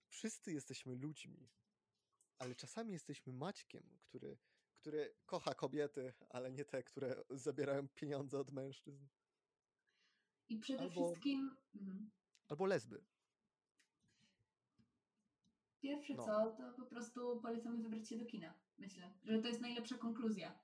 [0.07, 1.49] Wszyscy jesteśmy ludźmi,
[2.39, 4.37] ale czasami jesteśmy Maćkiem, który,
[4.75, 9.07] który kocha kobiety, ale nie te, które zabierają pieniądze od mężczyzn.
[10.49, 11.57] I przede Albo- wszystkim.
[11.75, 12.11] Mhm.
[12.51, 13.03] Albo lesby.
[15.81, 16.25] Pierwsze No.
[16.25, 18.53] co, to po prostu polecamy wybrać się do kina.
[18.77, 20.59] Myślę, że to jest najlepsza konkluzja.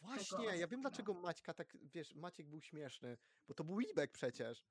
[0.00, 3.18] Właśnie, ja wiem dlaczego Maćka tak, wiesz, Maciek był śmieszny,
[3.48, 4.64] bo to był Libek przecież.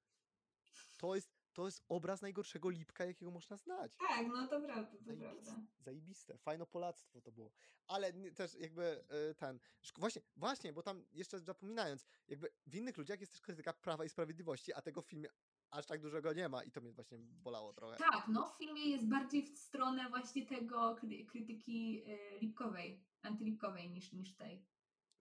[0.98, 3.92] To jest, to jest obraz najgorszego Lipka, jakiego można znać.
[3.98, 5.68] Tak, no to prawda, to Zajebiste, prawda.
[5.80, 7.52] zajebiste, fajnopolactwo to było.
[7.88, 9.60] Ale też jakby e, ten,
[9.98, 14.10] właśnie, właśnie, bo tam jeszcze zapominając, jakby w innych ludziach jest też krytyka Prawa i
[14.10, 15.30] Sprawiedliwości, a tego w filmie
[15.72, 17.98] aż tak dużego nie ma i to mnie właśnie bolało trochę.
[17.98, 23.90] Tak, no w filmie jest bardziej w stronę właśnie tego kry- krytyki y, lipkowej, antylipkowej
[23.90, 24.66] niż, niż tej.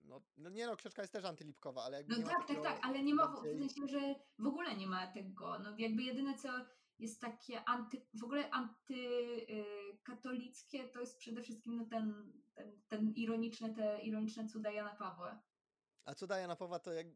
[0.01, 2.63] No, no nie no, książka jest też antylipkowa, ale jakby No nie ma tak, tak,
[2.63, 5.59] tak, ale nie ma w, w sensie, że w ogóle nie ma tego.
[5.59, 6.49] No jakby jedyne co
[6.99, 8.51] jest takie anty, w ogóle
[10.03, 15.43] katolickie to jest przede wszystkim no, ten, ten, ten ironiczny, te ironiczne cuda Jana Pawła.
[16.05, 17.07] A cuda Jana Pawła to, jak,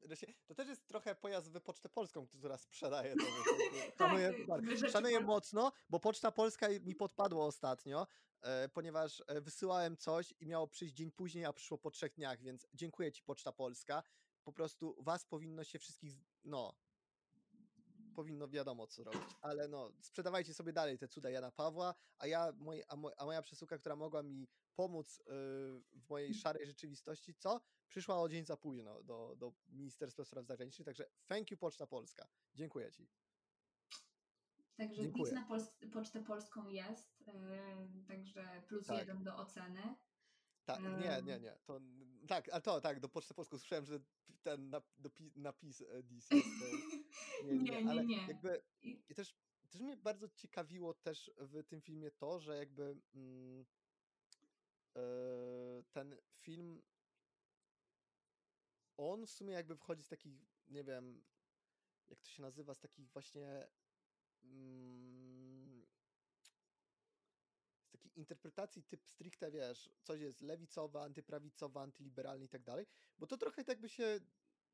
[0.46, 3.22] to też jest trochę pojazd w Pocztę Polską, która sprzedaje to.
[3.24, 8.06] Tak, Szanuję, tak, szanuję pol- mocno, bo Poczta Polska mi podpadło ostatnio,
[8.42, 12.40] e, ponieważ e, wysyłałem coś i miało przyjść dzień później, a przyszło po trzech dniach,
[12.40, 14.02] więc dziękuję Ci Poczta Polska.
[14.44, 16.74] Po prostu Was powinno się wszystkich, no,
[18.14, 22.52] powinno wiadomo co robić, ale no, sprzedawajcie sobie dalej te cuda Jana Pawła, a ja,
[22.56, 22.82] moj,
[23.16, 25.22] a moja przesyłka, która mogła mi pomóc y,
[25.92, 27.60] w mojej szarej rzeczywistości, co?
[27.88, 32.28] Przyszła o dzień za późno do, do Ministerstwa Spraw Zagranicznych, także thank you Poczta Polska.
[32.54, 33.08] Dziękuję Ci.
[34.76, 35.24] Także Dziękuję.
[35.24, 38.98] PiS na Pols- Pocztę Polską jest, yy, także plus Tak.
[38.98, 39.94] jeden do oceny.
[40.64, 41.58] Tak, nie, nie, nie.
[41.64, 41.80] To,
[42.28, 44.00] tak, a to tak, do Poczty Polską słyszałem, że
[44.42, 46.28] ten nap, dopi, napis e, jest,
[46.60, 46.66] to,
[47.46, 49.34] nie, nie, Nie, ale nie, jakby I- też,
[49.70, 52.82] też mnie bardzo ciekawiło też w tym filmie to, że jakby
[53.14, 53.64] mm, e,
[55.90, 56.82] ten film
[58.96, 60.32] on w sumie jakby wchodzi z takich,
[60.68, 61.24] nie wiem,
[62.08, 63.68] jak to się nazywa, z takich właśnie
[64.42, 65.86] mm,
[67.84, 72.86] z takiej interpretacji typ stricte, wiesz, coś jest lewicowe, antyprawicowe, antyliberalne i tak dalej,
[73.18, 74.20] bo to trochę tak by się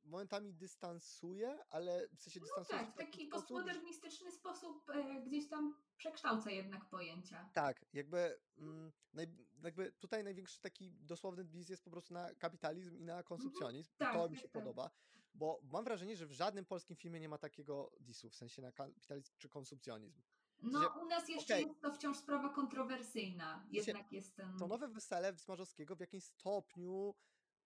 [0.04, 5.22] momentami dystansuje, ale w sensie No dystansuje się tak, w taki sposób, postmodernistyczny sposób e,
[5.22, 7.50] gdzieś tam przekształca jednak pojęcia.
[7.54, 9.26] Tak, jakby, mm, naj,
[9.64, 13.90] jakby tutaj największy taki dosłowny diss jest po prostu na kapitalizm i na konsumpcjonizm.
[13.94, 14.62] I tak, to mi tak, się tak.
[14.62, 14.90] podoba,
[15.34, 18.72] bo mam wrażenie, że w żadnym polskim filmie nie ma takiego dissu, w sensie na
[18.72, 20.22] kapitalizm czy konsumpcjonizm.
[20.62, 21.66] No sensie, u nas jeszcze okej.
[21.66, 23.64] jest to wciąż sprawa kontrowersyjna.
[23.72, 24.58] sensie, Jednak jest ten...
[24.58, 27.14] To nowe wesele Smarzowskiego w jakimś stopniu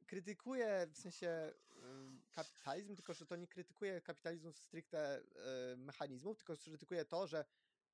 [0.06, 1.54] krytykuje w sensie
[2.34, 7.44] kapitalizm, tylko że to nie krytykuje kapitalizmu stricte y, mechanizmów, tylko krytykuje to, że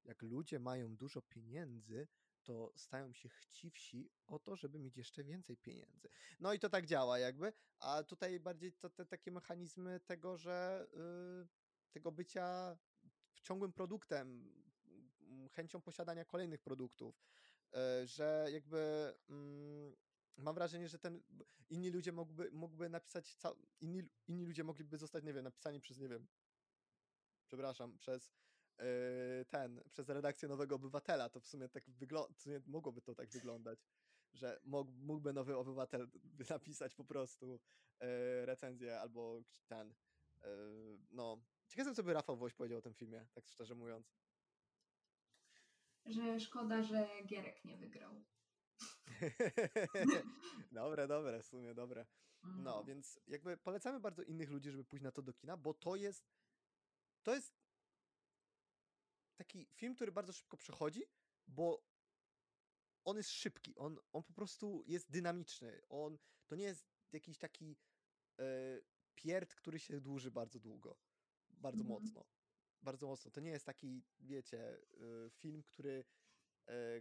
[0.04, 2.08] jak ludzie mają dużo pieniędzy,
[2.42, 6.08] to stają się chciwsi o to, żeby mieć jeszcze więcej pieniędzy.
[6.40, 10.86] No i to tak działa jakby, a tutaj bardziej to te takie mechanizmy tego, że
[11.44, 12.78] y, tego bycia
[13.42, 14.52] ciągłym produktem,
[15.52, 17.22] chęcią posiadania kolejnych produktów,
[18.02, 19.96] y, że jakby mm,
[20.36, 21.22] mam wrażenie, że ten
[21.70, 25.98] inni ludzie mógłby, mógłby napisać, cał, inni, inni ludzie mogliby zostać, nie wiem, napisani przez,
[25.98, 26.26] nie wiem,
[27.46, 28.32] przepraszam, przez
[28.78, 28.84] yy,
[29.50, 32.34] ten, przez redakcję Nowego Obywatela, to w sumie tak wygląda,
[32.66, 33.78] mogłoby to tak wyglądać,
[34.32, 36.08] że mógł, mógłby Nowy Obywatel
[36.50, 37.60] napisać po prostu
[38.00, 39.94] yy, recenzję albo ten,
[40.42, 41.38] yy, no,
[41.68, 44.12] ciekawe co by Rafał Woś powiedział o tym filmie, tak szczerze mówiąc.
[46.06, 48.24] Że szkoda, że Gierek nie wygrał.
[50.72, 52.06] dobre, dobre, w sumie dobre.
[52.42, 52.86] No, Mm.
[52.86, 56.30] więc jakby polecamy bardzo innych ludzi, żeby pójść na to do kina, bo to jest
[57.22, 57.54] to jest
[59.36, 61.02] taki film, który bardzo szybko przechodzi,
[61.46, 61.84] bo
[63.04, 65.82] on jest szybki, on, on po prostu jest dynamiczny.
[65.88, 67.76] On to nie jest jakiś taki
[68.38, 68.44] e,
[69.14, 70.96] pierd, który się dłuży bardzo długo.
[71.50, 72.02] Bardzo Mhm.
[72.02, 72.24] mocno.
[72.82, 73.30] Bardzo mocno.
[73.30, 74.78] To nie jest taki, wiecie,
[75.26, 76.04] e, film, który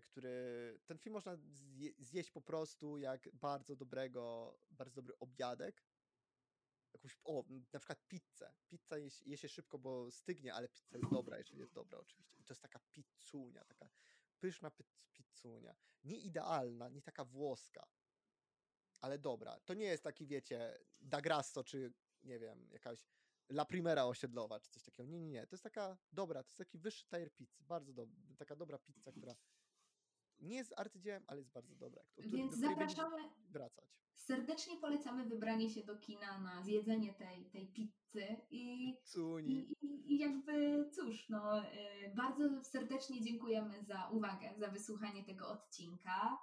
[0.01, 5.83] który ten film można zje, zjeść po prostu jak bardzo dobrego, bardzo dobry obiadek.
[6.93, 7.43] Jakąś, o,
[7.73, 8.53] na przykład pizzę.
[8.67, 12.39] Pizza je, je się szybko, bo stygnie, ale pizza jest dobra, jeżeli jest dobra oczywiście.
[12.39, 13.89] I to jest taka pizzunia, taka
[14.39, 15.75] pyszna pizz- pizzunia.
[16.03, 17.87] Nie idealna, nie taka włoska,
[19.01, 19.59] ale dobra.
[19.59, 21.93] To nie jest taki, wiecie, da grasso, czy
[22.23, 23.09] nie wiem, jakaś
[23.49, 25.05] La Primera osiedlowa, czy coś takiego.
[25.05, 25.47] Nie, nie, nie.
[25.47, 27.63] To jest taka dobra, to jest taki wyższy tier pizzy.
[27.63, 28.15] Bardzo dobra.
[28.37, 29.35] Taka dobra pizza, która
[30.39, 32.01] nie jest arcydziełem, ale jest bardzo dobra.
[32.17, 33.17] Więc zapraszamy,
[33.49, 33.85] wracać.
[34.15, 38.93] serdecznie polecamy wybranie się do kina na zjedzenie tej, tej pizzy i.
[39.47, 39.75] I,
[40.13, 41.65] i, jakby cóż, no, y,
[42.15, 46.37] bardzo serdecznie dziękujemy za uwagę, za wysłuchanie tego odcinka.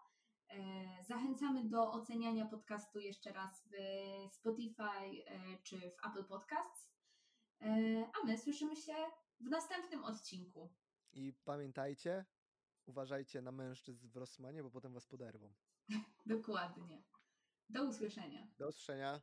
[0.48, 3.74] E, Zachęcamy do oceniania podcastu jeszcze raz w
[4.34, 4.82] Spotify
[5.26, 6.96] e, czy w Apple Podcasts.
[8.22, 8.92] A my słyszymy się
[9.40, 10.70] w następnym odcinku.
[11.12, 12.24] I pamiętajcie,
[12.86, 15.54] uważajcie na mężczyzn w Rossmanie, bo potem was poderwą.
[16.26, 17.02] Dokładnie.
[17.68, 18.48] Do usłyszenia.
[18.58, 19.20] Do usłyszenia.